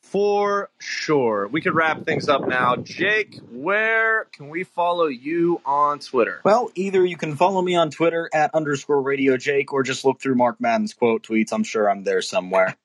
For 0.01 0.69
sure. 0.79 1.47
We 1.47 1.61
could 1.61 1.75
wrap 1.75 2.03
things 2.03 2.29
up 2.29 2.47
now. 2.47 2.77
Jake, 2.77 3.39
where 3.51 4.25
can 4.25 4.49
we 4.49 4.63
follow 4.63 5.05
you 5.05 5.61
on 5.65 5.99
Twitter? 5.99 6.41
Well, 6.43 6.71
either 6.73 7.05
you 7.05 7.15
can 7.15 7.35
follow 7.35 7.61
me 7.61 7.75
on 7.75 7.91
Twitter 7.91 8.27
at 8.33 8.55
underscore 8.55 9.01
radio 9.01 9.37
Jake 9.37 9.71
or 9.71 9.83
just 9.83 10.05
look 10.05 10.19
through 10.19 10.35
Mark 10.35 10.59
Madden's 10.59 10.95
quote 10.95 11.23
tweets. 11.23 11.53
I'm 11.53 11.63
sure 11.63 11.89
I'm 11.89 12.03
there 12.03 12.23
somewhere. 12.23 12.75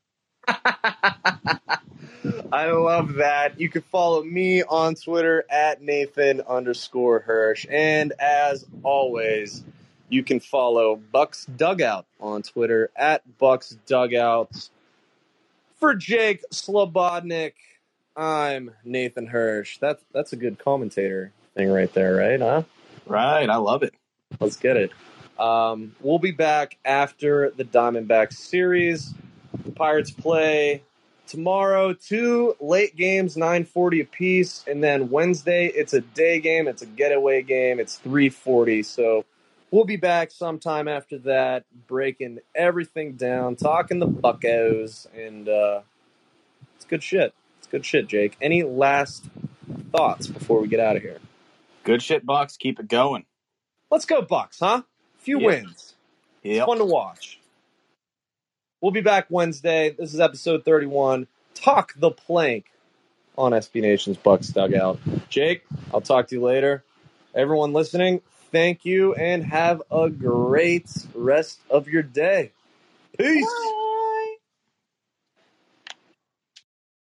I 2.53 2.70
love 2.70 3.14
that. 3.14 3.59
You 3.59 3.68
can 3.68 3.83
follow 3.83 4.22
me 4.22 4.62
on 4.62 4.95
Twitter 4.95 5.45
at 5.51 5.83
Nathan 5.83 6.43
underscore 6.43 7.20
Hirsch. 7.20 7.66
And 7.68 8.12
as 8.18 8.64
always, 8.83 9.64
you 10.09 10.22
can 10.22 10.40
follow 10.40 11.00
Bucs 11.12 11.46
Dugout 11.57 12.07
on 12.20 12.42
Twitter 12.42 12.90
at 12.96 13.22
Bucs 13.40 13.76
Dugout. 13.86 14.68
For 15.80 15.94
Jake 15.94 16.42
Slobodnik, 16.52 17.52
I'm 18.16 18.70
Nathan 18.84 19.26
Hirsch. 19.26 19.78
That's 19.78 20.02
that's 20.12 20.32
a 20.32 20.36
good 20.36 20.59
commentator 20.59 21.32
thing 21.55 21.70
right 21.70 21.92
there, 21.92 22.16
right? 22.16 22.40
Huh? 22.40 22.62
Right, 23.07 23.48
I 23.48 23.57
love 23.57 23.82
it. 23.82 23.94
Let's 24.40 24.57
get 24.57 24.76
it. 24.76 24.90
Um, 25.38 25.94
we'll 26.00 26.18
be 26.18 26.30
back 26.30 26.78
after 26.84 27.50
the 27.50 27.64
Diamondbacks 27.64 28.34
series. 28.34 29.12
The 29.64 29.72
Pirates 29.72 30.11
play 30.11 30.82
tomorrow 31.26 31.92
two 31.94 32.55
late 32.61 32.94
games 32.96 33.36
940 33.36 34.02
apiece 34.02 34.62
and 34.68 34.84
then 34.84 35.09
wednesday 35.09 35.68
it's 35.68 35.94
a 35.94 36.02
day 36.02 36.38
game 36.38 36.68
it's 36.68 36.82
a 36.82 36.86
getaway 36.86 37.40
game 37.40 37.80
it's 37.80 37.96
340 37.96 38.82
so 38.82 39.24
we'll 39.75 39.85
be 39.85 39.97
back 39.97 40.31
sometime 40.31 40.87
after 40.87 41.18
that 41.18 41.64
breaking 41.89 42.39
everything 42.55 43.14
down 43.14 43.57
talking 43.57 43.99
the 43.99 44.07
buckos 44.07 45.09
and 45.16 45.49
uh, 45.49 45.81
it's 46.77 46.85
good 46.85 47.03
shit 47.03 47.35
it's 47.59 47.66
good 47.66 47.85
shit 47.85 48.07
jake 48.07 48.37
any 48.41 48.62
last 48.62 49.25
thoughts 49.91 50.29
before 50.29 50.61
we 50.61 50.68
get 50.68 50.79
out 50.81 50.97
of 50.97 51.03
here 51.03 51.18
Good 51.83 52.01
shit, 52.03 52.25
Bucks. 52.25 52.57
Keep 52.57 52.81
it 52.81 52.89
going. 52.89 53.27
let's 53.91 54.07
go 54.07 54.22
bucks 54.22 54.61
huh 54.61 54.83
few 55.18 55.41
Yeah. 55.41 55.47
wins 55.47 55.95
Yep. 56.45 56.66
fun 56.66 56.79
to 56.79 56.85
watch. 56.85 57.41
We'll 58.81 58.93
be 58.93 59.01
back 59.01 59.27
Wednesday. 59.31 59.95
This 59.99 60.12
is 60.14 60.20
episode 60.20 60.64
31. 60.64 61.27
Talk 61.55 61.95
the 61.97 62.11
plank 62.11 62.66
on 63.39 63.53
SB 63.53 63.81
Nation's 63.81 64.18
Bucs 64.18 64.53
Dugout. 64.53 64.99
Jake, 65.31 65.64
I'll 65.93 66.03
talk 66.03 66.29
to 66.29 66.35
you 66.35 66.43
later. 66.43 66.85
Everyone 67.35 67.72
listening, 67.72 68.20
thank 68.55 68.84
you 68.84 69.16
and 69.16 69.44
have 69.44 69.82
a 69.90 70.09
great 70.09 70.88
rest 71.12 71.59
of 71.68 71.88
your 71.88 72.05
day. 72.05 72.52
Peace. 73.18 73.74